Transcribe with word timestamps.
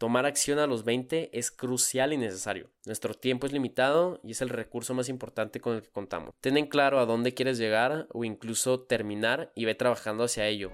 Tomar 0.00 0.24
acción 0.24 0.58
a 0.58 0.66
los 0.66 0.84
20 0.84 1.28
es 1.38 1.50
crucial 1.50 2.14
y 2.14 2.16
necesario. 2.16 2.70
Nuestro 2.86 3.12
tiempo 3.12 3.46
es 3.46 3.52
limitado 3.52 4.18
y 4.24 4.30
es 4.30 4.40
el 4.40 4.48
recurso 4.48 4.94
más 4.94 5.10
importante 5.10 5.60
con 5.60 5.76
el 5.76 5.82
que 5.82 5.90
contamos. 5.90 6.32
Ten 6.40 6.56
en 6.56 6.68
claro 6.68 7.00
a 7.00 7.04
dónde 7.04 7.34
quieres 7.34 7.58
llegar 7.58 8.06
o 8.10 8.24
incluso 8.24 8.80
terminar 8.80 9.52
y 9.54 9.66
ve 9.66 9.74
trabajando 9.74 10.24
hacia 10.24 10.46
ello. 10.46 10.70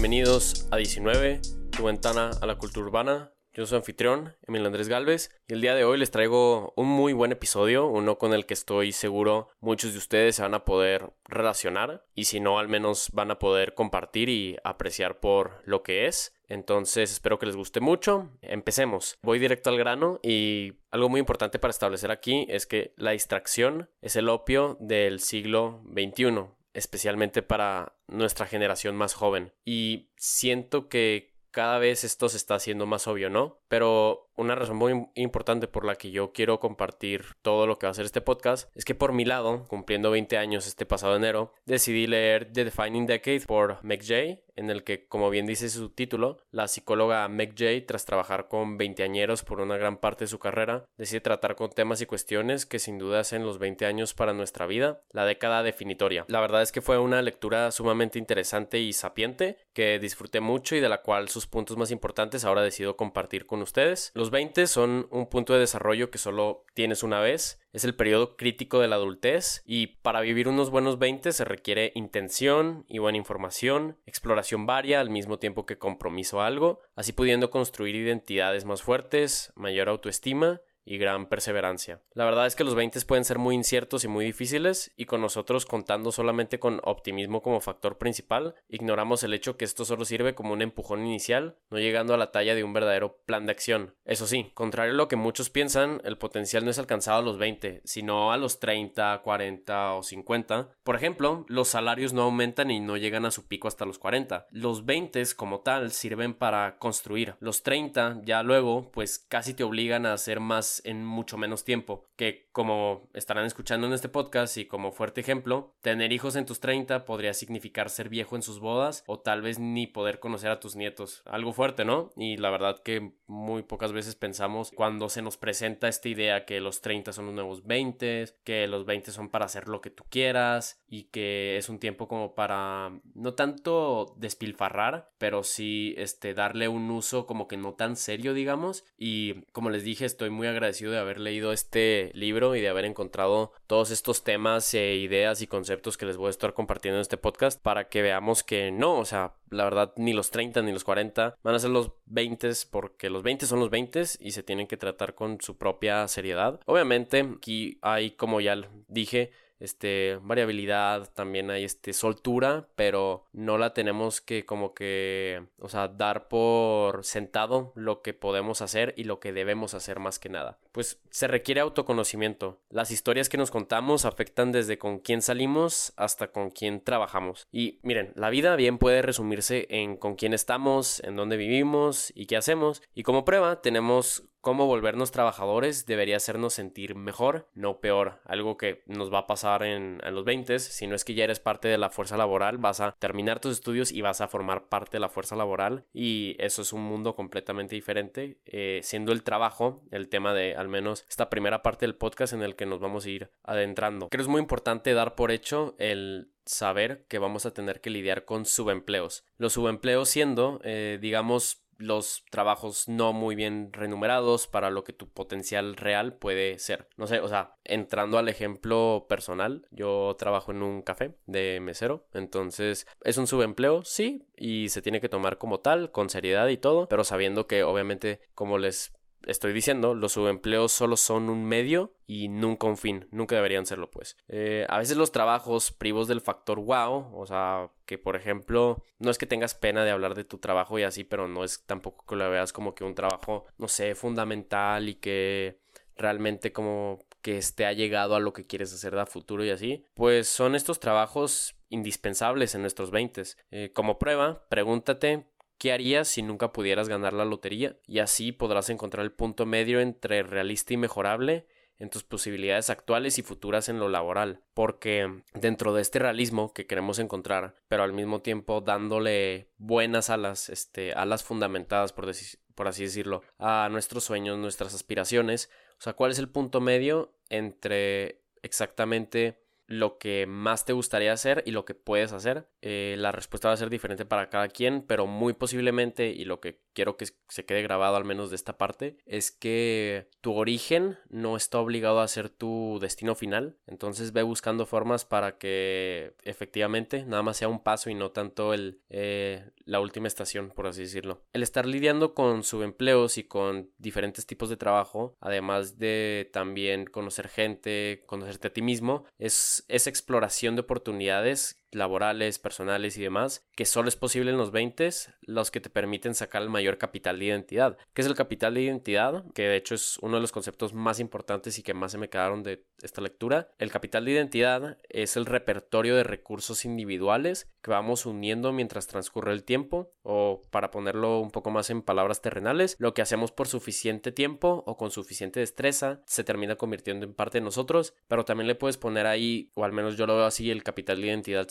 Bienvenidos 0.00 0.68
a 0.70 0.76
19, 0.76 1.40
tu 1.76 1.82
ventana 1.82 2.30
a 2.40 2.46
la 2.46 2.54
cultura 2.54 2.86
urbana. 2.86 3.32
Yo 3.52 3.66
soy 3.66 3.78
anfitrión, 3.78 4.36
Emil 4.46 4.64
Andrés 4.64 4.86
Galvez, 4.86 5.28
y 5.48 5.54
el 5.54 5.60
día 5.60 5.74
de 5.74 5.82
hoy 5.82 5.98
les 5.98 6.12
traigo 6.12 6.72
un 6.76 6.86
muy 6.86 7.12
buen 7.12 7.32
episodio, 7.32 7.88
uno 7.88 8.16
con 8.16 8.32
el 8.32 8.46
que 8.46 8.54
estoy 8.54 8.92
seguro 8.92 9.48
muchos 9.58 9.94
de 9.94 9.98
ustedes 9.98 10.36
se 10.36 10.42
van 10.42 10.54
a 10.54 10.64
poder 10.64 11.10
relacionar, 11.24 12.06
y 12.14 12.26
si 12.26 12.38
no, 12.38 12.60
al 12.60 12.68
menos 12.68 13.10
van 13.12 13.32
a 13.32 13.40
poder 13.40 13.74
compartir 13.74 14.28
y 14.28 14.56
apreciar 14.62 15.18
por 15.18 15.62
lo 15.64 15.82
que 15.82 16.06
es. 16.06 16.32
Entonces 16.46 17.10
espero 17.10 17.40
que 17.40 17.46
les 17.46 17.56
guste 17.56 17.80
mucho. 17.80 18.30
Empecemos. 18.40 19.18
Voy 19.20 19.40
directo 19.40 19.68
al 19.68 19.78
grano 19.78 20.20
y 20.22 20.74
algo 20.92 21.08
muy 21.08 21.18
importante 21.18 21.58
para 21.58 21.72
establecer 21.72 22.12
aquí 22.12 22.46
es 22.48 22.66
que 22.66 22.94
la 22.96 23.10
distracción 23.10 23.90
es 24.00 24.14
el 24.14 24.28
opio 24.28 24.76
del 24.78 25.18
siglo 25.18 25.82
XXI 25.92 26.56
especialmente 26.78 27.42
para 27.42 27.96
nuestra 28.06 28.46
generación 28.46 28.96
más 28.96 29.14
joven. 29.14 29.52
Y 29.64 30.10
siento 30.16 30.88
que 30.88 31.34
cada 31.50 31.78
vez 31.78 32.04
esto 32.04 32.28
se 32.28 32.36
está 32.36 32.54
haciendo 32.54 32.86
más 32.86 33.06
obvio, 33.06 33.30
¿no? 33.30 33.57
Pero 33.68 34.28
una 34.38 34.54
razón 34.54 34.76
muy 34.76 35.08
importante 35.14 35.66
por 35.66 35.84
la 35.84 35.96
que 35.96 36.12
yo 36.12 36.32
quiero 36.32 36.60
compartir 36.60 37.24
todo 37.42 37.66
lo 37.66 37.78
que 37.78 37.86
va 37.86 37.90
a 37.90 37.94
ser 37.94 38.04
este 38.04 38.20
podcast 38.20 38.70
es 38.76 38.84
que 38.84 38.94
por 38.94 39.12
mi 39.12 39.24
lado, 39.24 39.66
cumpliendo 39.66 40.12
20 40.12 40.38
años 40.38 40.66
este 40.66 40.86
pasado 40.86 41.16
enero, 41.16 41.52
decidí 41.66 42.06
leer 42.06 42.52
The 42.52 42.64
Defining 42.64 43.06
Decade 43.06 43.40
por 43.40 43.82
Meg 43.82 44.02
Jay, 44.04 44.44
en 44.54 44.70
el 44.70 44.82
que, 44.82 45.06
como 45.06 45.30
bien 45.30 45.46
dice 45.46 45.68
su 45.68 45.90
título, 45.90 46.38
la 46.50 46.66
psicóloga 46.66 47.28
Meg 47.28 47.54
Jay, 47.56 47.80
tras 47.80 48.04
trabajar 48.04 48.48
con 48.48 48.76
veinteañeros 48.76 49.44
por 49.44 49.60
una 49.60 49.76
gran 49.76 49.98
parte 49.98 50.24
de 50.24 50.28
su 50.28 50.38
carrera, 50.38 50.84
decide 50.96 51.20
tratar 51.20 51.54
con 51.54 51.70
temas 51.70 52.00
y 52.00 52.06
cuestiones 52.06 52.66
que 52.66 52.80
sin 52.80 52.98
duda 52.98 53.20
hacen 53.20 53.44
los 53.44 53.58
20 53.58 53.86
años 53.86 54.14
para 54.14 54.32
nuestra 54.32 54.66
vida, 54.66 55.02
la 55.10 55.26
década 55.26 55.62
definitoria. 55.62 56.24
La 56.28 56.40
verdad 56.40 56.62
es 56.62 56.72
que 56.72 56.80
fue 56.80 56.98
una 56.98 57.22
lectura 57.22 57.70
sumamente 57.70 58.18
interesante 58.18 58.80
y 58.80 58.92
sapiente, 58.92 59.58
que 59.72 59.98
disfruté 60.00 60.40
mucho 60.40 60.74
y 60.74 60.80
de 60.80 60.88
la 60.88 61.02
cual 61.02 61.28
sus 61.28 61.46
puntos 61.46 61.76
más 61.76 61.92
importantes 61.92 62.44
ahora 62.44 62.62
decido 62.62 62.96
compartir 62.96 63.46
con 63.46 63.57
ustedes. 63.62 64.10
Los 64.14 64.30
20 64.30 64.66
son 64.66 65.08
un 65.10 65.28
punto 65.28 65.52
de 65.52 65.60
desarrollo 65.60 66.10
que 66.10 66.18
solo 66.18 66.64
tienes 66.74 67.02
una 67.02 67.20
vez. 67.20 67.60
Es 67.72 67.84
el 67.84 67.94
periodo 67.94 68.36
crítico 68.36 68.80
de 68.80 68.88
la 68.88 68.96
adultez 68.96 69.62
y 69.66 69.88
para 69.88 70.20
vivir 70.20 70.48
unos 70.48 70.70
buenos 70.70 70.98
20 70.98 71.32
se 71.32 71.44
requiere 71.44 71.92
intención 71.94 72.84
y 72.88 72.98
buena 72.98 73.18
información, 73.18 73.98
exploración 74.06 74.66
varia 74.66 75.00
al 75.00 75.10
mismo 75.10 75.38
tiempo 75.38 75.66
que 75.66 75.78
compromiso 75.78 76.40
algo, 76.40 76.80
así 76.96 77.12
pudiendo 77.12 77.50
construir 77.50 77.94
identidades 77.94 78.64
más 78.64 78.82
fuertes, 78.82 79.52
mayor 79.54 79.88
autoestima 79.88 80.60
y 80.88 80.96
gran 80.96 81.26
perseverancia. 81.26 82.00
La 82.14 82.24
verdad 82.24 82.46
es 82.46 82.56
que 82.56 82.64
los 82.64 82.74
20 82.74 82.98
pueden 83.02 83.24
ser 83.24 83.38
muy 83.38 83.54
inciertos 83.54 84.04
y 84.04 84.08
muy 84.08 84.24
difíciles 84.24 84.92
y 84.96 85.04
con 85.04 85.20
nosotros 85.20 85.66
contando 85.66 86.10
solamente 86.12 86.58
con 86.58 86.80
optimismo 86.82 87.42
como 87.42 87.60
factor 87.60 87.98
principal, 87.98 88.54
ignoramos 88.68 89.22
el 89.22 89.34
hecho 89.34 89.56
que 89.56 89.66
esto 89.66 89.84
solo 89.84 90.06
sirve 90.06 90.34
como 90.34 90.54
un 90.54 90.62
empujón 90.62 91.06
inicial, 91.06 91.56
no 91.70 91.78
llegando 91.78 92.14
a 92.14 92.16
la 92.16 92.32
talla 92.32 92.54
de 92.54 92.64
un 92.64 92.72
verdadero 92.72 93.18
plan 93.26 93.44
de 93.44 93.52
acción. 93.52 93.94
Eso 94.06 94.26
sí, 94.26 94.50
contrario 94.54 94.94
a 94.94 94.96
lo 94.96 95.08
que 95.08 95.16
muchos 95.16 95.50
piensan, 95.50 96.00
el 96.04 96.16
potencial 96.16 96.64
no 96.64 96.70
es 96.70 96.78
alcanzado 96.78 97.18
a 97.18 97.22
los 97.22 97.36
20, 97.36 97.82
sino 97.84 98.32
a 98.32 98.38
los 98.38 98.58
30, 98.58 99.20
40 99.22 99.94
o 99.94 100.02
50. 100.02 100.70
Por 100.82 100.96
ejemplo, 100.96 101.44
los 101.48 101.68
salarios 101.68 102.14
no 102.14 102.22
aumentan 102.22 102.70
y 102.70 102.80
no 102.80 102.96
llegan 102.96 103.26
a 103.26 103.30
su 103.30 103.46
pico 103.46 103.68
hasta 103.68 103.84
los 103.84 103.98
40. 103.98 104.46
Los 104.50 104.86
20 104.86 105.18
como 105.36 105.60
tal 105.60 105.90
sirven 105.92 106.32
para 106.32 106.78
construir. 106.78 107.34
Los 107.40 107.62
30 107.62 108.22
ya 108.24 108.42
luego 108.42 108.90
pues 108.92 109.18
casi 109.18 109.52
te 109.52 109.64
obligan 109.64 110.06
a 110.06 110.12
hacer 110.12 110.40
más 110.40 110.77
en 110.84 111.04
mucho 111.04 111.36
menos 111.36 111.64
tiempo. 111.64 112.06
Que 112.16 112.48
como 112.52 113.08
estarán 113.14 113.46
escuchando 113.46 113.86
en 113.86 113.92
este 113.92 114.08
podcast 114.08 114.56
y 114.56 114.66
como 114.66 114.92
fuerte 114.92 115.20
ejemplo, 115.20 115.74
tener 115.82 116.12
hijos 116.12 116.36
en 116.36 116.46
tus 116.46 116.60
30 116.60 117.04
podría 117.04 117.34
significar 117.34 117.90
ser 117.90 118.08
viejo 118.08 118.36
en 118.36 118.42
sus 118.42 118.60
bodas 118.60 119.04
o 119.06 119.20
tal 119.20 119.42
vez 119.42 119.58
ni 119.58 119.86
poder 119.86 120.20
conocer 120.20 120.50
a 120.50 120.60
tus 120.60 120.76
nietos. 120.76 121.22
Algo 121.26 121.52
fuerte, 121.52 121.84
¿no? 121.84 122.10
Y 122.16 122.36
la 122.36 122.50
verdad 122.50 122.80
que 122.82 123.12
muy 123.26 123.62
pocas 123.62 123.92
veces 123.92 124.14
pensamos 124.14 124.70
cuando 124.74 125.08
se 125.08 125.22
nos 125.22 125.36
presenta 125.36 125.88
esta 125.88 126.08
idea 126.08 126.44
que 126.44 126.60
los 126.60 126.80
30 126.80 127.12
son 127.12 127.26
los 127.26 127.34
nuevos 127.34 127.66
20, 127.66 128.26
que 128.44 128.66
los 128.66 128.84
20 128.86 129.10
son 129.10 129.28
para 129.28 129.44
hacer 129.44 129.68
lo 129.68 129.80
que 129.80 129.90
tú 129.90 130.04
quieras 130.08 130.82
y 130.86 131.04
que 131.04 131.56
es 131.56 131.68
un 131.68 131.78
tiempo 131.78 132.08
como 132.08 132.34
para 132.34 133.00
no 133.14 133.34
tanto 133.34 134.14
despilfarrar, 134.16 135.10
pero 135.18 135.42
sí 135.42 135.94
este 135.98 136.34
darle 136.34 136.68
un 136.68 136.90
uso 136.90 137.26
como 137.26 137.48
que 137.48 137.56
no 137.56 137.74
tan 137.74 137.96
serio, 137.96 138.34
digamos, 138.34 138.84
y 138.96 139.42
como 139.52 139.70
les 139.70 139.84
dije, 139.84 140.04
estoy 140.04 140.30
muy 140.30 140.46
agradecido 140.46 140.67
de 140.72 140.98
haber 140.98 141.20
leído 141.20 141.52
este 141.52 142.10
libro 142.14 142.54
y 142.54 142.60
de 142.60 142.68
haber 142.68 142.84
encontrado 142.84 143.52
todos 143.66 143.90
estos 143.90 144.24
temas 144.24 144.72
e 144.74 144.96
ideas 144.96 145.42
y 145.42 145.46
conceptos 145.46 145.96
que 145.96 146.06
les 146.06 146.16
voy 146.16 146.28
a 146.28 146.30
estar 146.30 146.54
compartiendo 146.54 146.98
en 146.98 147.02
este 147.02 147.16
podcast 147.16 147.60
para 147.60 147.88
que 147.88 148.02
veamos 148.02 148.42
que 148.42 148.70
no, 148.70 148.98
o 148.98 149.04
sea, 149.04 149.34
la 149.50 149.64
verdad 149.64 149.92
ni 149.96 150.12
los 150.12 150.30
30 150.30 150.62
ni 150.62 150.72
los 150.72 150.84
40 150.84 151.36
van 151.42 151.54
a 151.54 151.58
ser 151.58 151.70
los 151.70 151.92
20 152.06 152.50
porque 152.70 153.10
los 153.10 153.22
20 153.22 153.46
son 153.46 153.60
los 153.60 153.70
20 153.70 154.02
y 154.20 154.30
se 154.30 154.42
tienen 154.42 154.66
que 154.66 154.76
tratar 154.76 155.14
con 155.14 155.40
su 155.40 155.56
propia 155.56 156.06
seriedad. 156.08 156.60
Obviamente 156.66 157.26
aquí 157.36 157.78
hay 157.82 158.12
como 158.12 158.40
ya 158.40 158.56
dije 158.88 159.30
este, 159.60 160.18
variabilidad, 160.22 161.10
también 161.14 161.50
hay 161.50 161.64
este, 161.64 161.92
soltura, 161.92 162.68
pero 162.76 163.26
no 163.32 163.58
la 163.58 163.74
tenemos 163.74 164.20
que 164.20 164.44
como 164.44 164.74
que, 164.74 165.44
o 165.58 165.68
sea, 165.68 165.88
dar 165.88 166.28
por 166.28 167.04
sentado 167.04 167.72
lo 167.74 168.02
que 168.02 168.14
podemos 168.14 168.62
hacer 168.62 168.94
y 168.96 169.04
lo 169.04 169.20
que 169.20 169.32
debemos 169.32 169.74
hacer 169.74 169.98
más 169.98 170.18
que 170.18 170.28
nada. 170.28 170.58
Pues 170.72 171.00
se 171.10 171.26
requiere 171.26 171.60
autoconocimiento. 171.60 172.60
Las 172.70 172.90
historias 172.90 173.28
que 173.28 173.38
nos 173.38 173.50
contamos 173.50 174.04
afectan 174.04 174.52
desde 174.52 174.78
con 174.78 174.98
quién 174.98 175.22
salimos 175.22 175.92
hasta 175.96 176.30
con 176.30 176.50
quién 176.50 176.80
trabajamos. 176.80 177.46
Y 177.50 177.78
miren, 177.82 178.12
la 178.14 178.30
vida 178.30 178.56
bien 178.56 178.78
puede 178.78 179.02
resumirse 179.02 179.66
en 179.70 179.96
con 179.96 180.14
quién 180.14 180.34
estamos, 180.34 181.00
en 181.00 181.16
dónde 181.16 181.36
vivimos 181.36 182.12
y 182.14 182.26
qué 182.26 182.36
hacemos. 182.36 182.82
Y 182.94 183.02
como 183.02 183.24
prueba 183.24 183.60
tenemos 183.60 184.24
cómo 184.40 184.66
volvernos 184.66 185.10
trabajadores 185.10 185.86
debería 185.86 186.16
hacernos 186.16 186.54
sentir 186.54 186.94
mejor, 186.94 187.48
no 187.54 187.80
peor. 187.80 188.20
Algo 188.24 188.56
que 188.56 188.82
nos 188.86 189.12
va 189.12 189.20
a 189.20 189.26
pasar 189.26 189.62
en, 189.62 190.00
los 190.10 190.24
20, 190.24 190.58
si 190.58 190.86
no 190.86 190.94
es 190.94 191.04
que 191.04 191.14
ya 191.14 191.24
eres 191.24 191.40
parte 191.40 191.68
de 191.68 191.78
la 191.78 191.90
fuerza 191.90 192.16
laboral, 192.16 192.58
vas 192.58 192.80
a 192.80 192.92
terminar 192.98 193.40
tus 193.40 193.52
estudios 193.52 193.92
y 193.92 194.00
vas 194.00 194.20
a 194.20 194.28
formar 194.28 194.68
parte 194.68 194.92
de 194.92 195.00
la 195.00 195.08
fuerza 195.08 195.36
laboral 195.36 195.84
y 195.92 196.36
eso 196.38 196.62
es 196.62 196.72
un 196.72 196.82
mundo 196.82 197.14
completamente 197.14 197.74
diferente, 197.74 198.38
eh, 198.46 198.80
siendo 198.82 199.12
el 199.12 199.22
trabajo 199.22 199.82
el 199.90 200.08
tema 200.08 200.34
de 200.34 200.54
al 200.54 200.68
menos 200.68 201.04
esta 201.08 201.30
primera 201.30 201.62
parte 201.62 201.86
del 201.86 201.96
podcast 201.96 202.32
en 202.32 202.42
el 202.42 202.56
que 202.56 202.66
nos 202.66 202.80
vamos 202.80 203.04
a 203.04 203.10
ir 203.10 203.30
adentrando. 203.42 204.08
Creo 204.08 204.18
que 204.18 204.22
es 204.22 204.28
muy 204.28 204.40
importante 204.40 204.94
dar 204.94 205.14
por 205.14 205.30
hecho 205.30 205.74
el 205.78 206.32
saber 206.48 207.04
que 207.08 207.18
vamos 207.18 207.46
a 207.46 207.52
tener 207.52 207.80
que 207.80 207.90
lidiar 207.90 208.24
con 208.24 208.46
subempleos. 208.46 209.24
Los 209.36 209.52
subempleos 209.52 210.08
siendo, 210.08 210.60
eh, 210.64 210.98
digamos, 211.00 211.62
los 211.78 212.24
trabajos 212.30 212.88
no 212.88 213.12
muy 213.12 213.34
bien 213.34 213.72
remunerados 213.72 214.46
para 214.46 214.70
lo 214.70 214.84
que 214.84 214.92
tu 214.92 215.08
potencial 215.08 215.76
real 215.76 216.14
puede 216.14 216.58
ser. 216.58 216.88
No 216.96 217.06
sé, 217.06 217.20
o 217.20 217.28
sea, 217.28 217.54
entrando 217.64 218.18
al 218.18 218.28
ejemplo 218.28 219.06
personal, 219.08 219.66
yo 219.70 220.14
trabajo 220.18 220.50
en 220.50 220.62
un 220.62 220.82
café 220.82 221.14
de 221.26 221.60
mesero, 221.60 222.06
entonces 222.12 222.86
es 223.02 223.16
un 223.16 223.26
subempleo, 223.26 223.84
sí, 223.84 224.26
y 224.36 224.68
se 224.68 224.82
tiene 224.82 225.00
que 225.00 225.08
tomar 225.08 225.38
como 225.38 225.60
tal, 225.60 225.90
con 225.92 226.10
seriedad 226.10 226.48
y 226.48 226.56
todo, 226.56 226.88
pero 226.88 227.04
sabiendo 227.04 227.46
que 227.46 227.62
obviamente, 227.62 228.20
como 228.34 228.58
les 228.58 228.92
estoy 229.28 229.52
diciendo, 229.52 229.94
los 229.94 230.12
subempleos 230.12 230.72
solo 230.72 230.96
son 230.96 231.28
un 231.28 231.44
medio 231.44 231.92
y 232.06 232.28
nunca 232.28 232.66
un 232.66 232.76
fin, 232.76 233.06
nunca 233.10 233.36
deberían 233.36 233.66
serlo 233.66 233.90
pues. 233.90 234.16
Eh, 234.26 234.66
a 234.68 234.78
veces 234.78 234.96
los 234.96 235.12
trabajos 235.12 235.70
privos 235.70 236.08
del 236.08 236.20
factor 236.20 236.58
wow, 236.58 237.14
o 237.14 237.26
sea, 237.26 237.70
que 237.84 237.98
por 237.98 238.16
ejemplo, 238.16 238.82
no 238.98 239.10
es 239.10 239.18
que 239.18 239.26
tengas 239.26 239.54
pena 239.54 239.84
de 239.84 239.90
hablar 239.90 240.14
de 240.14 240.24
tu 240.24 240.38
trabajo 240.38 240.78
y 240.78 240.82
así, 240.82 241.04
pero 241.04 241.28
no 241.28 241.44
es 241.44 241.64
tampoco 241.66 242.06
que 242.06 242.16
lo 242.16 242.28
veas 242.30 242.52
como 242.52 242.74
que 242.74 242.84
un 242.84 242.94
trabajo, 242.94 243.44
no 243.58 243.68
sé, 243.68 243.94
fundamental 243.94 244.88
y 244.88 244.94
que 244.94 245.60
realmente 245.96 246.52
como 246.52 246.98
que 247.20 247.36
esté 247.36 247.66
allegado 247.66 248.14
a 248.14 248.20
lo 248.20 248.32
que 248.32 248.46
quieres 248.46 248.72
hacer 248.72 248.94
de 248.94 249.04
futuro 249.04 249.44
y 249.44 249.50
así, 249.50 249.84
pues 249.94 250.28
son 250.28 250.54
estos 250.54 250.80
trabajos 250.80 251.54
indispensables 251.68 252.54
en 252.54 252.62
nuestros 252.62 252.90
20. 252.90 253.22
Eh, 253.50 253.72
como 253.74 253.98
prueba, 253.98 254.46
pregúntate 254.48 255.26
¿Qué 255.58 255.72
harías 255.72 256.06
si 256.06 256.22
nunca 256.22 256.52
pudieras 256.52 256.88
ganar 256.88 257.12
la 257.12 257.24
lotería? 257.24 257.76
Y 257.86 257.98
así 257.98 258.30
podrás 258.30 258.70
encontrar 258.70 259.04
el 259.04 259.12
punto 259.12 259.44
medio 259.44 259.80
entre 259.80 260.22
realista 260.22 260.72
y 260.72 260.76
mejorable 260.76 261.46
en 261.78 261.90
tus 261.90 262.04
posibilidades 262.04 262.70
actuales 262.70 263.18
y 263.18 263.22
futuras 263.22 263.68
en 263.68 263.78
lo 263.78 263.88
laboral, 263.88 264.40
porque 264.54 265.22
dentro 265.34 265.74
de 265.74 265.82
este 265.82 265.98
realismo 265.98 266.52
que 266.52 266.66
queremos 266.66 266.98
encontrar, 266.98 267.54
pero 267.68 267.82
al 267.82 267.92
mismo 267.92 268.20
tiempo 268.20 268.60
dándole 268.60 269.48
buenas 269.58 270.10
alas, 270.10 270.48
este, 270.48 270.92
alas 270.92 271.22
fundamentadas, 271.22 271.92
por, 271.92 272.10
por 272.54 272.68
así 272.68 272.84
decirlo, 272.84 273.22
a 273.38 273.68
nuestros 273.70 274.04
sueños, 274.04 274.38
nuestras 274.38 274.74
aspiraciones, 274.74 275.50
o 275.78 275.82
sea, 275.82 275.92
¿cuál 275.92 276.10
es 276.10 276.18
el 276.18 276.28
punto 276.28 276.60
medio 276.60 277.14
entre 277.28 278.22
exactamente 278.42 279.38
lo 279.68 279.98
que 279.98 280.26
más 280.26 280.64
te 280.64 280.72
gustaría 280.72 281.12
hacer 281.12 281.42
y 281.46 281.52
lo 281.52 281.66
que 281.66 281.74
puedes 281.74 282.12
hacer. 282.12 282.48
Eh, 282.62 282.96
la 282.98 283.12
respuesta 283.12 283.48
va 283.48 283.54
a 283.54 283.58
ser 283.58 283.68
diferente 283.68 284.06
para 284.06 284.30
cada 284.30 284.48
quien, 284.48 284.82
pero 284.82 285.06
muy 285.06 285.34
posiblemente, 285.34 286.08
y 286.08 286.24
lo 286.24 286.40
que 286.40 286.62
quiero 286.78 286.96
que 286.96 287.06
se 287.28 287.44
quede 287.44 287.62
grabado 287.62 287.96
al 287.96 288.04
menos 288.04 288.30
de 288.30 288.36
esta 288.36 288.56
parte, 288.56 288.98
es 289.04 289.32
que 289.32 290.06
tu 290.20 290.34
origen 290.34 290.96
no 291.08 291.36
está 291.36 291.58
obligado 291.58 291.98
a 291.98 292.06
ser 292.06 292.28
tu 292.28 292.78
destino 292.80 293.16
final. 293.16 293.56
Entonces 293.66 294.12
ve 294.12 294.22
buscando 294.22 294.64
formas 294.64 295.04
para 295.04 295.38
que 295.38 296.14
efectivamente 296.22 297.02
nada 297.02 297.24
más 297.24 297.38
sea 297.38 297.48
un 297.48 297.64
paso 297.64 297.90
y 297.90 297.96
no 297.96 298.12
tanto 298.12 298.54
el, 298.54 298.80
eh, 298.90 299.50
la 299.64 299.80
última 299.80 300.06
estación, 300.06 300.50
por 300.50 300.68
así 300.68 300.82
decirlo. 300.82 301.24
El 301.32 301.42
estar 301.42 301.66
lidiando 301.66 302.14
con 302.14 302.44
subempleos 302.44 303.18
y 303.18 303.24
con 303.24 303.72
diferentes 303.78 304.24
tipos 304.24 304.48
de 304.48 304.56
trabajo, 304.56 305.16
además 305.20 305.80
de 305.80 306.30
también 306.32 306.84
conocer 306.84 307.26
gente, 307.26 308.04
conocerte 308.06 308.46
a 308.46 308.52
ti 308.52 308.62
mismo, 308.62 309.04
es 309.18 309.64
esa 309.66 309.90
exploración 309.90 310.54
de 310.54 310.60
oportunidades 310.60 311.60
laborales, 311.72 312.38
personales 312.38 312.96
y 312.96 313.02
demás, 313.02 313.46
que 313.54 313.64
solo 313.64 313.88
es 313.88 313.96
posible 313.96 314.30
en 314.30 314.38
los 314.38 314.50
20, 314.50 314.78
los 315.22 315.50
que 315.50 315.60
te 315.60 315.70
permiten 315.70 316.14
sacar 316.14 316.42
el 316.42 316.48
mayor 316.48 316.78
capital 316.78 317.18
de 317.18 317.26
identidad. 317.26 317.78
¿Qué 317.94 318.02
es 318.02 318.06
el 318.06 318.14
capital 318.14 318.54
de 318.54 318.62
identidad? 318.62 319.24
Que 319.34 319.42
de 319.42 319.56
hecho 319.56 319.74
es 319.74 319.98
uno 319.98 320.16
de 320.16 320.20
los 320.20 320.32
conceptos 320.32 320.72
más 320.72 321.00
importantes 321.00 321.58
y 321.58 321.62
que 321.62 321.74
más 321.74 321.92
se 321.92 321.98
me 321.98 322.08
quedaron 322.08 322.42
de 322.42 322.64
esta 322.82 323.00
lectura. 323.00 323.48
El 323.58 323.70
capital 323.70 324.04
de 324.04 324.12
identidad 324.12 324.78
es 324.88 325.16
el 325.16 325.26
repertorio 325.26 325.96
de 325.96 326.04
recursos 326.04 326.64
individuales 326.64 327.50
que 327.62 327.70
vamos 327.70 328.06
uniendo 328.06 328.52
mientras 328.52 328.86
transcurre 328.86 329.32
el 329.32 329.44
tiempo, 329.44 329.92
o 330.02 330.44
para 330.50 330.70
ponerlo 330.70 331.20
un 331.20 331.30
poco 331.30 331.50
más 331.50 331.70
en 331.70 331.82
palabras 331.82 332.22
terrenales, 332.22 332.76
lo 332.78 332.94
que 332.94 333.02
hacemos 333.02 333.32
por 333.32 333.48
suficiente 333.48 334.12
tiempo 334.12 334.62
o 334.66 334.76
con 334.76 334.90
suficiente 334.90 335.40
destreza 335.40 336.00
se 336.06 336.24
termina 336.24 336.56
convirtiendo 336.56 337.04
en 337.04 337.14
parte 337.14 337.38
de 337.38 337.44
nosotros, 337.44 337.94
pero 338.06 338.24
también 338.24 338.46
le 338.46 338.54
puedes 338.54 338.78
poner 338.78 339.06
ahí, 339.06 339.50
o 339.54 339.64
al 339.64 339.72
menos 339.72 339.96
yo 339.96 340.06
lo 340.06 340.16
veo 340.16 340.24
así, 340.24 340.50
el 340.50 340.62
capital 340.62 341.00
de 341.00 341.08
identidad 341.08 341.48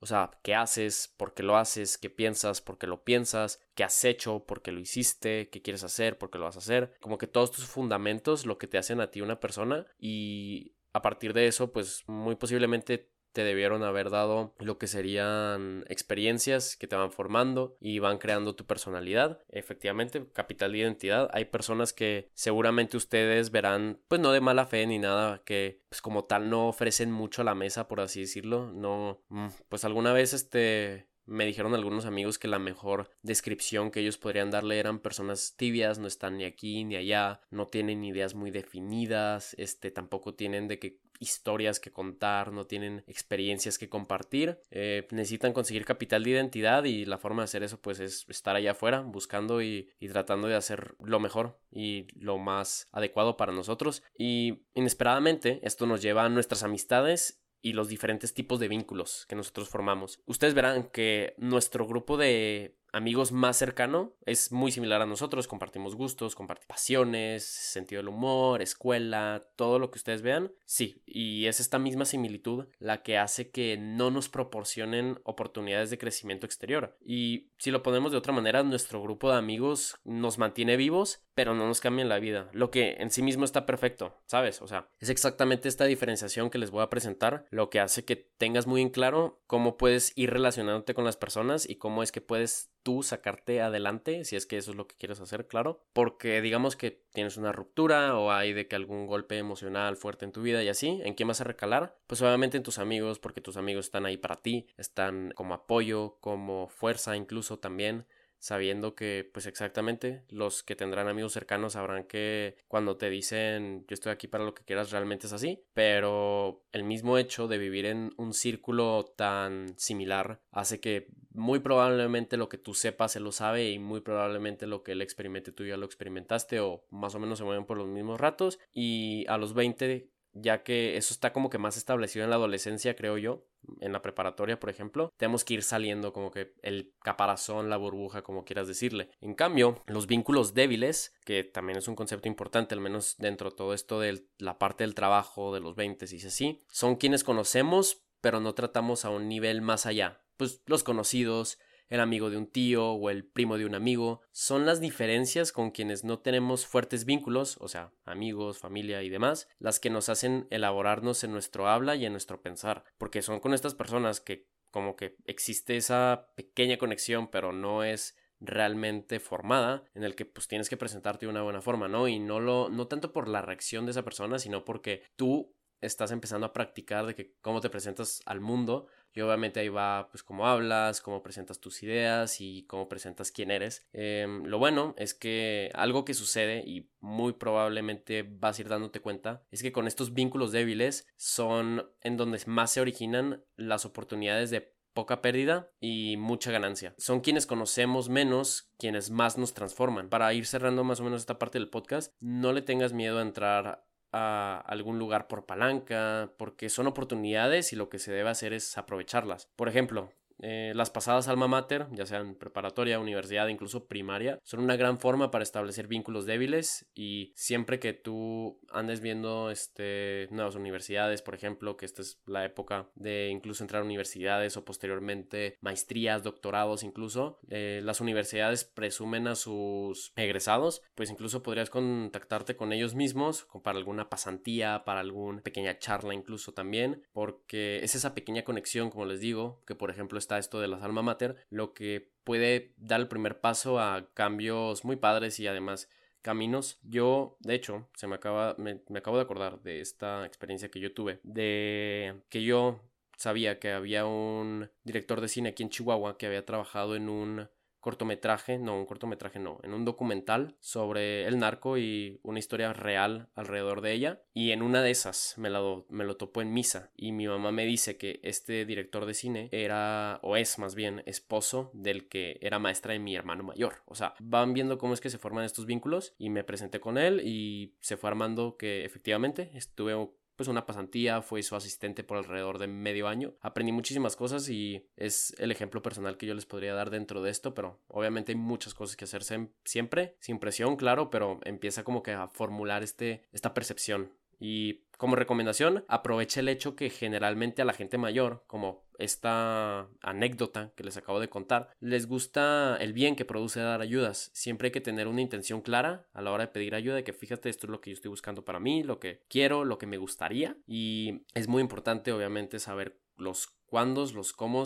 o 0.00 0.06
sea, 0.06 0.30
qué 0.42 0.54
haces, 0.54 1.14
por 1.16 1.34
qué 1.34 1.42
lo 1.42 1.56
haces, 1.56 1.98
qué 1.98 2.10
piensas, 2.10 2.60
por 2.60 2.78
qué 2.78 2.86
lo 2.86 3.04
piensas, 3.04 3.60
qué 3.74 3.84
has 3.84 4.04
hecho, 4.04 4.44
por 4.46 4.62
qué 4.62 4.72
lo 4.72 4.80
hiciste, 4.80 5.48
qué 5.50 5.62
quieres 5.62 5.84
hacer, 5.84 6.18
por 6.18 6.30
qué 6.30 6.38
lo 6.38 6.44
vas 6.44 6.56
a 6.56 6.60
hacer. 6.60 6.92
Como 7.00 7.18
que 7.18 7.26
todos 7.26 7.50
tus 7.50 7.66
fundamentos, 7.66 8.46
lo 8.46 8.58
que 8.58 8.66
te 8.66 8.78
hacen 8.78 9.00
a 9.00 9.10
ti 9.10 9.20
una 9.20 9.40
persona 9.40 9.86
y 9.98 10.74
a 10.92 11.02
partir 11.02 11.32
de 11.32 11.46
eso, 11.46 11.72
pues 11.72 12.04
muy 12.06 12.36
posiblemente 12.36 13.10
te 13.32 13.44
debieron 13.44 13.82
haber 13.82 14.10
dado 14.10 14.54
lo 14.58 14.78
que 14.78 14.86
serían 14.86 15.84
experiencias 15.88 16.76
que 16.76 16.86
te 16.86 16.96
van 16.96 17.12
formando 17.12 17.76
y 17.80 17.98
van 17.98 18.18
creando 18.18 18.54
tu 18.54 18.66
personalidad. 18.66 19.40
Efectivamente, 19.48 20.26
capital 20.32 20.72
de 20.72 20.78
identidad. 20.78 21.28
Hay 21.32 21.46
personas 21.46 21.92
que 21.92 22.30
seguramente 22.34 22.96
ustedes 22.96 23.50
verán, 23.50 24.00
pues 24.08 24.20
no 24.20 24.32
de 24.32 24.40
mala 24.40 24.66
fe 24.66 24.86
ni 24.86 24.98
nada, 24.98 25.42
que 25.44 25.82
pues 25.88 26.02
como 26.02 26.24
tal 26.24 26.50
no 26.50 26.68
ofrecen 26.68 27.10
mucho 27.12 27.42
a 27.42 27.44
la 27.44 27.54
mesa, 27.54 27.88
por 27.88 28.00
así 28.00 28.20
decirlo. 28.20 28.72
No, 28.72 29.22
mm, 29.28 29.48
pues 29.68 29.84
alguna 29.84 30.12
vez 30.12 30.32
este 30.32 31.08
me 31.28 31.44
dijeron 31.44 31.74
algunos 31.74 32.06
amigos 32.06 32.38
que 32.38 32.48
la 32.48 32.58
mejor 32.58 33.10
descripción 33.22 33.90
que 33.90 34.00
ellos 34.00 34.16
podrían 34.18 34.50
darle 34.50 34.78
eran 34.78 34.98
personas 34.98 35.54
tibias, 35.56 35.98
no 35.98 36.06
están 36.06 36.38
ni 36.38 36.44
aquí 36.44 36.84
ni 36.84 36.96
allá, 36.96 37.40
no 37.50 37.66
tienen 37.66 38.02
ideas 38.02 38.34
muy 38.34 38.50
definidas, 38.50 39.54
este 39.58 39.90
tampoco 39.90 40.34
tienen 40.34 40.68
de 40.68 40.78
que 40.78 41.00
historias 41.20 41.80
que 41.80 41.92
contar, 41.92 42.52
no 42.52 42.66
tienen 42.66 43.04
experiencias 43.06 43.78
que 43.78 43.88
compartir, 43.88 44.60
eh, 44.70 45.06
necesitan 45.10 45.52
conseguir 45.52 45.84
capital 45.84 46.24
de 46.24 46.30
identidad 46.30 46.84
y 46.84 47.04
la 47.04 47.18
forma 47.18 47.42
de 47.42 47.44
hacer 47.44 47.62
eso 47.62 47.80
pues 47.80 48.00
es 48.00 48.24
estar 48.28 48.56
allá 48.56 48.72
afuera 48.72 49.00
buscando 49.00 49.60
y, 49.60 49.90
y 50.00 50.08
tratando 50.08 50.48
de 50.48 50.54
hacer 50.54 50.94
lo 51.00 51.20
mejor 51.20 51.58
y 51.70 52.06
lo 52.18 52.38
más 52.38 52.88
adecuado 52.92 53.36
para 53.36 53.52
nosotros. 53.52 54.02
Y 54.16 54.62
inesperadamente 54.74 55.60
esto 55.62 55.86
nos 55.86 56.00
lleva 56.00 56.24
a 56.24 56.28
nuestras 56.28 56.62
amistades 56.62 57.42
y 57.62 57.72
los 57.72 57.88
diferentes 57.88 58.34
tipos 58.34 58.60
de 58.60 58.68
vínculos 58.68 59.26
que 59.28 59.36
nosotros 59.36 59.68
formamos. 59.68 60.20
Ustedes 60.26 60.54
verán 60.54 60.84
que 60.84 61.34
nuestro 61.38 61.86
grupo 61.86 62.16
de 62.16 62.78
amigos 62.92 63.32
más 63.32 63.56
cercano 63.56 64.14
es 64.24 64.52
muy 64.52 64.72
similar 64.72 65.02
a 65.02 65.06
nosotros, 65.06 65.46
compartimos 65.46 65.94
gustos, 65.94 66.34
compartimos 66.34 66.68
pasiones, 66.68 67.44
sentido 67.44 68.00
del 68.00 68.08
humor, 68.08 68.62
escuela, 68.62 69.46
todo 69.56 69.78
lo 69.78 69.90
que 69.90 69.98
ustedes 69.98 70.22
vean. 70.22 70.52
Sí, 70.64 71.02
y 71.06 71.46
es 71.46 71.60
esta 71.60 71.78
misma 71.78 72.04
similitud 72.04 72.66
la 72.78 73.02
que 73.02 73.18
hace 73.18 73.50
que 73.50 73.76
no 73.78 74.10
nos 74.10 74.28
proporcionen 74.28 75.20
oportunidades 75.24 75.90
de 75.90 75.98
crecimiento 75.98 76.46
exterior. 76.46 76.96
Y 77.04 77.50
si 77.58 77.70
lo 77.70 77.82
ponemos 77.82 78.12
de 78.12 78.18
otra 78.18 78.32
manera, 78.32 78.62
nuestro 78.62 79.02
grupo 79.02 79.30
de 79.30 79.38
amigos 79.38 79.96
nos 80.04 80.38
mantiene 80.38 80.76
vivos, 80.76 81.22
pero 81.38 81.54
no 81.54 81.68
nos 81.68 81.80
cambia 81.80 82.04
la 82.04 82.18
vida, 82.18 82.48
lo 82.52 82.72
que 82.72 82.96
en 82.98 83.12
sí 83.12 83.22
mismo 83.22 83.44
está 83.44 83.64
perfecto, 83.64 84.12
¿sabes? 84.26 84.60
O 84.60 84.66
sea, 84.66 84.88
es 84.98 85.08
exactamente 85.08 85.68
esta 85.68 85.84
diferenciación 85.84 86.50
que 86.50 86.58
les 86.58 86.72
voy 86.72 86.82
a 86.82 86.90
presentar 86.90 87.44
lo 87.50 87.70
que 87.70 87.78
hace 87.78 88.04
que 88.04 88.16
tengas 88.16 88.66
muy 88.66 88.82
en 88.82 88.90
claro 88.90 89.40
cómo 89.46 89.76
puedes 89.76 90.12
ir 90.16 90.30
relacionándote 90.30 90.94
con 90.94 91.04
las 91.04 91.16
personas 91.16 91.70
y 91.70 91.76
cómo 91.76 92.02
es 92.02 92.10
que 92.10 92.20
puedes 92.20 92.72
tú 92.82 93.04
sacarte 93.04 93.62
adelante, 93.62 94.24
si 94.24 94.34
es 94.34 94.46
que 94.46 94.56
eso 94.56 94.72
es 94.72 94.76
lo 94.76 94.88
que 94.88 94.96
quieres 94.96 95.20
hacer, 95.20 95.46
claro, 95.46 95.86
porque 95.92 96.40
digamos 96.40 96.74
que 96.74 97.04
tienes 97.12 97.36
una 97.36 97.52
ruptura 97.52 98.18
o 98.18 98.32
hay 98.32 98.52
de 98.52 98.66
que 98.66 98.74
algún 98.74 99.06
golpe 99.06 99.38
emocional 99.38 99.96
fuerte 99.96 100.24
en 100.24 100.32
tu 100.32 100.42
vida 100.42 100.64
y 100.64 100.68
así, 100.68 101.00
¿en 101.04 101.14
quién 101.14 101.28
vas 101.28 101.40
a 101.40 101.44
recalar? 101.44 101.96
Pues 102.08 102.20
obviamente 102.20 102.56
en 102.56 102.64
tus 102.64 102.80
amigos, 102.80 103.20
porque 103.20 103.40
tus 103.40 103.56
amigos 103.56 103.86
están 103.86 104.06
ahí 104.06 104.16
para 104.16 104.34
ti, 104.34 104.66
están 104.76 105.32
como 105.36 105.54
apoyo, 105.54 106.16
como 106.20 106.66
fuerza 106.68 107.16
incluso 107.16 107.60
también 107.60 108.06
sabiendo 108.38 108.94
que 108.94 109.28
pues 109.32 109.46
exactamente 109.46 110.24
los 110.28 110.62
que 110.62 110.76
tendrán 110.76 111.08
amigos 111.08 111.32
cercanos 111.32 111.72
sabrán 111.74 112.04
que 112.04 112.56
cuando 112.68 112.96
te 112.96 113.10
dicen 113.10 113.84
yo 113.88 113.94
estoy 113.94 114.12
aquí 114.12 114.28
para 114.28 114.44
lo 114.44 114.54
que 114.54 114.64
quieras 114.64 114.90
realmente 114.90 115.26
es 115.26 115.32
así, 115.32 115.64
pero 115.74 116.62
el 116.72 116.84
mismo 116.84 117.18
hecho 117.18 117.48
de 117.48 117.58
vivir 117.58 117.86
en 117.86 118.12
un 118.16 118.34
círculo 118.34 119.04
tan 119.16 119.78
similar 119.78 120.40
hace 120.50 120.80
que 120.80 121.08
muy 121.32 121.60
probablemente 121.60 122.36
lo 122.36 122.48
que 122.48 122.58
tú 122.58 122.74
sepas 122.74 123.12
se 123.12 123.20
lo 123.20 123.32
sabe 123.32 123.70
y 123.70 123.78
muy 123.78 124.00
probablemente 124.00 124.66
lo 124.66 124.82
que 124.82 124.92
él 124.92 125.02
experimente 125.02 125.52
tú 125.52 125.64
ya 125.64 125.76
lo 125.76 125.86
experimentaste 125.86 126.60
o 126.60 126.84
más 126.90 127.14
o 127.14 127.20
menos 127.20 127.38
se 127.38 127.44
mueven 127.44 127.64
por 127.64 127.76
los 127.76 127.88
mismos 127.88 128.20
ratos 128.20 128.58
y 128.72 129.24
a 129.28 129.38
los 129.38 129.54
20 129.54 130.08
ya 130.40 130.62
que 130.62 130.96
eso 130.96 131.12
está 131.14 131.32
como 131.32 131.50
que 131.50 131.58
más 131.58 131.76
establecido 131.76 132.24
en 132.24 132.30
la 132.30 132.36
adolescencia, 132.36 132.96
creo 132.96 133.18
yo, 133.18 133.46
en 133.80 133.92
la 133.92 134.02
preparatoria, 134.02 134.58
por 134.58 134.70
ejemplo, 134.70 135.12
tenemos 135.16 135.44
que 135.44 135.54
ir 135.54 135.62
saliendo 135.62 136.12
como 136.12 136.30
que 136.30 136.54
el 136.62 136.92
caparazón, 137.02 137.70
la 137.70 137.76
burbuja, 137.76 138.22
como 138.22 138.44
quieras 138.44 138.68
decirle. 138.68 139.10
En 139.20 139.34
cambio, 139.34 139.82
los 139.86 140.06
vínculos 140.06 140.54
débiles, 140.54 141.14
que 141.24 141.44
también 141.44 141.78
es 141.78 141.88
un 141.88 141.96
concepto 141.96 142.28
importante, 142.28 142.74
al 142.74 142.80
menos 142.80 143.16
dentro 143.18 143.50
de 143.50 143.56
todo 143.56 143.74
esto 143.74 144.00
de 144.00 144.24
la 144.38 144.58
parte 144.58 144.84
del 144.84 144.94
trabajo, 144.94 145.52
de 145.54 145.60
los 145.60 145.74
20 145.74 146.06
y 146.10 146.26
así, 146.26 146.62
son 146.68 146.96
quienes 146.96 147.24
conocemos, 147.24 148.02
pero 148.20 148.40
no 148.40 148.54
tratamos 148.54 149.04
a 149.04 149.10
un 149.10 149.28
nivel 149.28 149.62
más 149.62 149.86
allá. 149.86 150.20
Pues 150.36 150.62
los 150.66 150.84
conocidos, 150.84 151.58
el 151.88 152.00
amigo 152.00 152.30
de 152.30 152.36
un 152.36 152.46
tío 152.46 152.92
o 152.92 153.10
el 153.10 153.24
primo 153.24 153.58
de 153.58 153.66
un 153.66 153.74
amigo, 153.74 154.20
son 154.30 154.66
las 154.66 154.80
diferencias 154.80 155.52
con 155.52 155.70
quienes 155.70 156.04
no 156.04 156.18
tenemos 156.20 156.66
fuertes 156.66 157.04
vínculos, 157.04 157.56
o 157.60 157.68
sea, 157.68 157.92
amigos, 158.04 158.58
familia 158.58 159.02
y 159.02 159.08
demás, 159.08 159.48
las 159.58 159.80
que 159.80 159.90
nos 159.90 160.08
hacen 160.08 160.46
elaborarnos 160.50 161.24
en 161.24 161.32
nuestro 161.32 161.68
habla 161.68 161.96
y 161.96 162.04
en 162.06 162.12
nuestro 162.12 162.42
pensar, 162.42 162.84
porque 162.98 163.22
son 163.22 163.40
con 163.40 163.54
estas 163.54 163.74
personas 163.74 164.20
que 164.20 164.48
como 164.70 164.96
que 164.96 165.16
existe 165.24 165.76
esa 165.76 166.28
pequeña 166.36 166.76
conexión, 166.76 167.28
pero 167.30 167.52
no 167.52 167.84
es 167.84 168.16
realmente 168.40 169.18
formada 169.18 169.82
en 169.94 170.04
el 170.04 170.14
que 170.14 170.24
pues 170.24 170.46
tienes 170.46 170.68
que 170.68 170.76
presentarte 170.76 171.26
de 171.26 171.30
una 171.30 171.42
buena 171.42 171.60
forma, 171.60 171.88
¿no? 171.88 172.06
Y 172.06 172.18
no 172.18 172.38
lo 172.40 172.68
no 172.68 172.86
tanto 172.86 173.12
por 173.12 173.28
la 173.28 173.42
reacción 173.42 173.84
de 173.84 173.92
esa 173.92 174.04
persona, 174.04 174.38
sino 174.38 174.64
porque 174.64 175.02
tú 175.16 175.54
estás 175.80 176.10
empezando 176.10 176.46
a 176.46 176.52
practicar 176.52 177.06
de 177.06 177.14
que 177.14 177.34
cómo 177.40 177.60
te 177.60 177.70
presentas 177.70 178.20
al 178.26 178.40
mundo 178.40 178.86
y 179.14 179.20
obviamente 179.20 179.60
ahí 179.60 179.68
va 179.68 180.08
pues 180.10 180.22
cómo 180.22 180.46
hablas, 180.46 181.00
cómo 181.00 181.22
presentas 181.22 181.60
tus 181.60 181.82
ideas 181.82 182.40
y 182.40 182.64
cómo 182.64 182.88
presentas 182.88 183.30
quién 183.30 183.50
eres. 183.50 183.86
Em, 183.92 184.44
lo 184.44 184.58
bueno 184.58 184.94
es 184.96 185.14
que 185.14 185.70
algo 185.74 186.04
que 186.04 186.14
sucede 186.14 186.62
y 186.66 186.90
muy 187.00 187.32
probablemente 187.32 188.22
vas 188.22 188.58
a 188.58 188.62
ir 188.62 188.68
dándote 188.68 189.00
cuenta 189.00 189.42
es 189.50 189.62
que 189.62 189.72
con 189.72 189.86
estos 189.86 190.14
vínculos 190.14 190.52
débiles 190.52 191.06
son 191.16 191.90
en 192.00 192.16
donde 192.16 192.38
más 192.46 192.72
se 192.72 192.80
originan 192.80 193.44
las 193.56 193.84
oportunidades 193.84 194.50
de 194.50 194.78
poca 194.98 195.22
pérdida 195.22 195.70
y 195.78 196.16
mucha 196.16 196.50
ganancia. 196.50 196.94
Son 196.98 197.20
quienes 197.20 197.46
conocemos 197.46 198.08
menos, 198.08 198.72
quienes 198.78 199.10
más 199.10 199.38
nos 199.38 199.54
transforman. 199.54 200.08
Para 200.08 200.34
ir 200.34 200.44
cerrando 200.44 200.82
más 200.82 200.98
o 200.98 201.04
menos 201.04 201.20
esta 201.20 201.38
parte 201.38 201.58
del 201.58 201.70
podcast, 201.70 202.14
no 202.18 202.52
le 202.52 202.62
tengas 202.62 202.92
miedo 202.92 203.20
a 203.20 203.22
entrar 203.22 203.87
a 204.12 204.62
algún 204.66 204.98
lugar 204.98 205.28
por 205.28 205.46
palanca, 205.46 206.32
porque 206.36 206.68
son 206.68 206.86
oportunidades 206.86 207.72
y 207.72 207.76
lo 207.76 207.88
que 207.88 207.98
se 207.98 208.12
debe 208.12 208.30
hacer 208.30 208.52
es 208.52 208.78
aprovecharlas. 208.78 209.46
Por 209.56 209.68
ejemplo, 209.68 210.10
eh, 210.40 210.72
las 210.74 210.90
pasadas 210.90 211.28
alma 211.28 211.48
mater, 211.48 211.86
ya 211.92 212.06
sean 212.06 212.34
preparatoria, 212.34 213.00
universidad, 213.00 213.48
incluso 213.48 213.86
primaria, 213.86 214.38
son 214.44 214.60
una 214.60 214.76
gran 214.76 214.98
forma 214.98 215.30
para 215.30 215.42
establecer 215.42 215.86
vínculos 215.86 216.26
débiles 216.26 216.86
y 216.94 217.32
siempre 217.34 217.78
que 217.78 217.92
tú 217.92 218.60
andes 218.70 219.00
viendo 219.00 219.50
este, 219.50 220.28
nuevas 220.30 220.54
universidades, 220.54 221.22
por 221.22 221.34
ejemplo, 221.34 221.76
que 221.76 221.86
esta 221.86 222.02
es 222.02 222.20
la 222.26 222.44
época 222.44 222.88
de 222.94 223.28
incluso 223.28 223.64
entrar 223.64 223.82
a 223.82 223.84
universidades 223.84 224.56
o 224.56 224.64
posteriormente 224.64 225.56
maestrías, 225.60 226.22
doctorados 226.22 226.82
incluso, 226.82 227.38
eh, 227.48 227.80
las 227.82 228.00
universidades 228.00 228.64
presumen 228.64 229.26
a 229.28 229.34
sus 229.34 230.12
egresados, 230.16 230.82
pues 230.94 231.10
incluso 231.10 231.42
podrías 231.42 231.70
contactarte 231.70 232.56
con 232.56 232.72
ellos 232.72 232.94
mismos 232.94 233.46
para 233.62 233.78
alguna 233.78 234.08
pasantía, 234.08 234.84
para 234.84 235.00
alguna 235.00 235.42
pequeña 235.42 235.78
charla 235.78 236.14
incluso 236.14 236.52
también, 236.52 237.02
porque 237.12 237.82
es 237.82 237.94
esa 237.94 238.14
pequeña 238.14 238.44
conexión, 238.44 238.90
como 238.90 239.06
les 239.06 239.20
digo, 239.20 239.62
que 239.66 239.74
por 239.74 239.90
ejemplo 239.90 240.18
está 240.28 240.38
esto 240.38 240.60
de 240.60 240.68
las 240.68 240.82
alma 240.82 241.00
mater, 241.00 241.36
lo 241.48 241.72
que 241.72 242.12
puede 242.22 242.74
dar 242.76 243.00
el 243.00 243.08
primer 243.08 243.40
paso 243.40 243.80
a 243.80 244.10
cambios 244.12 244.84
muy 244.84 244.96
padres 244.96 245.40
y 245.40 245.46
además 245.46 245.88
caminos. 246.20 246.78
Yo, 246.82 247.38
de 247.40 247.54
hecho, 247.54 247.88
se 247.94 248.06
me 248.06 248.16
acaba, 248.16 248.54
me, 248.58 248.82
me 248.90 248.98
acabo 248.98 249.16
de 249.16 249.22
acordar 249.22 249.62
de 249.62 249.80
esta 249.80 250.26
experiencia 250.26 250.70
que 250.70 250.80
yo 250.80 250.92
tuve, 250.92 251.20
de 251.22 252.20
que 252.28 252.42
yo 252.42 252.82
sabía 253.16 253.58
que 253.58 253.72
había 253.72 254.04
un 254.04 254.70
director 254.84 255.22
de 255.22 255.28
cine 255.28 255.48
aquí 255.48 255.62
en 255.62 255.70
Chihuahua 255.70 256.18
que 256.18 256.26
había 256.26 256.44
trabajado 256.44 256.94
en 256.94 257.08
un 257.08 257.48
cortometraje, 257.80 258.58
no, 258.58 258.78
un 258.78 258.86
cortometraje 258.86 259.38
no, 259.38 259.58
en 259.62 259.74
un 259.74 259.84
documental 259.84 260.56
sobre 260.60 261.26
el 261.26 261.38
narco 261.38 261.78
y 261.78 262.20
una 262.22 262.38
historia 262.38 262.72
real 262.72 263.28
alrededor 263.34 263.80
de 263.80 263.92
ella. 263.92 264.22
Y 264.34 264.52
en 264.52 264.62
una 264.62 264.82
de 264.82 264.90
esas 264.90 265.34
me, 265.36 265.50
la 265.50 265.60
me 265.88 266.04
lo 266.04 266.16
topó 266.16 266.42
en 266.42 266.52
misa 266.52 266.90
y 266.96 267.12
mi 267.12 267.26
mamá 267.26 267.52
me 267.52 267.66
dice 267.66 267.96
que 267.96 268.20
este 268.22 268.64
director 268.64 269.06
de 269.06 269.14
cine 269.14 269.48
era, 269.52 270.20
o 270.22 270.36
es 270.36 270.58
más 270.58 270.74
bien, 270.74 271.02
esposo 271.06 271.70
del 271.74 272.08
que 272.08 272.38
era 272.40 272.58
maestra 272.58 272.92
de 272.92 272.98
mi 272.98 273.16
hermano 273.16 273.44
mayor. 273.44 273.82
O 273.86 273.94
sea, 273.94 274.14
van 274.20 274.52
viendo 274.52 274.78
cómo 274.78 274.94
es 274.94 275.00
que 275.00 275.10
se 275.10 275.18
forman 275.18 275.44
estos 275.44 275.66
vínculos 275.66 276.14
y 276.18 276.30
me 276.30 276.44
presenté 276.44 276.80
con 276.80 276.98
él 276.98 277.20
y 277.24 277.74
se 277.80 277.96
fue 277.96 278.10
armando 278.10 278.56
que 278.56 278.84
efectivamente 278.84 279.50
estuve 279.54 279.94
pues 280.38 280.48
una 280.48 280.66
pasantía, 280.66 281.20
fue 281.20 281.42
su 281.42 281.56
asistente 281.56 282.04
por 282.04 282.16
alrededor 282.16 282.58
de 282.58 282.68
medio 282.68 283.08
año. 283.08 283.34
Aprendí 283.40 283.72
muchísimas 283.72 284.14
cosas 284.14 284.48
y 284.48 284.86
es 284.96 285.34
el 285.38 285.50
ejemplo 285.50 285.82
personal 285.82 286.16
que 286.16 286.26
yo 286.26 286.34
les 286.34 286.46
podría 286.46 286.74
dar 286.74 286.90
dentro 286.90 287.20
de 287.22 287.30
esto, 287.30 287.54
pero 287.54 287.80
obviamente 287.88 288.30
hay 288.30 288.38
muchas 288.38 288.72
cosas 288.72 288.96
que 288.96 289.04
hacerse 289.04 289.48
siempre, 289.64 290.14
sin 290.20 290.38
presión, 290.38 290.76
claro, 290.76 291.10
pero 291.10 291.40
empieza 291.44 291.82
como 291.82 292.04
que 292.04 292.12
a 292.12 292.28
formular 292.28 292.84
este, 292.84 293.24
esta 293.32 293.52
percepción 293.52 294.12
y 294.38 294.84
como 294.96 295.16
recomendación, 295.16 295.84
aproveche 295.88 296.40
el 296.40 296.48
hecho 296.48 296.76
que 296.76 296.90
generalmente 296.90 297.62
a 297.62 297.64
la 297.64 297.72
gente 297.72 297.98
mayor, 297.98 298.44
como 298.46 298.84
esta 298.98 299.88
anécdota 300.00 300.72
que 300.76 300.84
les 300.84 300.96
acabo 300.96 301.20
de 301.20 301.28
contar, 301.28 301.70
les 301.80 302.06
gusta 302.06 302.76
el 302.80 302.92
bien 302.92 303.16
que 303.16 303.24
produce 303.24 303.60
dar 303.60 303.80
ayudas. 303.80 304.30
Siempre 304.34 304.66
hay 304.66 304.72
que 304.72 304.80
tener 304.80 305.08
una 305.08 305.22
intención 305.22 305.62
clara 305.62 306.06
a 306.12 306.20
la 306.20 306.32
hora 306.32 306.46
de 306.46 306.52
pedir 306.52 306.74
ayuda, 306.74 306.96
de 306.96 307.04
que 307.04 307.12
fíjate, 307.12 307.48
esto 307.48 307.66
es 307.66 307.70
lo 307.70 307.80
que 307.80 307.90
yo 307.90 307.94
estoy 307.94 308.10
buscando 308.10 308.44
para 308.44 308.60
mí, 308.60 308.82
lo 308.82 308.98
que 308.98 309.22
quiero, 309.28 309.64
lo 309.64 309.78
que 309.78 309.86
me 309.86 309.96
gustaría. 309.96 310.56
Y 310.66 311.22
es 311.34 311.48
muy 311.48 311.62
importante, 311.62 312.12
obviamente, 312.12 312.58
saber 312.58 312.98
los 313.16 313.48
cuándos, 313.66 314.14
los 314.14 314.32
cómo 314.32 314.64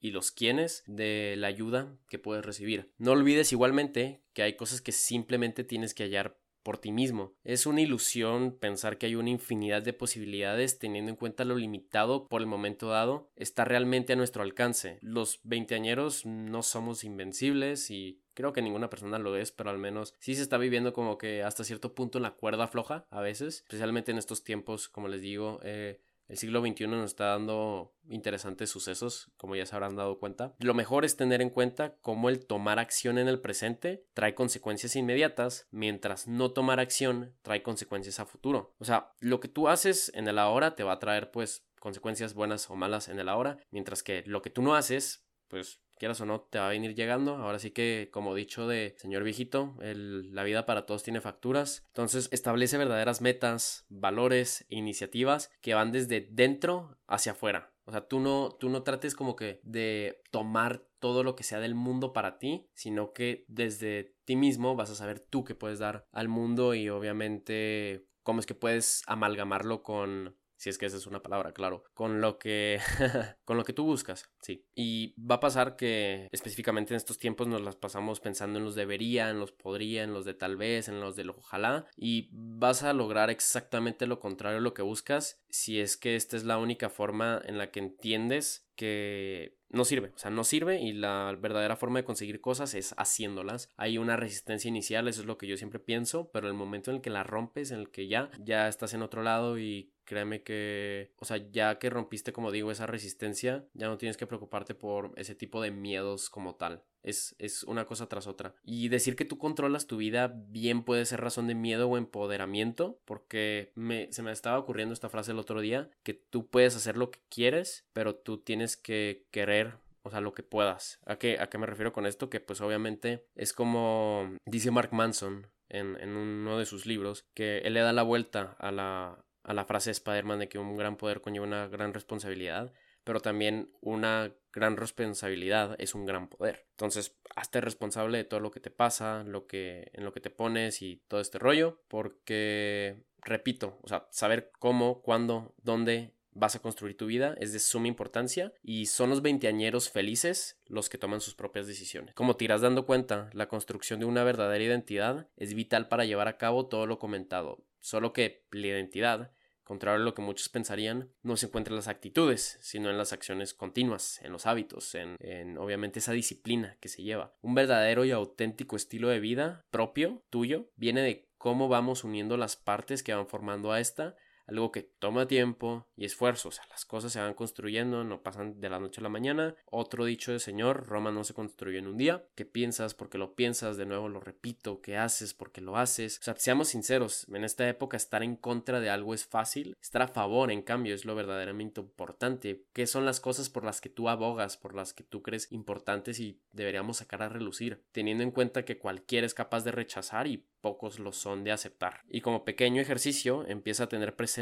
y 0.00 0.10
los 0.10 0.32
quiénes 0.32 0.82
de 0.86 1.34
la 1.38 1.46
ayuda 1.46 1.96
que 2.08 2.18
puedes 2.18 2.44
recibir. 2.44 2.92
No 2.98 3.12
olvides 3.12 3.52
igualmente 3.52 4.22
que 4.32 4.42
hay 4.42 4.56
cosas 4.56 4.80
que 4.80 4.92
simplemente 4.92 5.64
tienes 5.64 5.94
que 5.94 6.04
hallar 6.04 6.38
por 6.62 6.78
ti 6.78 6.92
mismo. 6.92 7.34
Es 7.44 7.66
una 7.66 7.80
ilusión 7.80 8.56
pensar 8.58 8.98
que 8.98 9.06
hay 9.06 9.14
una 9.14 9.30
infinidad 9.30 9.82
de 9.82 9.92
posibilidades 9.92 10.78
teniendo 10.78 11.10
en 11.10 11.16
cuenta 11.16 11.44
lo 11.44 11.56
limitado 11.56 12.28
por 12.28 12.40
el 12.40 12.46
momento 12.46 12.88
dado 12.88 13.30
está 13.36 13.64
realmente 13.64 14.12
a 14.12 14.16
nuestro 14.16 14.42
alcance. 14.42 14.98
Los 15.00 15.40
veinteañeros 15.42 16.26
no 16.26 16.62
somos 16.62 17.04
invencibles 17.04 17.90
y 17.90 18.20
creo 18.34 18.52
que 18.52 18.62
ninguna 18.62 18.90
persona 18.90 19.18
lo 19.18 19.36
es, 19.36 19.52
pero 19.52 19.70
al 19.70 19.78
menos 19.78 20.14
sí 20.18 20.34
se 20.34 20.42
está 20.42 20.58
viviendo 20.58 20.92
como 20.92 21.18
que 21.18 21.42
hasta 21.42 21.64
cierto 21.64 21.94
punto 21.94 22.18
en 22.18 22.22
la 22.22 22.32
cuerda 22.32 22.68
floja 22.68 23.06
a 23.10 23.20
veces, 23.20 23.62
especialmente 23.62 24.10
en 24.10 24.18
estos 24.18 24.44
tiempos, 24.44 24.88
como 24.88 25.08
les 25.08 25.20
digo, 25.22 25.60
eh, 25.62 26.00
el 26.30 26.38
siglo 26.38 26.60
XXI 26.64 26.86
nos 26.86 27.10
está 27.10 27.26
dando 27.26 27.92
interesantes 28.08 28.70
sucesos, 28.70 29.32
como 29.36 29.56
ya 29.56 29.66
se 29.66 29.74
habrán 29.74 29.96
dado 29.96 30.20
cuenta. 30.20 30.54
Lo 30.60 30.74
mejor 30.74 31.04
es 31.04 31.16
tener 31.16 31.42
en 31.42 31.50
cuenta 31.50 31.96
cómo 32.02 32.28
el 32.28 32.46
tomar 32.46 32.78
acción 32.78 33.18
en 33.18 33.26
el 33.26 33.40
presente 33.40 34.06
trae 34.14 34.36
consecuencias 34.36 34.94
inmediatas, 34.94 35.66
mientras 35.72 36.28
no 36.28 36.52
tomar 36.52 36.78
acción 36.78 37.34
trae 37.42 37.64
consecuencias 37.64 38.20
a 38.20 38.26
futuro. 38.26 38.76
O 38.78 38.84
sea, 38.84 39.12
lo 39.18 39.40
que 39.40 39.48
tú 39.48 39.66
haces 39.66 40.12
en 40.14 40.28
el 40.28 40.38
ahora 40.38 40.76
te 40.76 40.84
va 40.84 40.92
a 40.92 40.98
traer 41.00 41.32
pues 41.32 41.66
consecuencias 41.80 42.34
buenas 42.34 42.70
o 42.70 42.76
malas 42.76 43.08
en 43.08 43.18
el 43.18 43.28
ahora, 43.28 43.58
mientras 43.72 44.04
que 44.04 44.22
lo 44.24 44.40
que 44.40 44.50
tú 44.50 44.62
no 44.62 44.76
haces, 44.76 45.26
pues 45.48 45.80
quieras 46.00 46.20
o 46.22 46.26
no, 46.26 46.40
te 46.40 46.58
va 46.58 46.66
a 46.66 46.70
venir 46.70 46.94
llegando. 46.94 47.36
Ahora 47.36 47.58
sí 47.58 47.70
que, 47.70 48.08
como 48.10 48.34
dicho 48.34 48.66
de 48.66 48.94
señor 48.96 49.22
viejito, 49.22 49.76
la 49.78 50.42
vida 50.42 50.66
para 50.66 50.86
todos 50.86 51.04
tiene 51.04 51.20
facturas. 51.20 51.84
Entonces, 51.88 52.28
establece 52.32 52.78
verdaderas 52.78 53.20
metas, 53.20 53.84
valores 53.90 54.66
e 54.70 54.76
iniciativas 54.76 55.50
que 55.60 55.74
van 55.74 55.92
desde 55.92 56.26
dentro 56.30 56.98
hacia 57.06 57.32
afuera. 57.32 57.72
O 57.84 57.92
sea, 57.92 58.08
tú 58.08 58.18
no, 58.18 58.56
tú 58.58 58.70
no 58.70 58.82
trates 58.82 59.14
como 59.14 59.36
que 59.36 59.60
de 59.62 60.22
tomar 60.30 60.86
todo 61.00 61.22
lo 61.22 61.36
que 61.36 61.44
sea 61.44 61.60
del 61.60 61.74
mundo 61.74 62.12
para 62.12 62.38
ti, 62.38 62.68
sino 62.74 63.12
que 63.12 63.44
desde 63.48 64.16
ti 64.24 64.36
mismo 64.36 64.76
vas 64.76 64.90
a 64.90 64.94
saber 64.94 65.20
tú 65.20 65.44
qué 65.44 65.54
puedes 65.54 65.78
dar 65.78 66.06
al 66.12 66.28
mundo 66.28 66.74
y 66.74 66.88
obviamente 66.88 68.06
cómo 68.22 68.40
es 68.40 68.46
que 68.46 68.54
puedes 68.54 69.02
amalgamarlo 69.06 69.82
con 69.82 70.36
si 70.60 70.68
es 70.68 70.76
que 70.76 70.84
esa 70.84 70.98
es 70.98 71.06
una 71.06 71.22
palabra, 71.22 71.52
claro, 71.52 71.84
con 71.94 72.20
lo 72.20 72.38
que 72.38 72.78
con 73.46 73.56
lo 73.56 73.64
que 73.64 73.72
tú 73.72 73.84
buscas, 73.84 74.30
sí. 74.40 74.64
Y 74.74 75.14
va 75.20 75.36
a 75.36 75.40
pasar 75.40 75.76
que 75.76 76.28
específicamente 76.32 76.94
en 76.94 76.96
estos 76.96 77.18
tiempos 77.18 77.46
nos 77.46 77.62
las 77.62 77.76
pasamos 77.76 78.20
pensando 78.20 78.58
en 78.58 78.64
los 78.64 78.74
debería, 78.74 79.30
en 79.30 79.38
los 79.38 79.52
podría, 79.52 80.02
en 80.02 80.12
los 80.12 80.24
de 80.24 80.34
tal 80.34 80.56
vez, 80.56 80.88
en 80.88 81.00
los 81.00 81.16
de 81.16 81.24
lo 81.24 81.36
ojalá 81.36 81.86
y 81.96 82.28
vas 82.32 82.82
a 82.82 82.92
lograr 82.92 83.30
exactamente 83.30 84.06
lo 84.06 84.20
contrario 84.20 84.58
a 84.58 84.62
lo 84.62 84.74
que 84.74 84.82
buscas 84.82 85.40
si 85.48 85.80
es 85.80 85.96
que 85.96 86.16
esta 86.16 86.36
es 86.36 86.44
la 86.44 86.58
única 86.58 86.90
forma 86.90 87.40
en 87.44 87.58
la 87.58 87.70
que 87.70 87.80
entiendes 87.80 88.68
que 88.76 89.58
no 89.68 89.84
sirve, 89.84 90.10
o 90.14 90.18
sea, 90.18 90.30
no 90.30 90.42
sirve 90.42 90.80
y 90.80 90.92
la 90.92 91.36
verdadera 91.38 91.76
forma 91.76 91.98
de 91.98 92.04
conseguir 92.04 92.40
cosas 92.40 92.74
es 92.74 92.94
haciéndolas. 92.96 93.68
Hay 93.76 93.98
una 93.98 94.16
resistencia 94.16 94.68
inicial, 94.68 95.06
eso 95.06 95.20
es 95.20 95.26
lo 95.26 95.38
que 95.38 95.46
yo 95.46 95.56
siempre 95.56 95.78
pienso, 95.78 96.30
pero 96.32 96.48
el 96.48 96.54
momento 96.54 96.90
en 96.90 96.96
el 96.96 97.02
que 97.02 97.10
la 97.10 97.22
rompes, 97.22 97.70
en 97.70 97.80
el 97.80 97.90
que 97.90 98.08
ya, 98.08 98.30
ya 98.38 98.68
estás 98.68 98.94
en 98.94 99.02
otro 99.02 99.22
lado 99.22 99.58
y 99.58 99.92
créeme 100.04 100.42
que, 100.42 101.12
o 101.18 101.24
sea, 101.24 101.36
ya 101.52 101.78
que 101.78 101.88
rompiste, 101.88 102.32
como 102.32 102.50
digo, 102.50 102.72
esa 102.72 102.86
resistencia, 102.86 103.64
ya 103.74 103.86
no 103.86 103.96
tienes 103.96 104.16
que 104.16 104.26
preocuparte 104.30 104.74
por 104.74 105.12
ese 105.16 105.34
tipo 105.34 105.60
de 105.60 105.70
miedos 105.70 106.30
como 106.30 106.54
tal. 106.54 106.82
Es, 107.02 107.34
es, 107.38 107.64
una 107.64 107.84
cosa 107.84 108.08
tras 108.08 108.26
otra. 108.26 108.54
Y 108.64 108.88
decir 108.88 109.16
que 109.16 109.24
tú 109.24 109.36
controlas 109.36 109.86
tu 109.86 109.96
vida 109.96 110.32
bien 110.48 110.84
puede 110.84 111.04
ser 111.04 111.20
razón 111.20 111.46
de 111.46 111.54
miedo 111.54 111.88
o 111.88 111.98
empoderamiento, 111.98 113.00
porque 113.04 113.72
me, 113.74 114.10
se 114.12 114.22
me 114.22 114.32
estaba 114.32 114.58
ocurriendo 114.58 114.94
esta 114.94 115.08
frase 115.08 115.32
el 115.32 115.38
otro 115.38 115.60
día, 115.60 115.90
que 116.02 116.14
tú 116.14 116.48
puedes 116.48 116.76
hacer 116.76 116.96
lo 116.96 117.10
que 117.10 117.20
quieres, 117.28 117.86
pero 117.92 118.14
tú 118.14 118.38
tienes 118.38 118.76
que 118.76 119.26
querer 119.30 119.78
o 120.02 120.10
sea, 120.10 120.20
lo 120.20 120.32
que 120.32 120.42
puedas. 120.42 120.98
¿A 121.04 121.16
qué, 121.16 121.38
¿A 121.40 121.50
qué 121.50 121.58
me 121.58 121.66
refiero 121.66 121.92
con 121.92 122.06
esto? 122.06 122.30
Que 122.30 122.40
pues 122.40 122.60
obviamente 122.60 123.26
es 123.34 123.52
como 123.52 124.34
dice 124.46 124.70
Mark 124.70 124.92
Manson 124.92 125.48
en, 125.68 126.00
en 126.00 126.16
uno 126.16 126.58
de 126.58 126.64
sus 126.64 126.86
libros, 126.86 127.26
que 127.34 127.58
él 127.58 127.74
le 127.74 127.80
da 127.80 127.92
la 127.92 128.02
vuelta 128.02 128.56
a 128.58 128.70
la, 128.72 129.24
a 129.42 129.54
la 129.54 129.64
frase 129.64 129.90
de 129.90 129.92
Spider-Man 129.92 130.38
de 130.38 130.48
que 130.48 130.58
un 130.58 130.76
gran 130.76 130.96
poder 130.96 131.20
conlleva 131.20 131.46
una 131.46 131.68
gran 131.68 131.94
responsabilidad, 131.94 132.72
pero 133.10 133.18
también 133.18 133.72
una 133.80 134.32
gran 134.52 134.76
responsabilidad 134.76 135.74
es 135.80 135.96
un 135.96 136.06
gran 136.06 136.28
poder. 136.28 136.68
Entonces, 136.70 137.18
hazte 137.34 137.60
responsable 137.60 138.18
de 138.18 138.22
todo 138.22 138.38
lo 138.38 138.52
que 138.52 138.60
te 138.60 138.70
pasa, 138.70 139.24
lo 139.24 139.48
que, 139.48 139.90
en 139.94 140.04
lo 140.04 140.12
que 140.12 140.20
te 140.20 140.30
pones 140.30 140.80
y 140.80 141.02
todo 141.08 141.20
este 141.20 141.40
rollo, 141.40 141.82
porque, 141.88 143.02
repito, 143.20 143.80
o 143.82 143.88
sea, 143.88 144.06
saber 144.12 144.52
cómo, 144.60 145.02
cuándo, 145.02 145.56
dónde 145.60 146.14
vas 146.30 146.54
a 146.54 146.62
construir 146.62 146.96
tu 146.96 147.06
vida 147.06 147.34
es 147.40 147.52
de 147.52 147.58
suma 147.58 147.88
importancia 147.88 148.52
y 148.62 148.86
son 148.86 149.10
los 149.10 149.22
veinteañeros 149.22 149.90
felices 149.90 150.60
los 150.66 150.88
que 150.88 150.96
toman 150.96 151.20
sus 151.20 151.34
propias 151.34 151.66
decisiones. 151.66 152.14
Como 152.14 152.36
te 152.36 152.44
irás 152.44 152.60
dando 152.60 152.86
cuenta, 152.86 153.28
la 153.32 153.48
construcción 153.48 153.98
de 153.98 154.06
una 154.06 154.22
verdadera 154.22 154.62
identidad 154.62 155.26
es 155.36 155.52
vital 155.54 155.88
para 155.88 156.04
llevar 156.04 156.28
a 156.28 156.38
cabo 156.38 156.68
todo 156.68 156.86
lo 156.86 157.00
comentado, 157.00 157.64
solo 157.80 158.12
que 158.12 158.46
la 158.52 158.68
identidad 158.68 159.32
contrario 159.70 160.02
a 160.02 160.04
lo 160.04 160.14
que 160.14 160.22
muchos 160.22 160.48
pensarían, 160.48 161.12
no 161.22 161.36
se 161.36 161.46
encuentra 161.46 161.70
en 161.70 161.76
las 161.76 161.86
actitudes, 161.86 162.58
sino 162.60 162.90
en 162.90 162.98
las 162.98 163.12
acciones 163.12 163.54
continuas, 163.54 164.20
en 164.20 164.32
los 164.32 164.44
hábitos, 164.46 164.96
en, 164.96 165.14
en, 165.20 165.58
obviamente 165.58 166.00
esa 166.00 166.10
disciplina 166.10 166.76
que 166.80 166.88
se 166.88 167.04
lleva. 167.04 167.36
Un 167.40 167.54
verdadero 167.54 168.04
y 168.04 168.10
auténtico 168.10 168.74
estilo 168.74 169.10
de 169.10 169.20
vida 169.20 169.64
propio, 169.70 170.24
tuyo, 170.28 170.72
viene 170.74 171.02
de 171.02 171.28
cómo 171.38 171.68
vamos 171.68 172.02
uniendo 172.02 172.36
las 172.36 172.56
partes 172.56 173.04
que 173.04 173.14
van 173.14 173.28
formando 173.28 173.70
a 173.70 173.78
esta 173.78 174.16
algo 174.50 174.72
que 174.72 174.82
toma 174.82 175.26
tiempo 175.26 175.86
y 175.96 176.04
esfuerzo, 176.04 176.48
o 176.48 176.52
sea, 176.52 176.64
las 176.70 176.84
cosas 176.84 177.12
se 177.12 177.20
van 177.20 177.34
construyendo, 177.34 178.04
no 178.04 178.22
pasan 178.22 178.60
de 178.60 178.68
la 178.68 178.80
noche 178.80 179.00
a 179.00 179.04
la 179.04 179.08
mañana. 179.08 179.54
Otro 179.66 180.04
dicho 180.04 180.32
de 180.32 180.38
Señor, 180.38 180.86
Roma 180.86 181.10
no 181.10 181.24
se 181.24 181.34
construyó 181.34 181.78
en 181.78 181.86
un 181.86 181.96
día, 181.96 182.24
que 182.34 182.44
piensas 182.44 182.94
porque 182.94 183.18
lo 183.18 183.34
piensas, 183.34 183.76
de 183.76 183.86
nuevo 183.86 184.08
lo 184.08 184.20
repito, 184.20 184.80
que 184.80 184.96
haces 184.96 185.34
porque 185.34 185.60
lo 185.60 185.76
haces. 185.76 186.18
O 186.20 186.22
sea, 186.22 186.34
seamos 186.36 186.68
sinceros, 186.68 187.26
en 187.28 187.44
esta 187.44 187.68
época 187.68 187.96
estar 187.96 188.22
en 188.22 188.36
contra 188.36 188.80
de 188.80 188.90
algo 188.90 189.14
es 189.14 189.24
fácil, 189.24 189.76
estar 189.80 190.02
a 190.02 190.08
favor, 190.08 190.50
en 190.50 190.62
cambio, 190.62 190.94
es 190.94 191.04
lo 191.04 191.14
verdaderamente 191.14 191.80
importante. 191.80 192.64
¿Qué 192.72 192.86
son 192.86 193.04
las 193.04 193.20
cosas 193.20 193.48
por 193.48 193.64
las 193.64 193.80
que 193.80 193.88
tú 193.88 194.08
abogas, 194.08 194.56
por 194.56 194.74
las 194.74 194.92
que 194.92 195.04
tú 195.04 195.22
crees 195.22 195.50
importantes 195.52 196.20
y 196.20 196.40
deberíamos 196.52 196.98
sacar 196.98 197.22
a 197.22 197.28
relucir, 197.28 197.84
teniendo 197.92 198.24
en 198.24 198.30
cuenta 198.30 198.64
que 198.64 198.78
cualquiera 198.78 199.26
es 199.26 199.34
capaz 199.34 199.64
de 199.64 199.72
rechazar 199.72 200.26
y 200.26 200.44
pocos 200.60 200.98
lo 200.98 201.12
son 201.12 201.44
de 201.44 201.52
aceptar. 201.52 202.02
Y 202.08 202.20
como 202.20 202.44
pequeño 202.44 202.82
ejercicio, 202.82 203.46
empieza 203.46 203.84
a 203.84 203.88
tener 203.88 204.14
presente 204.14 204.39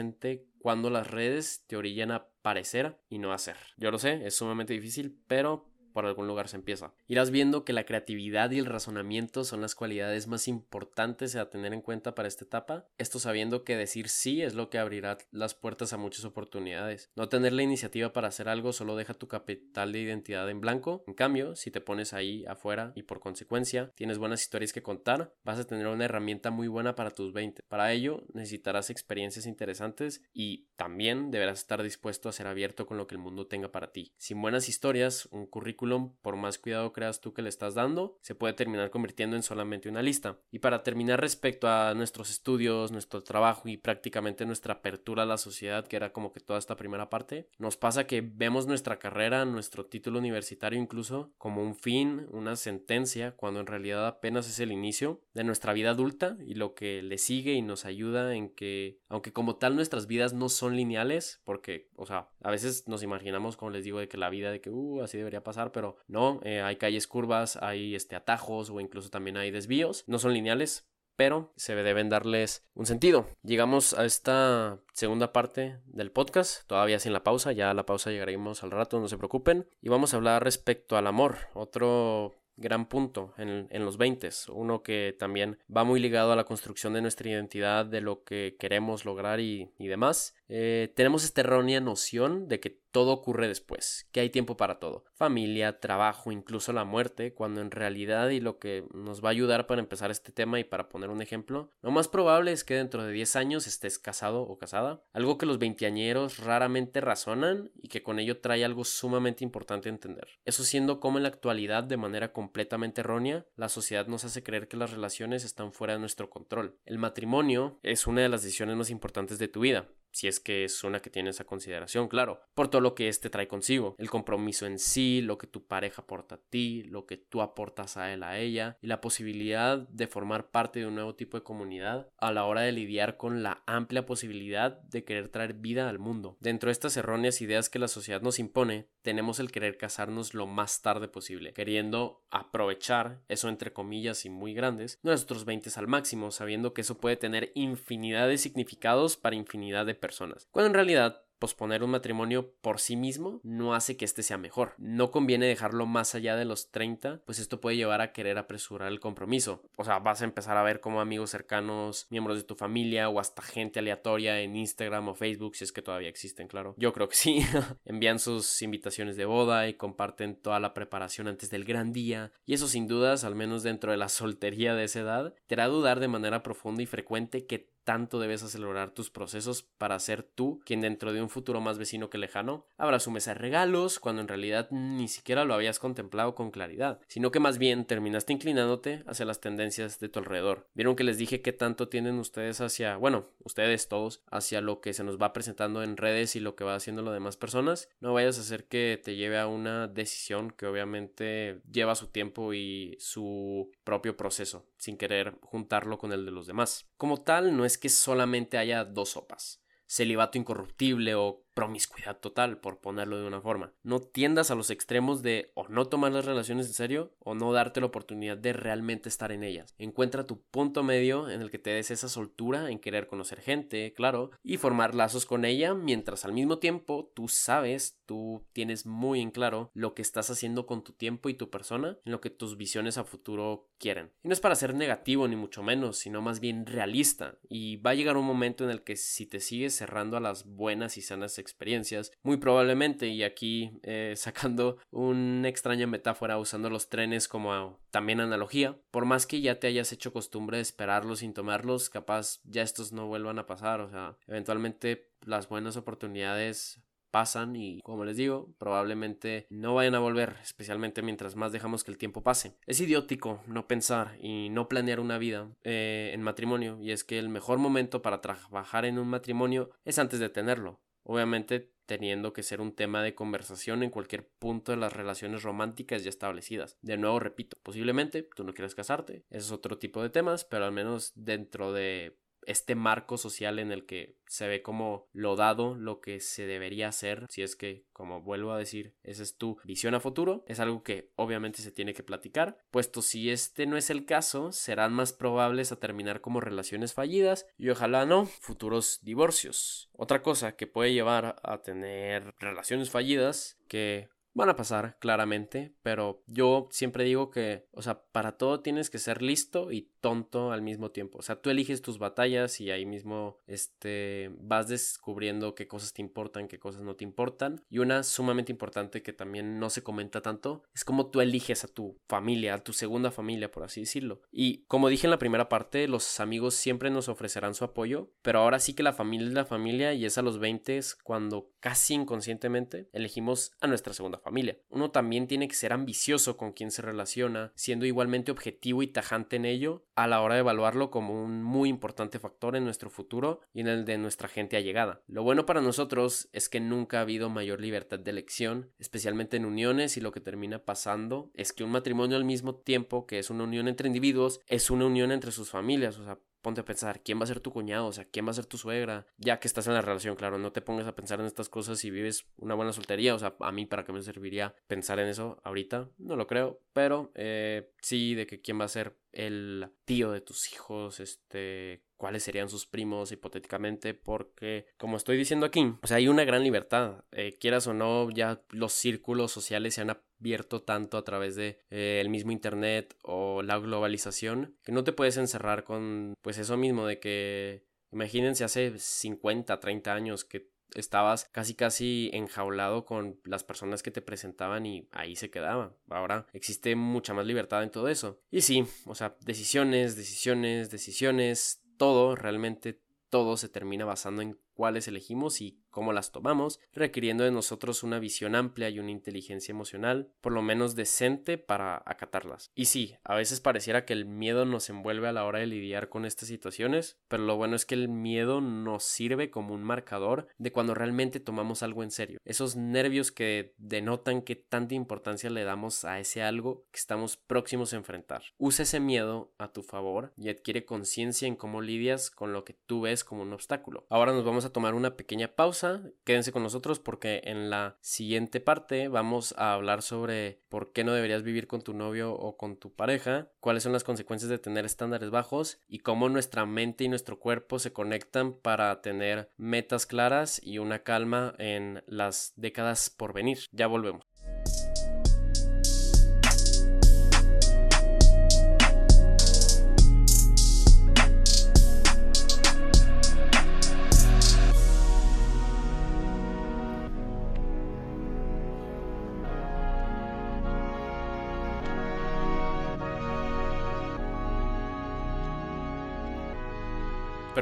cuando 0.58 0.90
las 0.90 1.06
redes 1.06 1.64
te 1.66 1.76
orillan 1.76 2.10
a 2.10 2.28
parecer 2.42 2.98
y 3.08 3.18
no 3.18 3.32
hacer. 3.32 3.56
Yo 3.76 3.90
lo 3.90 3.98
sé, 3.98 4.26
es 4.26 4.36
sumamente 4.36 4.72
difícil, 4.72 5.18
pero 5.26 5.70
por 5.98 6.06
algún 6.06 6.28
lugar 6.28 6.46
se 6.46 6.54
empieza. 6.54 6.92
Irás 7.08 7.32
viendo 7.32 7.64
que 7.64 7.72
la 7.72 7.82
creatividad 7.82 8.52
y 8.52 8.60
el 8.60 8.66
razonamiento 8.66 9.42
son 9.42 9.60
las 9.60 9.74
cualidades 9.74 10.28
más 10.28 10.46
importantes 10.46 11.34
a 11.34 11.50
tener 11.50 11.74
en 11.74 11.80
cuenta 11.80 12.14
para 12.14 12.28
esta 12.28 12.44
etapa, 12.44 12.86
esto 12.98 13.18
sabiendo 13.18 13.64
que 13.64 13.76
decir 13.76 14.08
sí 14.08 14.40
es 14.40 14.54
lo 14.54 14.70
que 14.70 14.78
abrirá 14.78 15.18
las 15.32 15.54
puertas 15.54 15.92
a 15.92 15.96
muchas 15.96 16.24
oportunidades. 16.24 17.10
No 17.16 17.28
tener 17.28 17.52
la 17.52 17.64
iniciativa 17.64 18.12
para 18.12 18.28
hacer 18.28 18.48
algo 18.48 18.72
solo 18.72 18.94
deja 18.94 19.12
tu 19.12 19.26
capital 19.26 19.90
de 19.90 19.98
identidad 19.98 20.48
en 20.48 20.60
blanco, 20.60 21.02
en 21.08 21.14
cambio, 21.14 21.56
si 21.56 21.72
te 21.72 21.80
pones 21.80 22.12
ahí 22.12 22.44
afuera 22.46 22.92
y 22.94 23.02
por 23.02 23.18
consecuencia 23.18 23.90
tienes 23.96 24.18
buenas 24.18 24.40
historias 24.42 24.72
que 24.72 24.84
contar, 24.84 25.34
vas 25.42 25.58
a 25.58 25.66
tener 25.66 25.88
una 25.88 26.04
herramienta 26.04 26.52
muy 26.52 26.68
buena 26.68 26.94
para 26.94 27.10
tus 27.10 27.32
20. 27.32 27.64
Para 27.66 27.90
ello 27.90 28.22
necesitarás 28.34 28.90
experiencias 28.90 29.46
interesantes 29.46 30.22
y 30.32 30.68
también 30.76 31.32
deberás 31.32 31.58
estar 31.58 31.82
dispuesto 31.82 32.28
a 32.28 32.32
ser 32.32 32.46
abierto 32.46 32.86
con 32.86 32.98
lo 32.98 33.08
que 33.08 33.16
el 33.16 33.20
mundo 33.20 33.48
tenga 33.48 33.72
para 33.72 33.90
ti. 33.90 34.12
Sin 34.16 34.40
buenas 34.40 34.68
historias, 34.68 35.26
un 35.32 35.46
currículum 35.46 35.87
por 36.22 36.36
más 36.36 36.58
cuidado 36.58 36.92
creas 36.92 37.20
tú 37.20 37.32
que 37.32 37.42
le 37.42 37.48
estás 37.48 37.74
dando, 37.74 38.18
se 38.20 38.34
puede 38.34 38.54
terminar 38.54 38.90
convirtiendo 38.90 39.36
en 39.36 39.42
solamente 39.42 39.88
una 39.88 40.02
lista. 40.02 40.38
Y 40.50 40.58
para 40.58 40.82
terminar 40.82 41.20
respecto 41.20 41.68
a 41.68 41.94
nuestros 41.94 42.30
estudios, 42.30 42.92
nuestro 42.92 43.22
trabajo 43.22 43.68
y 43.68 43.76
prácticamente 43.76 44.46
nuestra 44.46 44.74
apertura 44.74 45.22
a 45.22 45.26
la 45.26 45.38
sociedad, 45.38 45.86
que 45.86 45.96
era 45.96 46.12
como 46.12 46.32
que 46.32 46.40
toda 46.40 46.58
esta 46.58 46.76
primera 46.76 47.10
parte, 47.10 47.48
nos 47.58 47.76
pasa 47.76 48.06
que 48.06 48.20
vemos 48.20 48.66
nuestra 48.66 48.98
carrera, 48.98 49.44
nuestro 49.44 49.86
título 49.86 50.18
universitario 50.18 50.80
incluso, 50.80 51.32
como 51.38 51.62
un 51.62 51.74
fin, 51.74 52.26
una 52.30 52.56
sentencia, 52.56 53.32
cuando 53.36 53.60
en 53.60 53.66
realidad 53.66 54.06
apenas 54.06 54.48
es 54.48 54.60
el 54.60 54.72
inicio 54.72 55.20
de 55.34 55.44
nuestra 55.44 55.72
vida 55.72 55.90
adulta 55.90 56.36
y 56.44 56.54
lo 56.54 56.74
que 56.74 57.02
le 57.02 57.18
sigue 57.18 57.52
y 57.52 57.62
nos 57.62 57.84
ayuda 57.84 58.34
en 58.34 58.50
que, 58.50 59.00
aunque 59.08 59.32
como 59.32 59.56
tal 59.56 59.76
nuestras 59.76 60.06
vidas 60.06 60.32
no 60.32 60.48
son 60.48 60.76
lineales, 60.76 61.40
porque, 61.44 61.88
o 61.96 62.06
sea, 62.06 62.28
a 62.42 62.50
veces 62.50 62.88
nos 62.88 63.02
imaginamos, 63.02 63.56
como 63.56 63.70
les 63.70 63.84
digo, 63.84 64.00
de 64.00 64.08
que 64.08 64.16
la 64.16 64.30
vida, 64.30 64.50
de 64.50 64.60
que, 64.60 64.70
uh, 64.70 65.02
así 65.02 65.18
debería 65.18 65.44
pasar, 65.44 65.72
pero 65.72 65.77
no, 66.06 66.40
eh, 66.44 66.60
hay 66.60 66.76
calles 66.76 67.06
curvas, 67.06 67.56
hay 67.56 67.94
este, 67.94 68.16
atajos 68.16 68.70
o 68.70 68.80
incluso 68.80 69.10
también 69.10 69.36
hay 69.36 69.50
desvíos, 69.50 70.04
no 70.06 70.18
son 70.18 70.32
lineales, 70.32 70.88
pero 71.18 71.52
se 71.56 71.74
deben 71.74 72.08
darles 72.08 72.64
un 72.74 72.86
sentido. 72.86 73.26
Llegamos 73.42 73.92
a 73.92 74.04
esta 74.04 74.78
segunda 74.92 75.32
parte 75.32 75.80
del 75.86 76.12
podcast, 76.12 76.64
todavía 76.68 77.00
sin 77.00 77.12
la 77.12 77.24
pausa, 77.24 77.50
ya 77.50 77.70
a 77.70 77.74
la 77.74 77.86
pausa 77.86 78.12
llegaremos 78.12 78.62
al 78.62 78.70
rato, 78.70 79.00
no 79.00 79.08
se 79.08 79.18
preocupen, 79.18 79.68
y 79.82 79.88
vamos 79.88 80.14
a 80.14 80.18
hablar 80.18 80.44
respecto 80.44 80.96
al 80.96 81.08
amor, 81.08 81.38
otro 81.54 82.34
gran 82.58 82.88
punto 82.88 83.34
en, 83.36 83.66
en 83.70 83.84
los 83.84 83.96
20, 83.96 84.30
uno 84.52 84.82
que 84.82 85.16
también 85.18 85.58
va 85.74 85.84
muy 85.84 86.00
ligado 86.00 86.32
a 86.32 86.36
la 86.36 86.44
construcción 86.44 86.92
de 86.92 87.02
nuestra 87.02 87.28
identidad, 87.28 87.86
de 87.86 88.00
lo 88.00 88.22
que 88.24 88.56
queremos 88.58 89.04
lograr 89.04 89.40
y, 89.40 89.72
y 89.78 89.88
demás. 89.88 90.34
Eh, 90.48 90.92
tenemos 90.96 91.24
esta 91.24 91.42
errónea 91.42 91.80
noción 91.80 92.48
de 92.48 92.60
que 92.60 92.70
todo 92.90 93.12
ocurre 93.12 93.48
después, 93.48 94.08
que 94.12 94.20
hay 94.20 94.30
tiempo 94.30 94.56
para 94.56 94.78
todo, 94.78 95.04
familia, 95.12 95.78
trabajo, 95.78 96.32
incluso 96.32 96.72
la 96.72 96.84
muerte, 96.84 97.34
cuando 97.34 97.60
en 97.60 97.70
realidad 97.70 98.30
y 98.30 98.40
lo 98.40 98.58
que 98.58 98.84
nos 98.94 99.22
va 99.22 99.28
a 99.28 99.32
ayudar 99.32 99.66
para 99.66 99.80
empezar 99.80 100.10
este 100.10 100.32
tema 100.32 100.58
y 100.58 100.64
para 100.64 100.88
poner 100.88 101.10
un 101.10 101.20
ejemplo, 101.20 101.70
lo 101.82 101.90
más 101.90 102.08
probable 102.08 102.52
es 102.52 102.64
que 102.64 102.74
dentro 102.74 103.04
de 103.04 103.12
10 103.12 103.36
años 103.36 103.66
estés 103.66 103.98
casado 103.98 104.42
o 104.42 104.58
casada, 104.58 105.02
algo 105.12 105.36
que 105.36 105.46
los 105.46 105.58
veinteañeros 105.58 106.38
raramente 106.38 107.00
razonan 107.00 107.70
y 107.76 107.88
que 107.88 108.02
con 108.02 108.18
ello 108.18 108.40
trae 108.40 108.64
algo 108.64 108.84
sumamente 108.84 109.44
importante 109.44 109.88
a 109.88 109.92
entender. 109.92 110.28
Eso 110.44 110.64
siendo 110.64 110.98
como 110.98 111.18
en 111.18 111.24
la 111.24 111.28
actualidad 111.28 111.84
de 111.84 111.98
manera 111.98 112.32
completamente 112.32 113.02
errónea, 113.02 113.46
la 113.54 113.68
sociedad 113.68 114.06
nos 114.06 114.24
hace 114.24 114.42
creer 114.42 114.66
que 114.66 114.76
las 114.76 114.92
relaciones 114.92 115.44
están 115.44 115.72
fuera 115.72 115.92
de 115.92 116.00
nuestro 116.00 116.30
control. 116.30 116.78
El 116.86 116.98
matrimonio 116.98 117.78
es 117.82 118.06
una 118.06 118.22
de 118.22 118.28
las 118.28 118.42
decisiones 118.42 118.76
más 118.76 118.90
importantes 118.90 119.38
de 119.38 119.48
tu 119.48 119.60
vida, 119.60 119.88
si 120.10 120.28
es 120.28 120.40
que 120.40 120.64
es 120.64 120.82
una 120.84 121.00
que 121.00 121.10
tiene 121.10 121.30
esa 121.30 121.44
consideración, 121.44 122.08
claro, 122.08 122.40
por 122.54 122.68
todo 122.68 122.80
lo 122.80 122.94
que 122.94 123.08
éste 123.08 123.30
trae 123.30 123.48
consigo, 123.48 123.94
el 123.98 124.10
compromiso 124.10 124.66
en 124.66 124.78
sí, 124.78 125.20
lo 125.22 125.38
que 125.38 125.46
tu 125.46 125.66
pareja 125.66 126.02
aporta 126.02 126.36
a 126.36 126.40
ti, 126.50 126.82
lo 126.84 127.06
que 127.06 127.16
tú 127.16 127.42
aportas 127.42 127.96
a 127.96 128.12
él, 128.12 128.22
a 128.22 128.38
ella, 128.38 128.76
y 128.80 128.86
la 128.86 129.00
posibilidad 129.00 129.78
de 129.78 130.06
formar 130.06 130.50
parte 130.50 130.80
de 130.80 130.86
un 130.86 130.94
nuevo 130.94 131.14
tipo 131.14 131.36
de 131.36 131.44
comunidad 131.44 132.08
a 132.16 132.32
la 132.32 132.44
hora 132.44 132.62
de 132.62 132.72
lidiar 132.72 133.16
con 133.16 133.42
la 133.42 133.62
amplia 133.66 134.06
posibilidad 134.06 134.80
de 134.82 135.04
querer 135.04 135.28
traer 135.28 135.54
vida 135.54 135.88
al 135.88 135.98
mundo. 135.98 136.36
Dentro 136.40 136.68
de 136.68 136.72
estas 136.72 136.96
erróneas 136.96 137.40
ideas 137.40 137.68
que 137.68 137.78
la 137.78 137.88
sociedad 137.88 138.22
nos 138.22 138.38
impone, 138.38 138.88
tenemos 139.02 139.40
el 139.40 139.52
querer 139.52 139.76
casarnos 139.76 140.34
lo 140.34 140.46
más 140.46 140.82
tarde 140.82 141.08
posible, 141.08 141.52
queriendo 141.52 142.24
aprovechar 142.30 143.22
eso 143.28 143.48
entre 143.48 143.72
comillas 143.72 144.24
y 144.24 144.30
muy 144.30 144.54
grandes, 144.54 144.98
nuestros 145.02 145.44
20 145.44 145.68
al 145.76 145.86
máximo, 145.86 146.30
sabiendo 146.30 146.72
que 146.72 146.80
eso 146.80 146.98
puede 146.98 147.16
tener 147.16 147.52
infinidad 147.54 148.28
de 148.28 148.38
significados 148.38 149.16
para 149.16 149.36
infinidad 149.36 149.86
de 149.86 149.94
personas, 149.98 150.48
cuando 150.50 150.68
en 150.68 150.74
realidad 150.74 151.22
posponer 151.38 151.82
un 151.82 151.90
matrimonio 151.90 152.52
por 152.60 152.80
sí 152.80 152.96
mismo 152.96 153.40
no 153.42 153.74
hace 153.74 153.96
que 153.96 154.04
este 154.04 154.22
sea 154.22 154.38
mejor. 154.38 154.74
No 154.78 155.10
conviene 155.10 155.46
dejarlo 155.46 155.86
más 155.86 156.14
allá 156.14 156.36
de 156.36 156.44
los 156.44 156.70
30, 156.70 157.22
pues 157.24 157.38
esto 157.38 157.60
puede 157.60 157.76
llevar 157.76 158.00
a 158.00 158.12
querer 158.12 158.38
apresurar 158.38 158.88
el 158.88 159.00
compromiso. 159.00 159.62
O 159.76 159.84
sea, 159.84 159.98
vas 159.98 160.20
a 160.22 160.24
empezar 160.24 160.56
a 160.56 160.62
ver 160.62 160.80
como 160.80 161.00
amigos 161.00 161.30
cercanos, 161.30 162.06
miembros 162.10 162.36
de 162.36 162.44
tu 162.44 162.54
familia 162.54 163.08
o 163.08 163.20
hasta 163.20 163.42
gente 163.42 163.78
aleatoria 163.78 164.40
en 164.40 164.56
Instagram 164.56 165.08
o 165.08 165.14
Facebook, 165.14 165.56
si 165.56 165.64
es 165.64 165.72
que 165.72 165.82
todavía 165.82 166.08
existen, 166.08 166.48
claro. 166.48 166.74
Yo 166.76 166.92
creo 166.92 167.08
que 167.08 167.16
sí. 167.16 167.40
Envían 167.84 168.18
sus 168.18 168.60
invitaciones 168.62 169.16
de 169.16 169.24
boda 169.24 169.68
y 169.68 169.74
comparten 169.74 170.36
toda 170.36 170.60
la 170.60 170.74
preparación 170.74 171.28
antes 171.28 171.50
del 171.50 171.64
gran 171.64 171.92
día. 171.92 172.32
Y 172.44 172.54
eso 172.54 172.68
sin 172.68 172.86
dudas, 172.86 173.24
al 173.24 173.34
menos 173.34 173.62
dentro 173.62 173.92
de 173.92 173.98
la 173.98 174.08
soltería 174.08 174.74
de 174.74 174.84
esa 174.84 175.00
edad, 175.00 175.34
te 175.46 175.54
hará 175.54 175.66
dudar 175.66 176.00
de 176.00 176.08
manera 176.08 176.42
profunda 176.42 176.82
y 176.82 176.86
frecuente 176.86 177.46
que 177.46 177.77
tanto 177.88 178.20
debes 178.20 178.42
acelerar 178.42 178.90
tus 178.90 179.08
procesos 179.08 179.62
para 179.62 179.98
ser 179.98 180.22
tú 180.22 180.60
quien 180.66 180.82
dentro 180.82 181.14
de 181.14 181.22
un 181.22 181.30
futuro 181.30 181.62
más 181.62 181.78
vecino 181.78 182.10
que 182.10 182.18
lejano 182.18 182.66
abra 182.76 183.00
su 183.00 183.10
mesa 183.10 183.32
regalos 183.32 183.98
cuando 183.98 184.20
en 184.20 184.28
realidad 184.28 184.68
ni 184.70 185.08
siquiera 185.08 185.46
lo 185.46 185.54
habías 185.54 185.78
contemplado 185.78 186.34
con 186.34 186.50
claridad, 186.50 187.00
sino 187.06 187.30
que 187.30 187.40
más 187.40 187.56
bien 187.56 187.86
terminaste 187.86 188.34
inclinándote 188.34 189.04
hacia 189.06 189.24
las 189.24 189.40
tendencias 189.40 190.00
de 190.00 190.10
tu 190.10 190.18
alrededor. 190.18 190.66
Vieron 190.74 190.96
que 190.96 191.04
les 191.04 191.16
dije 191.16 191.40
qué 191.40 191.54
tanto 191.54 191.88
tienen 191.88 192.18
ustedes 192.18 192.60
hacia, 192.60 192.98
bueno, 192.98 193.30
ustedes 193.42 193.88
todos, 193.88 194.22
hacia 194.30 194.60
lo 194.60 194.82
que 194.82 194.92
se 194.92 195.02
nos 195.02 195.18
va 195.18 195.32
presentando 195.32 195.82
en 195.82 195.96
redes 195.96 196.36
y 196.36 196.40
lo 196.40 196.56
que 196.56 196.64
va 196.64 196.74
haciendo 196.74 197.00
las 197.00 197.14
demás 197.14 197.38
personas. 197.38 197.88
No 198.00 198.12
vayas 198.12 198.36
a 198.36 198.42
hacer 198.42 198.66
que 198.66 199.00
te 199.02 199.16
lleve 199.16 199.38
a 199.38 199.46
una 199.46 199.88
decisión 199.88 200.50
que 200.50 200.66
obviamente 200.66 201.62
lleva 201.72 201.94
su 201.94 202.08
tiempo 202.08 202.52
y 202.52 202.98
su 203.00 203.70
propio 203.88 204.18
proceso, 204.18 204.68
sin 204.76 204.98
querer 204.98 205.38
juntarlo 205.40 205.96
con 205.96 206.12
el 206.12 206.26
de 206.26 206.30
los 206.30 206.46
demás. 206.46 206.90
Como 206.98 207.22
tal, 207.22 207.56
no 207.56 207.64
es 207.64 207.78
que 207.78 207.88
solamente 207.88 208.58
haya 208.58 208.84
dos 208.84 209.12
sopas, 209.12 209.64
celibato 209.86 210.36
incorruptible 210.36 211.14
o 211.14 211.46
promiscuidad 211.58 212.20
total, 212.20 212.58
por 212.58 212.78
ponerlo 212.78 213.20
de 213.20 213.26
una 213.26 213.40
forma. 213.40 213.72
No 213.82 213.98
tiendas 213.98 214.52
a 214.52 214.54
los 214.54 214.70
extremos 214.70 215.22
de 215.22 215.50
o 215.54 215.66
no 215.66 215.86
tomar 215.88 216.12
las 216.12 216.24
relaciones 216.24 216.68
en 216.68 216.72
serio 216.72 217.12
o 217.18 217.34
no 217.34 217.52
darte 217.52 217.80
la 217.80 217.86
oportunidad 217.86 218.36
de 218.38 218.52
realmente 218.52 219.08
estar 219.08 219.32
en 219.32 219.42
ellas. 219.42 219.74
Encuentra 219.76 220.24
tu 220.24 220.40
punto 220.40 220.84
medio 220.84 221.28
en 221.28 221.42
el 221.42 221.50
que 221.50 221.58
te 221.58 221.70
des 221.70 221.90
esa 221.90 222.08
soltura 222.08 222.70
en 222.70 222.78
querer 222.78 223.08
conocer 223.08 223.40
gente, 223.40 223.92
claro, 223.92 224.30
y 224.44 224.56
formar 224.56 224.94
lazos 224.94 225.26
con 225.26 225.44
ella, 225.44 225.74
mientras 225.74 226.24
al 226.24 226.32
mismo 226.32 226.58
tiempo 226.58 227.10
tú 227.12 227.26
sabes, 227.26 227.98
tú 228.06 228.46
tienes 228.52 228.86
muy 228.86 229.20
en 229.20 229.32
claro 229.32 229.72
lo 229.74 229.94
que 229.94 230.02
estás 230.02 230.30
haciendo 230.30 230.64
con 230.64 230.84
tu 230.84 230.92
tiempo 230.92 231.28
y 231.28 231.34
tu 231.34 231.50
persona, 231.50 231.98
en 232.04 232.12
lo 232.12 232.20
que 232.20 232.30
tus 232.30 232.56
visiones 232.56 232.98
a 232.98 233.04
futuro 233.04 233.68
quieren. 233.78 234.12
Y 234.22 234.28
no 234.28 234.32
es 234.32 234.40
para 234.40 234.54
ser 234.54 234.74
negativo 234.74 235.26
ni 235.26 235.34
mucho 235.34 235.64
menos, 235.64 235.98
sino 235.98 236.22
más 236.22 236.38
bien 236.38 236.66
realista. 236.66 237.36
Y 237.48 237.76
va 237.76 237.90
a 237.90 237.94
llegar 237.94 238.16
un 238.16 238.26
momento 238.26 238.62
en 238.62 238.70
el 238.70 238.82
que 238.82 238.94
si 238.94 239.26
te 239.26 239.40
sigues 239.40 239.74
cerrando 239.74 240.16
a 240.16 240.20
las 240.20 240.44
buenas 240.44 240.96
y 240.96 241.02
sanas 241.02 241.38
experiencias, 241.48 242.12
muy 242.22 242.36
probablemente, 242.36 243.08
y 243.08 243.22
aquí 243.22 243.78
eh, 243.82 244.14
sacando 244.16 244.78
una 244.90 245.48
extraña 245.48 245.86
metáfora 245.86 246.38
usando 246.38 246.70
los 246.70 246.88
trenes 246.88 247.28
como 247.28 247.80
también 247.90 248.20
analogía, 248.20 248.78
por 248.90 249.04
más 249.04 249.26
que 249.26 249.40
ya 249.40 249.58
te 249.58 249.66
hayas 249.66 249.92
hecho 249.92 250.12
costumbre 250.12 250.58
de 250.58 250.62
esperarlos 250.62 251.20
sin 251.20 251.34
tomarlos, 251.34 251.90
capaz 251.90 252.40
ya 252.44 252.62
estos 252.62 252.92
no 252.92 253.06
vuelvan 253.06 253.38
a 253.38 253.46
pasar, 253.46 253.80
o 253.80 253.90
sea, 253.90 254.16
eventualmente 254.26 255.10
las 255.24 255.48
buenas 255.48 255.76
oportunidades 255.76 256.82
pasan 257.10 257.56
y 257.56 257.80
como 257.82 258.04
les 258.04 258.16
digo, 258.16 258.54
probablemente 258.58 259.46
no 259.50 259.74
vayan 259.74 259.94
a 259.94 259.98
volver, 259.98 260.36
especialmente 260.42 261.02
mientras 261.02 261.36
más 261.36 261.52
dejamos 261.52 261.84
que 261.84 261.90
el 261.90 261.98
tiempo 261.98 262.22
pase. 262.22 262.54
Es 262.66 262.80
idiótico 262.80 263.42
no 263.46 263.66
pensar 263.66 264.16
y 264.20 264.50
no 264.50 264.68
planear 264.68 265.00
una 265.00 265.18
vida 265.18 265.50
eh, 265.64 266.10
en 266.12 266.22
matrimonio 266.22 266.78
y 266.80 266.92
es 266.92 267.04
que 267.04 267.18
el 267.18 267.28
mejor 267.28 267.58
momento 267.58 268.02
para 268.02 268.20
trabajar 268.20 268.84
en 268.84 268.98
un 268.98 269.08
matrimonio 269.08 269.70
es 269.84 269.98
antes 269.98 270.20
de 270.20 270.28
tenerlo. 270.28 270.80
Obviamente 271.10 271.72
teniendo 271.86 272.34
que 272.34 272.42
ser 272.42 272.60
un 272.60 272.74
tema 272.74 273.02
de 273.02 273.14
conversación 273.14 273.82
en 273.82 273.88
cualquier 273.88 274.28
punto 274.28 274.72
de 274.72 274.76
las 274.76 274.92
relaciones 274.92 275.42
románticas 275.42 276.04
ya 276.04 276.10
establecidas. 276.10 276.76
De 276.82 276.98
nuevo, 276.98 277.18
repito, 277.18 277.56
posiblemente 277.62 278.28
tú 278.36 278.44
no 278.44 278.52
quieres 278.52 278.74
casarte, 278.74 279.24
ese 279.30 279.46
es 279.46 279.50
otro 279.50 279.78
tipo 279.78 280.02
de 280.02 280.10
temas, 280.10 280.44
pero 280.44 280.66
al 280.66 280.72
menos 280.72 281.12
dentro 281.14 281.72
de 281.72 282.18
este 282.48 282.74
marco 282.74 283.18
social 283.18 283.58
en 283.58 283.72
el 283.72 283.84
que 283.84 284.16
se 284.26 284.48
ve 284.48 284.62
como 284.62 285.06
lo 285.12 285.36
dado, 285.36 285.74
lo 285.74 286.00
que 286.00 286.20
se 286.20 286.46
debería 286.46 286.88
hacer, 286.88 287.26
si 287.28 287.42
es 287.42 287.56
que, 287.56 287.84
como 287.92 288.22
vuelvo 288.22 288.52
a 288.52 288.58
decir, 288.58 288.94
esa 289.02 289.22
es 289.22 289.36
tu 289.36 289.58
visión 289.64 289.94
a 289.94 290.00
futuro, 290.00 290.44
es 290.46 290.58
algo 290.58 290.82
que 290.82 291.12
obviamente 291.16 291.62
se 291.62 291.72
tiene 291.72 291.94
que 291.94 292.02
platicar, 292.02 292.58
puesto 292.70 293.02
si 293.02 293.30
este 293.30 293.66
no 293.66 293.76
es 293.76 293.90
el 293.90 294.06
caso, 294.06 294.50
serán 294.52 294.92
más 294.94 295.12
probables 295.12 295.72
a 295.72 295.80
terminar 295.80 296.20
como 296.20 296.40
relaciones 296.40 296.94
fallidas 296.94 297.46
y 297.58 297.68
ojalá 297.68 298.06
no, 298.06 298.26
futuros 298.26 299.00
divorcios. 299.02 299.90
Otra 299.92 300.22
cosa 300.22 300.56
que 300.56 300.66
puede 300.66 300.92
llevar 300.92 301.36
a 301.42 301.62
tener 301.62 302.34
relaciones 302.38 302.90
fallidas, 302.90 303.58
que 303.68 304.08
Van 304.38 304.50
a 304.50 304.54
pasar, 304.54 304.96
claramente, 305.00 305.74
pero 305.82 306.22
yo 306.28 306.68
siempre 306.70 307.02
digo 307.02 307.28
que, 307.28 307.66
o 307.72 307.82
sea, 307.82 308.04
para 308.12 308.38
todo 308.38 308.60
tienes 308.60 308.88
que 308.88 309.00
ser 309.00 309.20
listo 309.20 309.72
y 309.72 309.90
tonto 310.00 310.52
al 310.52 310.62
mismo 310.62 310.92
tiempo. 310.92 311.18
O 311.18 311.22
sea, 311.22 311.42
tú 311.42 311.50
eliges 311.50 311.82
tus 311.82 311.98
batallas 311.98 312.60
y 312.60 312.70
ahí 312.70 312.86
mismo, 312.86 313.40
este, 313.48 314.30
vas 314.38 314.68
descubriendo 314.68 315.56
qué 315.56 315.66
cosas 315.66 315.92
te 315.92 316.02
importan, 316.02 316.46
qué 316.46 316.60
cosas 316.60 316.82
no 316.82 316.94
te 316.94 317.02
importan. 317.02 317.64
Y 317.68 317.80
una 317.80 318.04
sumamente 318.04 318.52
importante 318.52 319.02
que 319.02 319.12
también 319.12 319.58
no 319.58 319.70
se 319.70 319.82
comenta 319.82 320.22
tanto 320.22 320.62
es 320.72 320.84
cómo 320.84 321.10
tú 321.10 321.20
eliges 321.20 321.64
a 321.64 321.68
tu 321.68 321.98
familia, 322.06 322.54
a 322.54 322.62
tu 322.62 322.72
segunda 322.72 323.10
familia, 323.10 323.50
por 323.50 323.64
así 323.64 323.80
decirlo. 323.80 324.22
Y 324.30 324.58
como 324.68 324.88
dije 324.88 325.08
en 325.08 325.10
la 325.10 325.18
primera 325.18 325.48
parte, 325.48 325.88
los 325.88 326.20
amigos 326.20 326.54
siempre 326.54 326.90
nos 326.90 327.08
ofrecerán 327.08 327.54
su 327.54 327.64
apoyo, 327.64 328.12
pero 328.22 328.38
ahora 328.38 328.60
sí 328.60 328.72
que 328.72 328.84
la 328.84 328.92
familia 328.92 329.26
es 329.26 329.34
la 329.34 329.44
familia 329.44 329.94
y 329.94 330.04
es 330.04 330.16
a 330.16 330.22
los 330.22 330.38
20 330.38 330.78
cuando 331.02 331.50
casi 331.58 331.94
inconscientemente 331.94 332.88
elegimos 332.92 333.50
a 333.60 333.66
nuestra 333.66 333.92
segunda 333.92 334.18
familia 334.18 334.27
familia. 334.28 334.58
Uno 334.68 334.90
también 334.90 335.26
tiene 335.26 335.48
que 335.48 335.54
ser 335.54 335.72
ambicioso 335.72 336.36
con 336.36 336.52
quien 336.52 336.70
se 336.70 336.82
relaciona, 336.82 337.50
siendo 337.54 337.86
igualmente 337.86 338.30
objetivo 338.30 338.82
y 338.82 338.88
tajante 338.88 339.36
en 339.36 339.46
ello 339.46 339.86
a 339.94 340.06
la 340.06 340.20
hora 340.20 340.34
de 340.34 340.40
evaluarlo 340.40 340.90
como 340.90 341.24
un 341.24 341.42
muy 341.42 341.70
importante 341.70 342.18
factor 342.18 342.54
en 342.54 342.64
nuestro 342.64 342.90
futuro 342.90 343.40
y 343.54 343.60
en 343.60 343.68
el 343.68 343.86
de 343.86 343.96
nuestra 343.96 344.28
gente 344.28 344.58
allegada. 344.58 345.02
Lo 345.06 345.22
bueno 345.22 345.46
para 345.46 345.62
nosotros 345.62 346.28
es 346.32 346.50
que 346.50 346.60
nunca 346.60 346.98
ha 346.98 347.02
habido 347.02 347.30
mayor 347.30 347.60
libertad 347.60 347.98
de 347.98 348.10
elección, 348.10 348.70
especialmente 348.78 349.38
en 349.38 349.46
uniones 349.46 349.96
y 349.96 350.02
lo 350.02 350.12
que 350.12 350.20
termina 350.20 350.64
pasando 350.64 351.30
es 351.32 351.54
que 351.54 351.64
un 351.64 351.70
matrimonio 351.70 352.16
al 352.18 352.24
mismo 352.24 352.54
tiempo 352.56 353.06
que 353.06 353.18
es 353.18 353.30
una 353.30 353.44
unión 353.44 353.66
entre 353.66 353.88
individuos 353.88 354.40
es 354.46 354.70
una 354.70 354.84
unión 354.84 355.10
entre 355.10 355.32
sus 355.32 355.48
familias, 355.48 355.98
o 355.98 356.04
sea, 356.04 356.18
ponte 356.48 356.62
a 356.62 356.64
pensar, 356.64 357.02
¿quién 357.02 357.20
va 357.20 357.24
a 357.24 357.26
ser 357.26 357.40
tu 357.40 357.52
cuñado? 357.52 357.88
O 357.88 357.92
sea, 357.92 358.06
¿quién 358.06 358.26
va 358.26 358.30
a 358.30 358.34
ser 358.34 358.46
tu 358.46 358.56
suegra? 358.56 359.06
Ya 359.18 359.38
que 359.38 359.46
estás 359.46 359.66
en 359.66 359.74
la 359.74 359.82
relación, 359.82 360.16
claro, 360.16 360.38
no 360.38 360.50
te 360.50 360.62
pongas 360.62 360.86
a 360.86 360.94
pensar 360.94 361.20
en 361.20 361.26
estas 361.26 361.50
cosas 361.50 361.78
si 361.78 361.90
vives 361.90 362.26
una 362.38 362.54
buena 362.54 362.72
soltería. 362.72 363.14
O 363.14 363.18
sea, 363.18 363.36
a 363.38 363.52
mí, 363.52 363.66
¿para 363.66 363.84
qué 363.84 363.92
me 363.92 364.00
serviría 364.00 364.54
pensar 364.66 364.98
en 364.98 365.08
eso 365.08 365.42
ahorita? 365.44 365.90
No 365.98 366.16
lo 366.16 366.26
creo, 366.26 366.62
pero 366.72 367.12
eh, 367.14 367.70
sí, 367.82 368.14
de 368.14 368.26
que 368.26 368.40
quién 368.40 368.58
va 368.58 368.64
a 368.64 368.68
ser 368.68 368.96
el 369.12 369.70
tío 369.84 370.10
de 370.10 370.22
tus 370.22 370.50
hijos, 370.50 371.00
este, 371.00 371.84
cuáles 371.98 372.22
serían 372.22 372.48
sus 372.48 372.64
primos 372.64 373.12
hipotéticamente, 373.12 373.92
porque 373.92 374.66
como 374.78 374.96
estoy 374.96 375.18
diciendo 375.18 375.44
aquí, 375.44 375.74
o 375.82 375.86
sea, 375.86 375.98
hay 375.98 376.08
una 376.08 376.24
gran 376.24 376.42
libertad, 376.42 377.04
eh, 377.12 377.36
quieras 377.38 377.66
o 377.66 377.74
no, 377.74 378.08
ya 378.10 378.40
los 378.50 378.72
círculos 378.72 379.32
sociales 379.32 379.74
se 379.74 379.82
han 379.82 379.90
abierto 379.90 380.62
tanto 380.62 380.96
a 380.96 381.04
través 381.04 381.36
de 381.36 381.58
eh, 381.70 381.98
el 382.00 382.08
mismo 382.08 382.32
internet 382.32 382.96
o 383.02 383.42
la 383.42 383.58
globalización 383.58 384.56
que 384.64 384.72
no 384.72 384.84
te 384.84 384.92
puedes 384.92 385.16
encerrar 385.16 385.64
con 385.64 386.14
pues 386.22 386.38
eso 386.38 386.56
mismo 386.56 386.86
de 386.86 386.98
que 386.98 387.66
imagínense 387.92 388.44
hace 388.44 388.78
50, 388.78 389.60
30 389.60 389.92
años 389.92 390.24
que 390.24 390.50
estabas 390.74 391.28
casi 391.32 391.54
casi 391.54 392.10
enjaulado 392.12 392.84
con 392.84 393.20
las 393.24 393.44
personas 393.44 393.82
que 393.82 393.90
te 393.90 394.02
presentaban 394.02 394.66
y 394.66 394.88
ahí 394.92 395.16
se 395.16 395.30
quedaba. 395.30 395.74
Ahora 395.88 396.26
existe 396.32 396.76
mucha 396.76 397.14
más 397.14 397.26
libertad 397.26 397.62
en 397.62 397.70
todo 397.70 397.88
eso. 397.88 398.20
Y 398.30 398.42
sí, 398.42 398.66
o 398.84 398.94
sea, 398.94 399.16
decisiones, 399.20 399.96
decisiones, 399.96 400.70
decisiones, 400.70 401.62
todo, 401.78 402.14
realmente 402.14 402.82
todo 403.08 403.36
se 403.36 403.48
termina 403.48 403.84
basando 403.84 404.20
en 404.20 404.38
cuáles 404.52 404.86
elegimos 404.88 405.40
y 405.40 405.62
cómo 405.70 405.92
las 405.92 406.12
tomamos, 406.12 406.60
requiriendo 406.72 407.24
de 407.24 407.30
nosotros 407.30 407.82
una 407.82 407.98
visión 407.98 408.34
amplia 408.34 408.68
y 408.68 408.78
una 408.78 408.90
inteligencia 408.90 409.52
emocional, 409.52 410.10
por 410.20 410.32
lo 410.32 410.42
menos 410.42 410.74
decente 410.74 411.38
para 411.38 411.82
acatarlas. 411.86 412.50
Y 412.54 412.66
sí, 412.66 412.96
a 413.04 413.14
veces 413.14 413.40
pareciera 413.40 413.84
que 413.84 413.92
el 413.92 414.04
miedo 414.06 414.44
nos 414.44 414.68
envuelve 414.70 415.08
a 415.08 415.12
la 415.12 415.24
hora 415.24 415.40
de 415.40 415.46
lidiar 415.46 415.88
con 415.88 416.04
estas 416.04 416.28
situaciones, 416.28 416.98
pero 417.08 417.24
lo 417.24 417.36
bueno 417.36 417.56
es 417.56 417.66
que 417.66 417.74
el 417.74 417.88
miedo 417.88 418.40
nos 418.40 418.84
sirve 418.84 419.30
como 419.30 419.54
un 419.54 419.62
marcador 419.62 420.28
de 420.38 420.52
cuando 420.52 420.74
realmente 420.74 421.20
tomamos 421.20 421.62
algo 421.62 421.82
en 421.82 421.90
serio. 421.90 422.18
Esos 422.24 422.56
nervios 422.56 423.12
que 423.12 423.54
denotan 423.58 424.22
que 424.22 424.36
tanta 424.36 424.74
importancia 424.74 425.30
le 425.30 425.44
damos 425.44 425.84
a 425.84 426.00
ese 426.00 426.22
algo 426.22 426.64
que 426.70 426.78
estamos 426.78 427.16
próximos 427.16 427.72
a 427.72 427.76
enfrentar. 427.76 428.22
Usa 428.38 428.62
ese 428.62 428.80
miedo 428.80 429.32
a 429.38 429.52
tu 429.52 429.62
favor 429.62 430.12
y 430.16 430.28
adquiere 430.28 430.64
conciencia 430.64 431.28
en 431.28 431.36
cómo 431.36 431.60
lidias 431.60 432.10
con 432.10 432.32
lo 432.32 432.44
que 432.44 432.54
tú 432.54 432.82
ves 432.82 433.04
como 433.04 433.22
un 433.22 433.32
obstáculo. 433.32 433.86
Ahora 433.88 434.12
nos 434.12 434.24
vamos 434.24 434.44
a 434.44 434.52
tomar 434.52 434.74
una 434.74 434.96
pequeña 434.96 435.28
pausa. 435.28 435.57
Quédense 436.04 436.32
con 436.32 436.42
nosotros 436.42 436.78
porque 436.78 437.22
en 437.24 437.50
la 437.50 437.76
siguiente 437.80 438.40
parte 438.40 438.88
vamos 438.88 439.34
a 439.36 439.54
hablar 439.54 439.82
sobre 439.82 440.40
por 440.48 440.72
qué 440.72 440.84
no 440.84 440.92
deberías 440.92 441.22
vivir 441.22 441.46
con 441.46 441.62
tu 441.62 441.74
novio 441.74 442.12
o 442.12 442.36
con 442.36 442.56
tu 442.56 442.74
pareja, 442.74 443.30
cuáles 443.40 443.62
son 443.62 443.72
las 443.72 443.84
consecuencias 443.84 444.30
de 444.30 444.38
tener 444.38 444.64
estándares 444.64 445.10
bajos 445.10 445.60
y 445.68 445.80
cómo 445.80 446.08
nuestra 446.08 446.46
mente 446.46 446.84
y 446.84 446.88
nuestro 446.88 447.18
cuerpo 447.18 447.58
se 447.58 447.72
conectan 447.72 448.34
para 448.34 448.80
tener 448.80 449.30
metas 449.36 449.86
claras 449.86 450.40
y 450.42 450.58
una 450.58 450.82
calma 450.82 451.34
en 451.38 451.82
las 451.86 452.32
décadas 452.36 452.90
por 452.90 453.12
venir. 453.12 453.38
Ya 453.52 453.66
volvemos. 453.66 454.07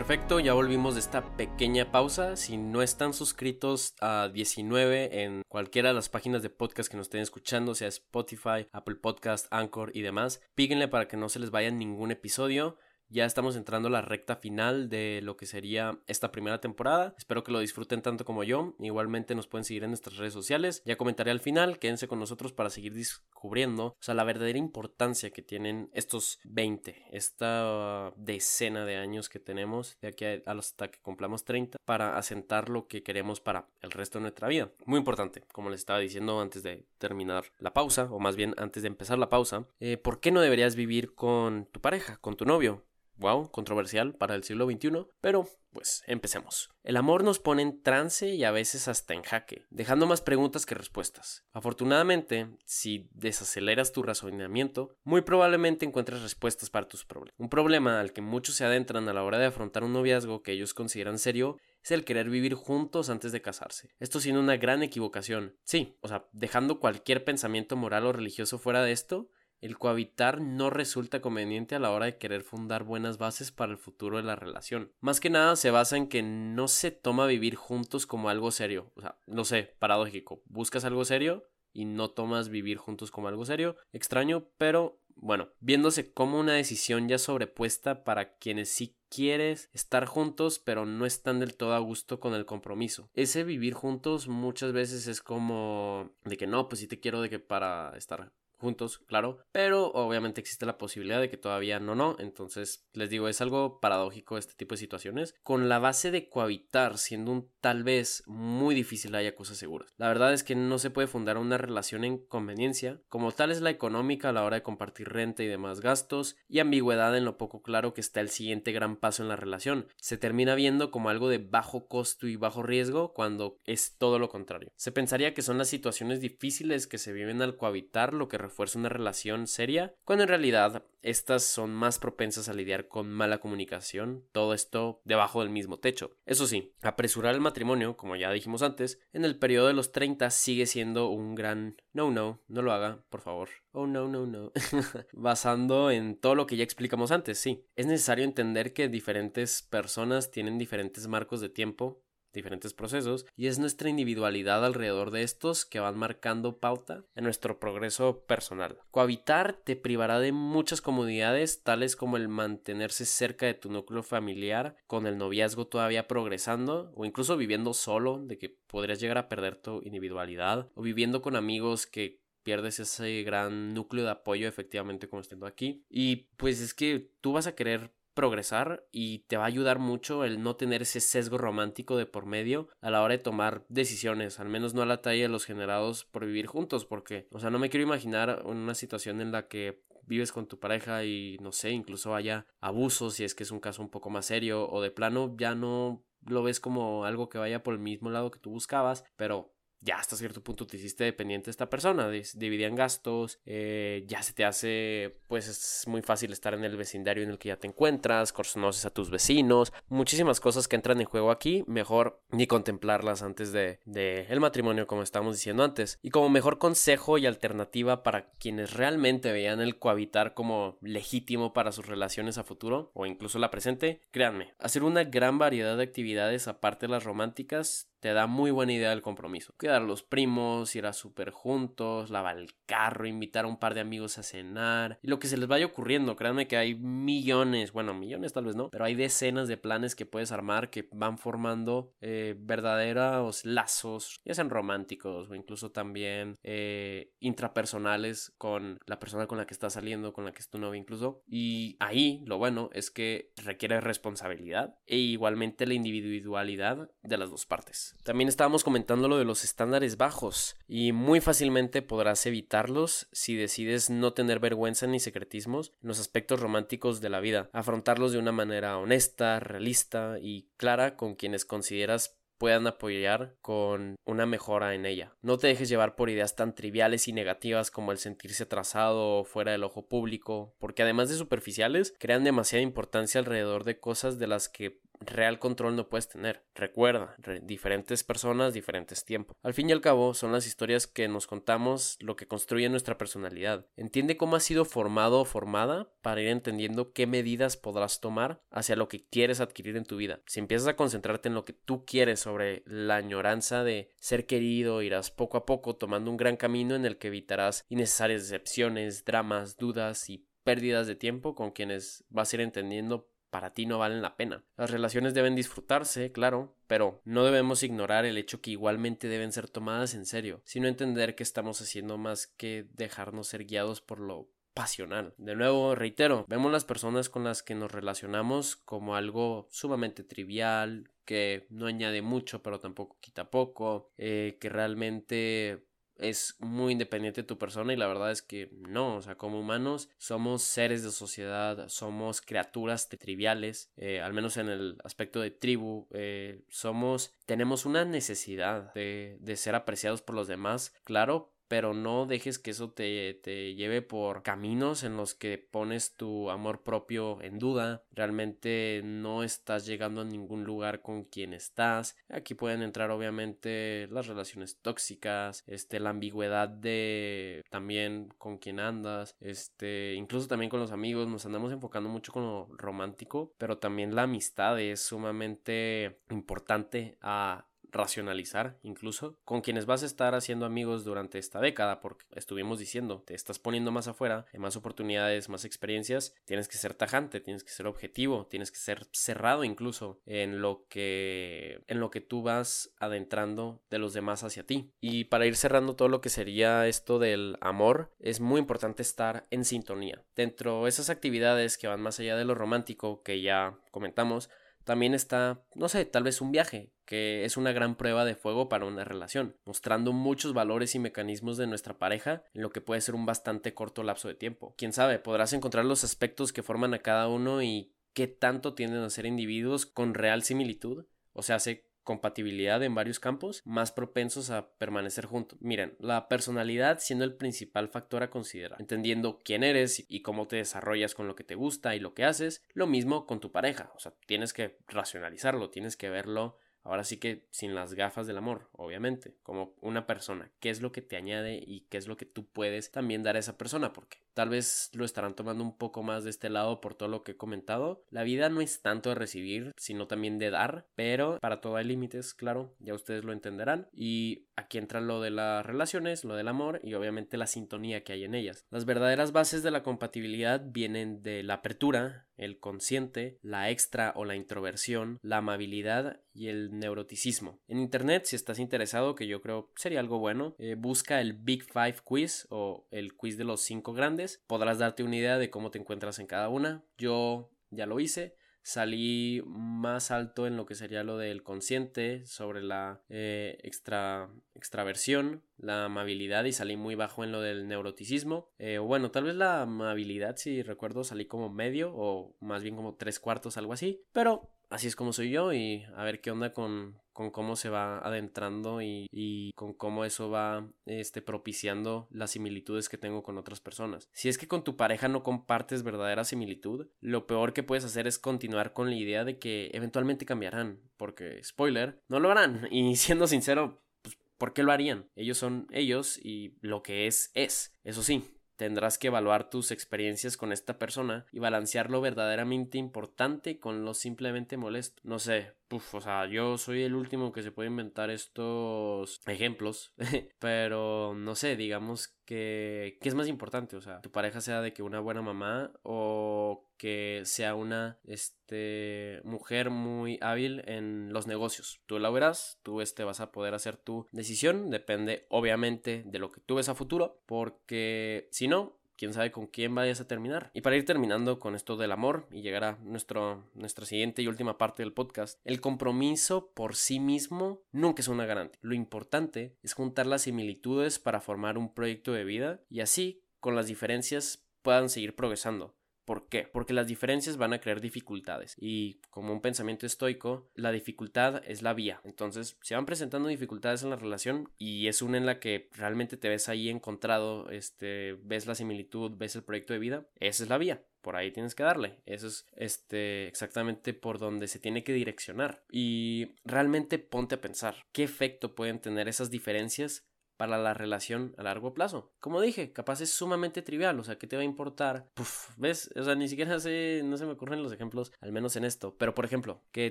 Perfecto, 0.07 0.38
ya 0.38 0.53
volvimos 0.53 0.95
de 0.95 1.01
esta 1.01 1.37
pequeña 1.37 1.90
pausa. 1.90 2.37
Si 2.37 2.57
no 2.57 2.81
están 2.81 3.12
suscritos 3.12 3.97
a 4.01 4.29
19 4.33 5.25
en 5.25 5.42
cualquiera 5.49 5.88
de 5.88 5.97
las 5.97 6.09
páginas 6.09 6.45
de 6.45 6.49
podcast 6.49 6.88
que 6.88 6.97
nos 6.97 7.07
estén 7.07 7.23
escuchando, 7.23 7.75
sea 7.75 7.88
Spotify, 7.88 8.69
Apple 8.71 8.95
Podcast, 8.95 9.49
Anchor 9.51 9.90
y 9.95 10.03
demás, 10.03 10.40
píguenle 10.55 10.87
para 10.87 11.09
que 11.09 11.16
no 11.16 11.29
se 11.29 11.40
les 11.40 11.51
vaya 11.51 11.73
ningún 11.73 12.12
episodio. 12.12 12.79
Ya 13.09 13.25
estamos 13.25 13.57
entrando 13.57 13.88
a 13.88 13.90
la 13.90 14.03
recta 14.03 14.37
final 14.37 14.88
de 14.88 15.21
lo 15.23 15.37
que 15.37 15.47
sería 15.47 15.99
esta 16.07 16.33
primera 16.33 16.61
temporada. 16.61 17.14
Espero 17.16 17.45
que 17.45 17.53
lo 17.53 17.61
disfruten 17.61 18.03
tanto 18.03 18.25
como 18.25 18.42
yo. 18.42 18.75
Igualmente 18.81 19.35
nos 19.35 19.47
pueden 19.47 19.64
seguir 19.64 19.85
en 19.85 19.90
nuestras 19.90 20.16
redes 20.16 20.33
sociales. 20.33 20.83
Ya 20.85 20.97
comentaré 20.97 21.31
al 21.31 21.40
final. 21.40 21.79
Quédense 21.79 22.09
con 22.09 22.19
nosotros 22.19 22.53
para 22.53 22.71
seguir 22.71 22.95
descubriendo, 22.95 23.87
o 23.87 23.97
sea, 24.01 24.14
la 24.14 24.25
verdadera 24.25 24.59
importancia 24.59 25.31
que 25.31 25.42
tienen 25.42 25.88
estos 25.92 26.40
20, 26.45 27.07
esta 27.12 28.12
decena 28.16 28.85
de 28.85 28.97
años 28.97 29.29
que 29.29 29.38
tenemos 29.38 29.97
de 30.01 30.09
aquí 30.09 30.25
hasta 30.47 30.88
que 30.88 30.99
cumplamos 31.01 31.45
30 31.45 31.79
para 31.85 32.16
asentar 32.19 32.69
lo 32.69 32.88
que 32.88 33.03
queremos 33.03 33.40
para 33.40 33.69
el 33.83 33.92
resto 33.92 34.19
de 34.19 34.23
nuestra 34.23 34.49
vida. 34.49 34.71
Muy 34.85 34.99
importante, 34.99 35.42
como 35.53 35.71
les 35.71 35.81
estaba 35.81 36.01
diciendo 36.01 36.40
antes 36.40 36.62
de 36.62 36.87
terminar 36.99 37.45
la 37.59 37.73
pausa, 37.73 38.09
o 38.11 38.19
más 38.19 38.37
bien 38.37 38.55
antes 38.57 38.83
de 38.83 38.88
empezar 38.88 39.19
la 39.19 39.29
pausa, 39.29 39.66
eh, 39.81 39.97
¿por 39.97 40.21
qué 40.21 40.33
no 40.33 40.40
deberías 40.40 40.75
vivir 40.75 41.14
con 41.14 41.66
tu 41.66 41.81
pareja, 41.81 42.16
con 42.19 42.37
tu 42.37 42.45
novio? 42.45 42.85
Wow, 43.19 43.51
controversial 43.51 44.15
para 44.15 44.35
el 44.35 44.45
siglo 44.45 44.67
XXI, 44.67 45.07
pero 45.21 45.49
pues 45.71 46.03
empecemos. 46.07 46.71
El 46.83 46.97
amor 46.97 47.25
nos 47.25 47.39
pone 47.39 47.63
en 47.63 47.83
trance 47.83 48.29
y 48.29 48.45
a 48.45 48.51
veces 48.51 48.89
hasta 48.89 49.15
en 49.15 49.23
jaque, 49.23 49.67
dejando 49.71 50.07
más 50.07 50.21
preguntas 50.21 50.65
que 50.65 50.75
respuestas. 50.75 51.45
Afortunadamente, 51.53 52.49
si 52.65 53.09
desaceleras 53.13 53.93
tu 53.93 54.03
razonamiento, 54.03 54.97
muy 55.03 55.23
probablemente 55.23 55.85
encuentres 55.85 56.23
respuestas 56.23 56.71
para 56.71 56.89
tus 56.89 57.05
problemas. 57.05 57.35
Un 57.39 57.49
problema 57.49 58.01
al 58.01 58.13
que 58.13 58.23
muchos 58.23 58.55
se 58.55 58.65
adentran 58.65 59.09
a 59.09 59.13
la 59.13 59.23
hora 59.23 59.39
de 59.39 59.47
afrontar 59.47 59.85
un 59.85 59.93
noviazgo 59.93 60.43
que 60.43 60.53
ellos 60.53 60.75
consideran 60.75 61.19
serio 61.19 61.57
es 61.83 61.91
el 61.93 62.05
querer 62.05 62.29
vivir 62.29 62.55
juntos 62.55 63.11
antes 63.11 63.33
de 63.33 63.43
casarse. 63.43 63.91
Esto 64.01 64.19
siendo 64.19 64.41
una 64.41 64.57
gran 64.57 64.83
equivocación. 64.83 65.57
Sí, 65.63 65.97
o 66.01 66.09
sea, 66.09 66.27
dejando 66.33 66.81
cualquier 66.81 67.25
pensamiento 67.25 67.77
moral 67.77 68.07
o 68.07 68.13
religioso 68.13 68.59
fuera 68.59 68.83
de 68.83 68.93
esto, 68.93 69.29
el 69.61 69.79
cohabitar 69.79 70.40
no 70.40 70.71
resulta 70.71 71.21
conveniente 71.21 71.75
a 71.75 71.79
la 71.79 71.90
hora 71.90 72.07
de 72.07 72.19
querer 72.19 72.42
fundar 72.42 72.85
buenas 72.85 73.19
bases 73.19 73.53
para 73.53 73.73
el 73.73 73.79
futuro 73.79 74.16
de 74.16 74.23
la 74.23 74.37
relación. 74.37 74.92
Más 75.01 75.21
que 75.21 75.31
nada 75.31 75.57
se 75.57 75.71
basa 75.71 75.97
en 75.97 76.09
que 76.09 76.23
no 76.23 76.69
se 76.69 76.90
toma 76.90 77.27
vivir 77.27 77.55
juntos 77.55 78.07
como 78.07 78.29
algo 78.29 78.51
serio. 78.51 78.92
O 78.97 79.01
sea, 79.01 79.19
no 79.27 79.45
sé, 79.45 79.75
paradójico. 79.79 80.42
Buscas 80.47 80.85
algo 80.85 81.05
serio 81.05 81.49
y 81.73 81.85
no 81.85 82.11
tomas 82.11 82.49
vivir 82.49 82.79
juntos 82.79 83.11
como 83.11 83.29
algo 83.29 83.45
serio. 83.45 83.77
Extraño, 83.92 84.49
pero 84.59 85.01
bueno, 85.16 85.49
viéndose 85.61 86.12
como 86.12 86.38
una 86.38 86.53
decisión 86.53 87.09
ya 87.09 87.19
sobrepuesta 87.19 88.05
para 88.05 88.37
quienes 88.37 88.71
sí 88.71 88.97
quieres 89.09 89.71
estar 89.73 90.05
juntos 90.05 90.59
pero 90.59 90.85
no 90.85 91.07
están 91.07 91.40
del 91.40 91.57
todo 91.57 91.75
a 91.75 91.79
gusto 91.79 92.21
con 92.21 92.35
el 92.35 92.45
compromiso. 92.45 93.09
Ese 93.14 93.45
vivir 93.45 93.75
juntos 93.75 94.29
muchas 94.29 94.73
veces 94.73 95.07
es 95.07 95.23
como 95.23 96.11
de 96.25 96.37
que 96.37 96.47
no, 96.47 96.69
pues 96.69 96.81
sí 96.81 96.87
te 96.87 97.01
quiero 97.01 97.23
de 97.23 97.31
que 97.31 97.38
para 97.38 97.97
estar 97.97 98.33
juntos, 98.59 98.99
claro, 98.99 99.38
pero 99.53 99.92
obviamente 99.92 100.40
existe 100.40 100.66
la 100.66 100.79
posibilidad 100.79 101.21
de 101.21 101.31
que 101.31 101.37
todavía 101.37 101.81
no, 101.81 101.95
no, 101.95 102.16
entonces 102.19 102.87
les 102.92 103.11
digo, 103.11 103.29
es 103.29 103.40
algo 103.40 103.81
paradójico 103.81 104.38
este 104.38 104.55
tipo 104.55 104.75
de 104.75 104.81
situaciones, 104.81 105.35
con 105.42 105.69
la 105.69 105.79
base 105.79 106.11
de 106.11 106.29
cohabitar 106.29 106.99
siendo 106.99 107.33
un 107.33 107.51
tal 107.61 107.85
vez 107.85 108.23
muy 108.27 108.75
difícil 108.75 109.14
haya 109.14 109.35
cosas 109.35 109.59
seguras. 109.59 109.92
La 109.97 110.09
verdad 110.09 110.33
es 110.33 110.45
que 110.45 110.55
no 110.55 110.79
se 110.79 110.90
puede 110.90 111.09
fundar 111.09 111.38
una 111.38 111.59
relación 111.59 112.05
en 112.05 112.19
conveniencia, 112.19 113.01
como 113.09 113.33
tal 113.33 113.51
es 113.51 113.61
la 113.61 113.71
económica 113.71 114.29
a 114.29 114.33
la 114.33 114.45
hora 114.45 114.57
de 114.57 114.62
compartir 114.62 115.09
renta 115.09 115.42
y 115.42 115.47
demás 115.47 115.81
gastos, 115.81 116.37
y 116.49 116.61
ambigüedad 116.61 117.16
en 117.16 117.25
lo 117.25 117.38
poco 117.38 117.62
claro 117.62 117.95
que 117.95 118.01
está 118.01 118.21
el 118.21 118.31
siguiente 118.31 118.73
gran 118.73 118.97
paso 118.97 119.23
en 119.23 119.29
la 119.29 119.37
relación. 119.37 119.88
Se 119.97 120.16
termina 120.16 120.55
viendo 120.55 120.90
como 120.90 121.09
algo 121.09 121.29
de 121.29 121.38
bajo 121.38 121.88
costo 121.88 122.27
y 122.27 122.37
bajo 122.37 122.62
riesgo 122.62 123.12
cuando 123.12 123.59
es 123.64 123.97
todo 123.99 124.19
lo 124.19 124.29
contrario. 124.29 124.73
Se 124.77 124.92
pensaría 124.92 125.35
que 125.35 125.42
son 125.42 125.59
las 125.59 125.69
situaciones 125.69 126.21
difíciles 126.21 126.87
que 126.87 126.99
se 126.99 127.12
viven 127.12 127.42
al 127.42 127.57
cohabitar 127.57 128.14
lo 128.14 128.29
que 128.29 128.38
refuerza 128.47 128.79
una 128.79 128.89
relación 128.89 129.47
seria, 129.47 129.95
cuando 130.05 130.25
en 130.25 130.29
realidad 130.29 130.85
estas 131.03 131.45
son 131.45 131.73
más 131.73 131.99
propensas 131.99 132.49
a 132.49 132.55
lidiar 132.55 132.89
con 132.89 133.11
mala 133.11 133.39
comunicación, 133.39 134.25
todo 134.33 134.55
esto 134.55 135.01
debajo 135.05 135.41
del 135.41 135.51
mismo 135.51 135.79
techo. 135.79 136.17
Eso 136.27 136.47
sí, 136.47 136.73
apresurar 136.83 137.35
el 137.35 137.41
matrimonio, 137.41 137.97
como 137.97 138.17
ya 138.17 138.33
dijimos 138.33 138.63
antes, 138.63 139.01
en 139.13 139.25
el 139.25 139.39
periodo 139.39 139.69
de 139.69 139.75
los 139.75 139.93
30 139.93 140.31
sigue 140.31 140.67
siendo 140.67 141.09
un 141.11 141.35
gran 141.35 141.77
no, 141.93 142.11
no, 142.11 142.43
no 142.49 142.61
lo 142.61 142.73
haga, 142.73 143.03
por 143.09 143.23
favor. 143.23 143.49
Oh, 143.73 143.87
no, 143.87 144.07
no, 144.07 144.27
no. 144.27 144.53
Basando 145.13 145.91
en 145.91 146.17
todo 146.17 146.35
lo 146.35 146.47
que 146.47 146.57
ya 146.57 146.65
explicamos 146.65 147.11
antes, 147.11 147.39
sí. 147.39 147.65
Es 147.75 147.87
necesario 147.87 148.25
entender 148.25 148.75
que 148.75 148.89
diferentes 148.89 149.63
personas 149.63 150.31
tienen 150.31 150.59
diferentes 150.59 151.09
marcos 151.09 151.41
de 151.41 151.49
tiempo 151.49 152.03
diferentes 152.37 152.75
procesos 152.75 153.27
y 153.37 153.49
es 153.49 153.59
nuestra 153.59 153.88
individualidad 153.88 154.64
alrededor 154.64 155.11
de 155.11 155.22
estos 155.22 155.64
que 155.64 155.81
van 155.81 155.99
marcando 155.99 156.59
pauta 156.59 157.05
en 157.14 157.25
nuestro 157.25 157.59
progreso 157.59 158.25
personal. 158.27 158.79
Cohabitar 158.90 159.55
te 159.64 159.75
privará 159.75 160.20
de 160.20 160.33
muchas 160.33 160.81
comodidades 160.81 161.62
tales 161.62 161.96
como 161.96 162.16
el 162.16 162.29
mantenerse 162.29 163.05
cerca 163.05 163.46
de 163.46 163.55
tu 163.55 163.70
núcleo 163.70 164.03
familiar 164.03 164.77
con 164.87 165.07
el 165.07 165.18
noviazgo 165.18 165.66
todavía 165.66 166.07
progresando 166.07 166.92
o 166.94 167.05
incluso 167.05 167.37
viviendo 167.37 167.75
solo 167.75 168.18
de 168.25 168.38
que 168.38 168.49
podrías 168.49 169.01
llegar 169.01 169.18
a 169.18 169.29
perder 169.29 169.57
tu 169.57 169.81
individualidad 169.83 170.68
o 170.75 170.83
viviendo 170.83 171.22
con 171.22 171.37
amigos 171.37 171.87
que 171.87 172.20
pierdes 172.42 172.79
ese 172.79 173.25
gran 173.25 173.75
núcleo 173.75 174.05
de 174.05 174.12
apoyo 174.12 174.46
efectivamente 174.46 175.09
como 175.09 175.20
estando 175.20 175.46
aquí 175.46 175.85
y 175.90 176.29
pues 176.37 176.61
es 176.61 176.75
que 176.75 177.11
tú 177.20 177.33
vas 177.33 177.49
a 177.49 177.57
querer 177.57 177.90
progresar 178.17 178.85
y 178.91 179.21
te 179.29 179.37
va 179.37 179.45
a 179.45 179.47
ayudar 179.47 179.79
mucho 179.79 180.25
el 180.25 180.43
no 180.43 180.57
tener 180.57 180.83
ese 180.83 180.99
sesgo 180.99 181.39
romántico 181.39 181.97
de 181.97 182.07
por 182.07 182.27
medio 182.27 182.69
a 182.81 182.91
la 182.91 183.03
hora 183.03 183.13
de 183.13 183.23
tomar 183.23 183.65
decisiones, 183.69 184.41
al 184.41 184.49
menos 184.49 184.75
no 184.75 184.83
a 184.83 184.87
la 184.87 185.03
talla 185.03 185.23
de 185.23 185.29
los 185.29 185.45
generados 185.45 186.07
por 186.07 186.27
vivir 186.27 186.47
juntos, 186.47 186.85
porque, 186.85 187.29
o 187.31 187.39
sea, 187.39 187.51
no 187.51 187.61
me 187.61 187.71
quiero 187.71 187.85
imaginar 187.85 188.43
una 188.45 188.75
situación 188.75 189.21
en 189.21 189.31
la 189.31 189.47
que 189.47 189.85
vives 190.07 190.33
con 190.33 190.47
tu 190.47 190.59
pareja 190.59 191.05
y 191.05 191.37
no 191.41 191.53
sé, 191.53 191.71
incluso 191.71 192.15
haya 192.15 192.47
abusos 192.61 193.15
si 193.15 193.25
es 193.25 193.35
que 193.35 193.43
es 193.43 193.51
un 193.51 193.61
caso 193.61 193.83
un 193.83 193.91
poco 193.91 194.09
más 194.11 194.27
serio 194.27 194.69
o 194.69 194.81
de 194.81 194.91
plano 194.91 195.35
ya 195.37 195.55
no 195.55 196.05
lo 196.23 196.43
ves 196.43 196.59
como 196.61 197.05
algo 197.05 197.29
que 197.29 197.39
vaya 197.39 197.63
por 197.63 197.75
el 197.75 197.81
mismo 197.81 198.11
lado 198.11 198.31
que 198.31 198.39
tú 198.39 198.51
buscabas, 198.51 199.05
pero 199.17 199.56
ya 199.87 199.99
hasta 199.99 200.16
cierto 200.16 200.42
punto 200.42 200.66
te 200.66 200.77
hiciste 200.77 201.05
dependiente 201.05 201.46
de 201.46 201.53
esta 201.53 201.70
persona, 201.70 202.11
dividían 202.11 202.75
gastos, 202.75 203.38
eh, 203.46 204.05
ya 204.09 204.20
se 204.22 204.33
te 204.33 204.44
hace, 204.44 205.16
pues 205.29 205.46
es 205.46 205.85
muy 205.87 206.03
fácil 206.03 206.33
estar 206.33 206.53
en 206.55 206.64
el 206.64 206.77
vecindario 206.77 207.22
en 207.22 207.31
el 207.31 207.38
que 207.38 207.49
ya 207.49 207.57
te 207.57 207.68
encuentras, 207.68 208.33
conoces 208.33 208.85
a 208.85 208.90
tus 208.90 209.11
vecinos, 209.11 209.72
muchísimas 209.88 210.40
cosas 210.40 210.66
que 210.66 210.77
entran 210.77 211.01
en 211.01 211.07
juego 211.07 211.31
aquí, 211.31 211.62
mejor 211.68 212.20
ni 212.31 212.49
contemplarlas 212.49 213.22
antes 213.22 213.53
de, 213.53 213.79
de 213.85 214.27
el 214.29 214.40
matrimonio 214.40 214.88
como 214.88 215.03
estábamos 215.03 215.37
diciendo 215.37 215.62
antes. 215.62 215.99
Y 216.03 216.11
como 216.11 216.29
mejor 216.29 216.59
consejo 216.59 217.18
y 217.18 217.27
alternativa 217.27 218.03
para 218.03 218.31
quienes 218.33 218.72
realmente 218.72 219.31
veían 219.31 219.61
el 219.61 219.79
cohabitar 219.79 220.35
como 220.35 220.79
legítimo 220.81 221.53
para 221.53 221.70
sus 221.70 221.87
relaciones 221.87 222.38
a 222.38 222.44
futuro 222.44 222.90
o 222.94 223.07
incluso 223.07 223.38
la 223.38 223.51
presente, 223.51 224.01
créanme, 224.11 224.55
hacer 224.59 224.83
una 224.83 225.05
gran 225.05 225.38
variedad 225.38 225.77
de 225.77 225.85
actividades 225.85 226.49
aparte 226.49 226.87
de 226.87 226.92
las 226.92 227.05
románticas 227.05 227.88
te 228.01 228.13
da 228.13 228.27
muy 228.27 228.51
buena 228.51 228.73
idea 228.73 228.91
del 228.91 229.03
compromiso. 229.03 229.55
Quedar 229.59 229.83
los 229.83 230.03
primos, 230.03 230.75
ir 230.77 230.87
a 230.87 230.93
super 230.93 231.31
juntos, 231.31 232.11
lavar 232.11 232.39
el 232.39 232.55
carro, 232.67 233.07
invitar 233.07 233.45
a 233.45 233.49
un 233.49 233.59
par 233.59 233.75
de 233.75 233.81
amigos 233.81 234.19
a 234.19 234.23
cenar 234.23 234.99
y 235.03 235.09
lo 235.09 235.19
que 235.19 235.29
se 235.29 235.37
les 235.37 235.49
vaya 235.49 235.67
ocurriendo. 235.67 236.17
Créanme 236.17 236.47
que 236.47 236.57
hay 236.57 236.75
millones, 236.75 237.73
bueno, 237.73 237.95
millones 237.95 238.33
tal 238.33 238.45
vez 238.45 238.57
no, 238.57 238.71
pero 238.71 238.85
hay 238.85 238.95
decenas 238.95 239.49
de 239.49 239.57
planes 239.57 239.95
que 239.95 240.07
puedes 240.07 240.33
armar 240.33 240.71
que 240.71 240.89
van 240.93 241.19
formando 241.19 241.95
eh, 242.01 242.35
verdaderos 242.39 243.45
lazos, 243.45 244.21
ya 244.25 244.35
sean 244.35 244.51
románticos 244.51 245.31
o 245.31 245.35
incluso 245.35 245.71
también 245.71 246.37
eh, 246.43 247.13
intrapersonales 247.21 248.33
con 248.39 248.79
la 248.87 248.99
persona 248.99 249.27
con 249.27 249.39
la 249.39 249.47
que 249.47 249.55
estás 249.55 249.75
saliendo, 249.75 250.13
con 250.13 250.25
la 250.25 250.33
que 250.33 250.41
es 250.41 250.49
tu 250.49 250.59
novia 250.59 250.79
incluso. 250.79 251.23
Y 251.27 251.77
ahí 251.81 252.23
lo 252.27 252.39
bueno 252.39 252.71
es 252.73 252.91
que 252.91 253.33
requiere 253.37 253.81
responsabilidad 253.81 254.79
e 254.87 254.97
igualmente 254.97 255.67
la 255.67 255.75
individualidad 255.75 256.91
de 257.03 257.19
las 257.19 257.31
dos 257.31 257.47
partes. 257.47 257.96
También 258.03 258.29
estábamos 258.29 258.65
comentando 258.65 259.09
lo 259.09 259.19
de 259.19 259.25
los 259.25 259.45
estándares 259.45 259.97
bajos 259.97 260.57
y 260.69 260.93
muy 260.93 261.21
fácilmente 261.21 261.83
podrás 261.83 262.25
evitarlos 262.27 263.09
si 263.13 263.37
decides 263.37 263.91
no 263.91 264.13
tener 264.13 264.39
vergüenza 264.39 264.87
ni 264.87 265.01
secretismos 265.01 265.73
en 265.83 265.89
los 265.89 266.01
aspectos 266.01 266.41
románticos 266.41 267.01
de 267.01 267.11
la 267.11 267.21
vida, 267.21 267.51
afrontarlos 267.53 268.13
de 268.13 268.19
una 268.19 268.33
manera 268.33 268.79
honesta, 268.79 269.41
realista 269.41 270.19
y 270.21 270.49
clara 270.57 270.97
con 270.97 271.15
quienes 271.15 271.45
consideras 271.45 272.17
puedan 272.39 272.67
apoyar 272.67 273.35
con 273.41 273.97
una 274.05 274.27
mejora 274.27 274.75
en 274.75 274.87
ella. 274.87 275.13
No 275.23 275.39
te 275.39 275.47
dejes 275.47 275.69
llevar 275.69 275.97
por 275.97 276.11
ideas 276.11 276.37
tan 276.37 276.55
triviales 276.55 277.09
y 277.09 277.13
negativas 277.13 277.71
como 277.71 277.93
el 277.93 277.99
sentirse 277.99 278.45
atrasado 278.45 279.19
o 279.19 279.25
fuera 279.25 279.53
del 279.53 279.65
ojo 279.65 279.87
público, 279.87 280.55
porque 280.59 280.83
además 280.83 281.09
de 281.09 281.17
superficiales, 281.17 281.95
crean 281.99 282.25
demasiada 282.25 282.63
importancia 282.63 283.19
alrededor 283.19 283.65
de 283.65 283.79
cosas 283.79 284.19
de 284.19 284.27
las 284.27 284.49
que 284.49 284.81
real 285.01 285.39
control 285.39 285.77
no 285.77 285.89
puedes 285.89 286.09
tener. 286.09 286.45
Recuerda, 286.55 287.17
diferentes 287.43 288.05
personas, 288.05 288.55
diferentes 288.55 289.05
tiempos. 289.05 289.37
Al 289.43 289.55
fin 289.55 289.69
y 289.69 289.73
al 289.73 289.81
cabo, 289.81 290.15
son 290.15 290.33
las 290.33 290.47
historias 290.47 290.87
que 290.87 291.09
nos 291.09 291.27
contamos 291.27 291.97
lo 292.01 292.17
que 292.17 292.27
construye 292.27 292.69
nuestra 292.69 292.99
personalidad. 292.99 293.67
Entiende 293.77 294.17
cómo 294.17 294.37
has 294.37 294.45
sido 294.45 294.65
formado 294.65 295.21
o 295.21 295.25
formada 295.25 295.91
para 296.03 296.21
ir 296.21 296.29
entendiendo 296.29 296.93
qué 296.93 297.07
medidas 297.07 297.57
podrás 297.57 298.01
tomar 298.01 298.43
hacia 298.51 298.77
lo 298.77 298.89
que 298.89 299.07
quieres 299.07 299.41
adquirir 299.41 299.77
en 299.77 299.85
tu 299.85 299.97
vida. 299.97 300.21
Si 300.27 300.41
empiezas 300.41 300.69
a 300.69 300.77
concentrarte 300.77 301.29
en 301.29 301.35
lo 301.35 301.45
que 301.45 301.53
tú 301.53 301.85
quieres 301.85 302.21
sobre 302.21 302.63
la 302.67 302.97
añoranza 302.97 303.65
de 303.65 303.93
ser 303.99 304.27
querido, 304.27 304.83
irás 304.83 305.11
poco 305.11 305.37
a 305.37 305.47
poco 305.47 305.77
tomando 305.77 306.11
un 306.11 306.17
gran 306.17 306.37
camino 306.37 306.75
en 306.75 306.85
el 306.85 306.99
que 306.99 307.09
evitarás 307.09 307.65
innecesarias 307.69 308.23
decepciones, 308.23 309.05
dramas, 309.05 309.57
dudas 309.57 310.09
y 310.11 310.27
pérdidas 310.45 310.87
de 310.87 310.95
tiempo 310.95 311.35
con 311.35 311.51
quienes 311.51 312.05
vas 312.09 312.33
a 312.33 312.37
ir 312.37 312.41
entendiendo 312.41 313.11
para 313.37 313.53
ti 313.53 313.66
no 313.66 313.77
valen 313.77 314.01
la 314.01 314.16
pena. 314.16 314.42
Las 314.57 314.70
relaciones 314.70 315.12
deben 315.12 315.35
disfrutarse, 315.35 316.11
claro, 316.11 316.57
pero 316.66 317.03
no 317.05 317.22
debemos 317.22 317.62
ignorar 317.62 318.07
el 318.07 318.16
hecho 318.16 318.40
que 318.40 318.53
igualmente 318.53 319.09
deben 319.09 319.31
ser 319.31 319.46
tomadas 319.46 319.92
en 319.92 320.07
serio, 320.07 320.40
sino 320.46 320.68
entender 320.68 321.14
que 321.14 321.22
estamos 321.22 321.61
haciendo 321.61 321.99
más 321.99 322.29
que 322.29 322.66
dejarnos 322.72 323.27
ser 323.27 323.44
guiados 323.44 323.83
por 323.83 324.01
lo 324.01 324.31
pasional. 324.55 325.12
De 325.18 325.37
nuevo, 325.37 325.75
reitero, 325.75 326.25
vemos 326.29 326.51
las 326.51 326.64
personas 326.64 327.11
con 327.11 327.25
las 327.25 327.42
que 327.42 327.55
nos 327.55 327.70
relacionamos 327.70 328.57
como 328.57 328.96
algo 328.96 329.49
sumamente 329.51 330.03
trivial, 330.03 330.88
que 331.05 331.46
no 331.51 331.66
añade 331.66 332.01
mucho 332.01 332.42
pero 332.42 332.59
tampoco 332.59 332.96
quita 333.03 333.31
poco, 333.31 333.90
eh, 333.99 334.38
que 334.40 334.49
realmente 334.49 335.66
es 335.99 336.37
muy 336.39 336.73
independiente 336.73 337.23
tu 337.23 337.39
persona 337.39 337.73
y 337.73 337.77
la 337.77 337.87
verdad 337.87 338.11
es 338.11 338.23
que 338.23 338.51
no, 338.53 338.97
o 338.97 339.03
sea, 339.03 339.17
como 339.17 339.41
humanos 339.41 339.89
somos 339.99 340.43
seres 340.43 340.83
de 340.83 340.91
sociedad, 340.91 341.69
somos 341.69 342.21
criaturas 342.21 342.89
triviales, 342.89 343.73
eh, 343.77 344.01
al 344.01 344.13
menos 344.13 344.37
en 344.37 344.49
el 344.49 344.79
aspecto 344.85 345.21
de 345.21 345.31
tribu, 345.31 345.87
eh, 345.93 346.43
somos, 346.49 347.15
tenemos 347.27 347.67
una 347.67 347.85
necesidad 347.85 348.73
de, 348.75 349.17
de 349.21 349.37
ser 349.37 349.55
apreciados 349.55 350.03
por 350.03 350.15
los 350.15 350.29
demás, 350.29 350.75
claro, 350.85 351.36
pero 351.49 351.75
no 351.75 352.07
dejes 352.07 352.39
que 352.39 352.51
eso 352.51 352.71
te, 352.71 353.15
te, 353.15 353.55
lleve 353.55 353.83
por 353.83 354.23
caminos 354.23 354.83
en 354.83 354.97
los 354.97 355.15
que 355.15 355.39
pones 355.39 355.95
tu 355.95 356.31
amor 356.31 356.63
propio 356.63 357.21
en 357.23 357.39
duda, 357.39 357.85
realmente 357.93 358.83
no 358.85 359.23
estás 359.23 359.67
llegando 359.67 360.01
a 360.01 360.05
ningún 360.05 360.45
lugar 360.45 360.83
con 360.83 361.05
quien 361.05 361.35
estás. 361.35 361.97
Aquí 362.09 362.35
pueden 362.35 362.63
entrar 362.63 362.91
obviamente 362.91 363.89
las 363.91 364.07
relaciones 364.07 364.59
tóxicas, 364.61 365.45
este, 365.47 365.81
la 365.81 365.91
ambigüedad 365.91 366.49
de 366.49 367.45
también 367.51 368.13
con 368.19 368.39
quien 368.39 368.61
andas, 368.61 369.17
este, 369.21 369.95
incluso 369.95 370.29
también 370.29 370.51
con 370.51 370.61
los 370.61 370.73
amigos, 370.73 371.09
nos 371.09 371.27
andamos 371.27 371.53
enfocando 371.53 371.89
mucho 371.89 372.13
con 372.13 372.25
lo 372.25 372.49
romántico, 372.57 373.33
pero 373.39 373.59
también 373.59 373.95
la 373.95 374.03
amistad 374.03 374.61
es 374.61 374.81
sumamente 374.81 376.01
importante 376.11 376.97
a 377.01 377.47
racionalizar 377.73 378.59
incluso 378.63 379.19
con 379.25 379.41
quienes 379.41 379.67
vas 379.67 379.83
a 379.83 379.87
estar 379.87 380.15
haciendo 380.15 380.47
amigos 380.47 380.85
durante 380.85 381.19
esta 381.19 381.41
década 381.41 381.81
porque 381.81 382.07
estuvimos 382.15 382.59
diciendo 382.59 383.03
te 383.07 383.15
estás 383.15 383.39
poniendo 383.39 383.73
más 383.73 383.89
afuera 383.89 384.27
hay 384.33 384.41
más 384.41 384.57
oportunidades 384.57 385.29
más 385.29 385.45
experiencias 385.45 386.15
tienes 386.25 386.49
que 386.49 386.59
ser 386.59 386.75
tajante 386.75 387.21
tienes 387.21 387.45
que 387.45 387.51
ser 387.51 387.67
objetivo 387.67 388.27
tienes 388.27 388.51
que 388.51 388.59
ser 388.59 388.87
cerrado 388.93 389.45
incluso 389.45 390.01
en 390.07 390.41
lo 390.41 390.67
que 390.69 391.63
en 391.67 391.81
lo 391.81 391.91
que 391.91 392.01
tú 392.01 392.23
vas 392.23 392.75
adentrando 392.79 393.63
de 393.71 393.79
los 393.79 393.93
demás 393.93 394.23
hacia 394.25 394.45
ti. 394.47 394.73
Y 394.81 395.05
para 395.05 395.27
ir 395.27 395.37
cerrando 395.37 395.77
todo 395.77 395.89
lo 395.89 396.01
que 396.01 396.09
sería 396.09 396.67
esto 396.67 396.99
del 396.99 397.37
amor 397.41 397.91
es 397.99 398.21
muy 398.21 398.41
importante 398.41 398.83
estar 398.83 399.27
en 399.31 399.45
sintonía. 399.45 400.03
Dentro 400.15 400.65
de 400.65 400.69
esas 400.69 400.91
actividades 400.91 401.59
que 401.59 401.69
van 401.69 401.81
más 401.81 402.01
allá 402.01 402.17
de 402.17 402.25
lo 402.25 402.35
romántico 402.35 403.03
que 403.03 403.21
ya 403.23 403.59
comentamos 403.71 404.31
también 404.67 404.95
está, 404.95 405.45
no 405.55 405.69
sé, 405.69 405.85
tal 405.85 406.03
vez 406.03 406.21
un 406.21 406.33
viaje, 406.33 406.73
que 406.85 407.25
es 407.25 407.37
una 407.37 407.53
gran 407.53 407.77
prueba 407.77 408.05
de 408.05 408.17
fuego 408.17 408.49
para 408.49 408.67
una 408.67 408.83
relación, 408.83 409.37
mostrando 409.45 409.93
muchos 409.93 410.35
valores 410.35 410.75
y 410.75 410.81
mecanismos 410.81 411.37
de 411.37 411.47
nuestra 411.47 411.79
pareja 411.79 412.25
en 412.35 412.43
lo 412.43 412.51
que 412.51 412.61
puede 412.61 412.81
ser 412.81 412.97
un 412.97 413.07
bastante 413.07 413.55
corto 413.55 413.85
lapso 413.85 414.09
de 414.09 414.15
tiempo. 414.15 414.55
Quién 414.59 414.73
sabe, 414.73 414.99
podrás 414.99 415.33
encontrar 415.33 415.65
los 415.65 415.85
aspectos 415.85 416.33
que 416.33 416.43
forman 416.43 416.75
a 416.75 416.81
cada 416.81 417.07
uno 417.07 417.43
y 417.43 417.73
qué 417.93 418.09
tanto 418.09 418.55
tienden 418.55 418.83
a 418.83 418.91
ser 418.91 419.07
individuos 419.07 419.67
con 419.67 419.95
real 419.95 420.25
similitud, 420.25 420.85
o 421.13 421.23
sea, 421.23 421.37
hace 421.37 421.66
compatibilidad 421.87 422.62
en 422.62 422.75
varios 422.75 423.01
campos, 423.01 423.40
más 423.46 423.72
propensos 423.72 424.29
a 424.29 424.51
permanecer 424.59 425.07
juntos. 425.07 425.38
Miren, 425.40 425.75
la 425.79 426.09
personalidad 426.09 426.81
siendo 426.81 427.05
el 427.05 427.14
principal 427.14 427.68
factor 427.68 428.03
a 428.03 428.11
considerar, 428.11 428.61
entendiendo 428.61 429.20
quién 429.25 429.44
eres 429.44 429.87
y 429.88 430.03
cómo 430.03 430.27
te 430.27 430.37
desarrollas 430.37 430.94
con 430.94 431.07
lo 431.07 431.14
que 431.14 431.25
te 431.25 431.37
gusta 431.37 431.75
y 431.75 431.81
lo 431.81 431.94
que 431.94 432.05
haces, 432.05 432.44
lo 432.53 432.66
mismo 432.66 433.07
con 433.07 433.20
tu 433.20 433.33
pareja, 433.33 433.72
o 433.75 433.79
sea, 433.79 433.94
tienes 434.07 434.33
que 434.33 434.59
racionalizarlo, 434.66 435.49
tienes 435.49 435.77
que 435.77 435.88
verlo 435.88 436.37
Ahora 436.66 436.83
sí 436.83 436.96
que 436.96 437.29
sin 437.31 437.55
las 437.55 437.75
gafas 437.75 438.09
del 438.09 438.18
amor, 438.18 438.49
obviamente, 438.51 439.14
como 439.22 439.55
una 439.61 439.87
persona, 439.87 440.33
qué 440.40 440.51
es 440.51 440.61
lo 440.61 440.72
que 440.72 440.83
te 440.83 440.96
añade 440.96 441.40
y 441.46 441.61
qué 441.70 441.77
es 441.77 441.87
lo 441.87 441.96
que 441.96 442.07
tú 442.07 442.27
puedes 442.27 442.72
también 442.72 443.05
dar 443.05 443.14
a 443.14 443.20
esa 443.20 443.38
persona, 443.38 443.72
porque 443.72 443.99
tal 444.17 444.31
vez 444.31 444.71
lo 444.73 444.87
estarán 444.87 445.15
tomando 445.15 445.45
un 445.45 445.59
poco 445.59 445.83
más 445.83 446.03
de 446.03 446.09
este 446.09 446.31
lado 446.31 446.63
por 446.63 446.75
todo 446.75 446.89
lo 446.89 447.03
que 447.03 447.13
he 447.13 447.17
comentado. 447.19 447.85
La 447.91 448.03
vida 448.03 448.31
no 448.31 448.41
es 448.41 448.63
tanto 448.63 448.89
de 448.89 448.95
recibir, 448.95 449.53
sino 449.59 449.87
también 449.89 450.19
de 450.19 450.31
dar, 450.31 450.65
pero 450.75 451.19
para 451.21 451.43
todo 451.43 451.57
hay 451.57 451.67
límites, 451.67 452.15
claro, 452.15 452.55
ya 452.59 452.73
ustedes 452.73 453.05
lo 453.05 453.13
entenderán. 453.13 453.69
Y 453.75 454.25
aquí 454.35 454.57
entra 454.57 454.81
lo 454.81 455.03
de 455.03 455.11
las 455.11 455.45
relaciones, 455.45 456.03
lo 456.03 456.17
del 456.17 456.29
amor 456.29 456.61
y 456.63 456.73
obviamente 456.73 457.19
la 457.19 457.27
sintonía 457.27 457.85
que 457.85 457.93
hay 457.93 458.05
en 458.05 458.15
ellas. 458.15 458.47
Las 458.51 458.65
verdaderas 458.65 459.13
bases 459.13 459.43
de 459.43 459.51
la 459.51 459.63
compatibilidad 459.63 460.43
vienen 460.43 461.03
de 461.03 461.23
la 461.23 461.35
apertura, 461.35 462.07
el 462.17 462.39
consciente, 462.39 463.19
la 463.23 463.51
extra 463.51 463.93
o 463.97 464.05
la 464.05 464.17
introversión, 464.17 464.99
la 465.03 465.19
amabilidad 465.19 466.01
y 466.15 466.29
el 466.29 466.59
neuroticismo. 466.59 467.41
En 467.47 467.59
internet, 467.59 468.05
si 468.07 468.17
estás 468.17 468.39
interesado, 468.39 468.95
que 468.95 469.07
yo 469.07 469.21
creo 469.21 469.51
sería 469.55 469.81
algo 469.81 469.99
bueno, 469.99 470.35
eh, 470.39 470.55
busca 470.57 471.01
el 471.01 471.13
Big 471.13 471.45
Five 471.45 471.77
Quiz 471.85 472.27
o 472.31 472.67
el 472.71 472.95
quiz 472.95 473.19
de 473.19 473.25
los 473.25 473.43
cinco 473.43 473.75
grandes. 473.75 474.06
Podrás 474.27 474.59
darte 474.59 474.83
una 474.83 474.97
idea 474.97 475.19
de 475.19 475.31
cómo 475.31 475.51
te 475.51 475.59
encuentras 475.59 475.99
en 475.99 476.07
cada 476.07 476.29
una. 476.29 476.64
Yo 476.79 477.31
ya 477.51 477.66
lo 477.66 477.81
hice 477.81 478.16
salí 478.47 479.25
más 479.27 479.90
alto 479.90 480.29
en 480.29 480.37
lo 480.37 480.47
que 480.47 480.55
sería 480.55 480.85
lo 480.85 480.99
del 480.99 481.25
consciente, 481.25 482.07
sobre 482.07 482.42
la 482.42 482.81
eh, 482.88 483.40
extra, 483.42 484.09
extraversión, 484.37 485.25
la 485.37 485.64
amabilidad 485.64 486.25
y 486.27 486.33
salí 486.33 486.57
muy 486.57 486.77
bajo 486.77 487.03
en 487.03 487.11
lo 487.11 487.21
del 487.21 487.49
neuroticismo. 487.49 488.31
Eh, 488.38 488.59
bueno, 488.59 488.92
tal 488.92 489.03
vez 489.03 489.16
la 489.16 489.42
amabilidad, 489.42 490.14
si 490.14 490.45
recuerdo, 490.45 490.85
salí 490.85 491.07
como 491.07 491.29
medio 491.29 491.73
o 491.75 492.14
más 492.21 492.45
bien 492.45 492.55
como 492.55 492.77
tres 492.77 493.01
cuartos, 493.01 493.37
algo 493.37 493.53
así. 493.53 493.83
Pero 493.92 494.31
así 494.49 494.67
es 494.67 494.77
como 494.77 494.93
soy 494.93 495.11
yo 495.11 495.33
y 495.33 495.65
a 495.77 495.85
ver 495.85 496.01
qué 496.01 496.11
onda 496.11 496.33
con, 496.33 496.79
con 496.93 497.11
cómo 497.11 497.37
se 497.37 497.51
va 497.51 497.79
adentrando 497.79 498.63
y, 498.63 498.87
y, 498.91 499.33
con 499.35 499.53
cómo 499.53 499.85
eso 499.85 500.11
va 500.11 500.49
este, 500.65 501.03
propiciando 501.03 501.89
las 501.91 502.13
similitudes 502.13 502.69
que 502.69 502.79
tengo 502.79 503.03
con 503.03 503.19
otras 503.19 503.41
personas. 503.41 503.89
Si 503.93 504.09
es 504.09 504.19
que 504.19 504.29
con 504.29 504.45
tu 504.45 504.57
pareja 504.57 504.89
no 504.89 505.03
compartes 505.03 505.63
verdadera 505.63 506.05
similitud, 506.05 506.69
lo 506.81 507.07
peor 507.07 507.33
que 507.33 507.43
puedes 507.43 507.65
hacer 507.65 507.87
es 507.87 507.99
continuar 507.99 508.53
con 508.53 508.71
la 508.71 508.77
idea 508.77 509.05
de 509.05 509.19
que 509.19 509.51
eventualmente 509.53 510.07
cambiarán, 510.07 510.61
porque, 510.77 511.23
spoiler, 511.23 511.83
no 511.89 512.01
lo 512.01 512.11
harán. 512.11 512.49
Y 512.57 512.77
siendo 512.77 513.07
sincero, 513.07 513.63
pues, 513.83 513.99
¿por 514.17 514.33
qué 514.33 514.43
lo 514.43 514.53
harían? 514.53 514.89
Ellos 514.97 515.19
son 515.19 515.47
ellos 515.51 515.99
y 516.03 516.39
lo 516.41 516.63
que 516.63 516.87
es 516.87 517.11
es. 517.15 517.55
Eso 517.65 517.83
sí, 517.83 518.16
Tendrás 518.37 518.79
que 518.79 518.88
evaluar 518.88 519.31
tus 519.31 519.51
experiencias 519.51 520.16
con 520.16 520.33
esta 520.33 520.59
persona 520.59 521.07
y 521.11 521.18
balancear 521.18 521.70
lo 521.70 521.81
verdaderamente 521.81 522.59
importante 522.59 523.38
con 523.38 523.64
lo 523.64 523.75
simplemente 523.75 524.37
molesto. 524.37 524.83
No 524.85 524.99
sé, 524.99 525.33
Puf, 525.49 525.77
o 525.77 525.81
sea, 525.81 526.07
yo 526.07 526.39
soy 526.39 526.63
el 526.63 526.75
último 526.75 527.13
que 527.13 527.23
se 527.23 527.31
puede 527.31 527.49
inventar 527.49 527.91
estos 527.91 529.01
ejemplos, 529.07 529.73
pero 530.19 530.95
no 530.97 531.15
sé, 531.15 531.37
digamos 531.37 531.97
que 532.05 532.79
¿qué 532.81 532.89
es 532.89 532.95
más 532.97 533.07
importante? 533.07 533.57
O 533.57 533.61
sea, 533.61 533.81
tu 533.81 533.91
pareja 533.91 534.21
sea 534.21 534.41
de 534.41 534.53
que 534.53 534.63
una 534.63 534.81
buena 534.81 535.03
mamá 535.03 535.53
o 535.63 536.49
que 536.57 537.03
sea 537.05 537.35
una 537.35 537.79
este 537.85 539.01
mujer 539.05 539.51
muy 539.51 539.99
hábil 540.01 540.43
en 540.47 540.93
los 540.93 541.07
negocios. 541.07 541.61
Tú 541.67 541.79
la 541.79 541.91
verás, 541.91 542.41
tú 542.43 542.61
este 542.61 542.83
vas 542.83 543.01
a 543.01 543.13
poder 543.13 543.35
hacer 543.35 543.57
tu 543.57 543.87
decisión, 543.93 544.51
depende 544.51 545.07
obviamente 545.11 545.85
de 545.87 545.99
lo 546.01 546.11
que 546.11 546.21
tú 546.21 546.37
ves 546.37 546.49
a 546.49 546.55
futuro, 546.57 547.03
porque 547.07 548.09
si 548.11 548.27
no 548.27 548.57
quién 548.77 548.93
sabe 548.93 549.11
con 549.11 549.27
quién 549.27 549.55
vayas 549.55 549.81
a 549.81 549.89
terminar. 549.89 550.31
Y 550.35 550.43
para 550.43 550.57
ir 550.57 550.65
terminando 550.65 551.19
con 551.19 551.35
esto 551.35 551.57
del 551.57 551.73
amor 551.73 552.07
y 552.11 552.23
llegar 552.23 552.45
a 552.45 552.59
nuestro, 552.62 553.25
nuestra 553.35 553.67
siguiente 553.67 554.03
y 554.03 554.07
última 554.07 554.39
parte 554.39 554.62
del 554.62 554.73
podcast, 554.73 555.19
el 555.25 555.41
compromiso 555.41 556.31
por 556.35 556.55
sí 556.55 556.79
mismo 556.79 557.43
nunca 557.53 557.83
es 557.83 557.89
una 557.89 558.07
garantía. 558.07 558.39
Lo 558.43 558.55
importante 558.55 559.37
es 559.43 559.55
juntar 559.55 559.87
las 559.87 560.03
similitudes 560.03 560.79
para 560.79 561.01
formar 561.01 561.39
un 561.39 561.53
proyecto 561.53 561.93
de 561.93 562.05
vida 562.05 562.41
y 562.49 562.61
así, 562.61 563.03
con 563.21 563.35
las 563.35 563.47
diferencias, 563.47 564.25
puedan 564.43 564.69
seguir 564.69 564.95
progresando. 564.95 565.56
¿Por 565.87 566.09
qué? 566.09 566.29
Porque 566.31 566.53
las 566.53 566.66
diferencias 566.66 567.16
van 567.16 567.33
a 567.33 567.40
crear 567.40 567.61
dificultades 567.61 568.35
y 568.38 568.81
como 568.90 569.12
un 569.12 569.22
pensamiento 569.22 569.64
estoico, 569.64 570.29
la 570.35 570.53
dificultad 570.53 571.22
es 571.27 571.42
la 571.42 571.55
vía. 571.55 571.81
Entonces, 571.85 572.37
se 572.42 572.57
van 572.57 572.66
presentando 572.66 573.09
dificultades 573.09 573.62
en 573.62 573.70
la 573.70 573.77
relación 573.77 574.29
y 574.37 574.66
es 574.66 574.83
una 574.83 574.99
en 574.99 575.07
la 575.07 575.20
que 575.20 575.49
realmente 575.53 575.96
te 575.96 576.09
ves 576.09 576.29
ahí 576.29 576.51
encontrado, 576.51 577.31
este, 577.31 577.96
ves 578.03 578.27
la 578.27 578.35
similitud, 578.35 578.92
ves 578.96 579.14
el 579.14 579.22
proyecto 579.22 579.53
de 579.53 579.61
vida, 579.61 579.87
esa 580.01 580.25
es 580.25 580.29
la 580.29 580.38
vía 580.38 580.62
por 580.87 580.94
ahí 580.94 581.11
tienes 581.11 581.35
que 581.35 581.42
darle. 581.42 581.81
Eso 581.85 582.07
es 582.07 582.29
este, 582.37 583.09
exactamente 583.09 583.75
por 583.75 583.99
donde 583.99 584.29
se 584.29 584.38
tiene 584.38 584.62
que 584.62 584.72
direccionar. 584.72 585.42
Y 585.51 586.14
realmente 586.25 586.79
ponte 586.79 587.16
a 587.16 587.20
pensar 587.20 587.57
qué 587.72 587.83
efecto 587.83 588.37
pueden 588.37 588.61
tener 588.61 588.87
esas 588.87 589.11
diferencias 589.11 589.85
para 590.17 590.39
la 590.39 590.55
relación 590.55 591.15
a 591.19 591.23
largo 591.23 591.55
plazo. 591.55 591.93
Como 592.01 592.21
dije, 592.21 592.53
capaz 592.53 592.81
es 592.81 592.93
sumamente 592.93 593.43
trivial, 593.43 593.79
o 593.79 593.85
sea, 593.85 593.99
¿qué 593.99 594.07
te 594.07 594.17
va 594.17 594.23
a 594.23 594.27
importar? 594.27 594.89
Puf, 594.95 595.31
¿ves? 595.37 595.71
O 595.77 595.85
sea, 595.85 595.95
ni 595.95 596.09
siquiera 596.09 596.39
sé, 596.41 596.83
no 596.85 596.97
se 596.97 597.07
me 597.07 597.13
ocurren 597.13 597.43
los 597.43 597.53
ejemplos, 597.53 597.93
al 598.01 598.13
menos 598.13 598.37
en 598.37 598.45
esto. 598.45 598.77
Pero, 598.79 598.95
por 598.95 599.05
ejemplo, 599.05 599.43
que 599.53 599.71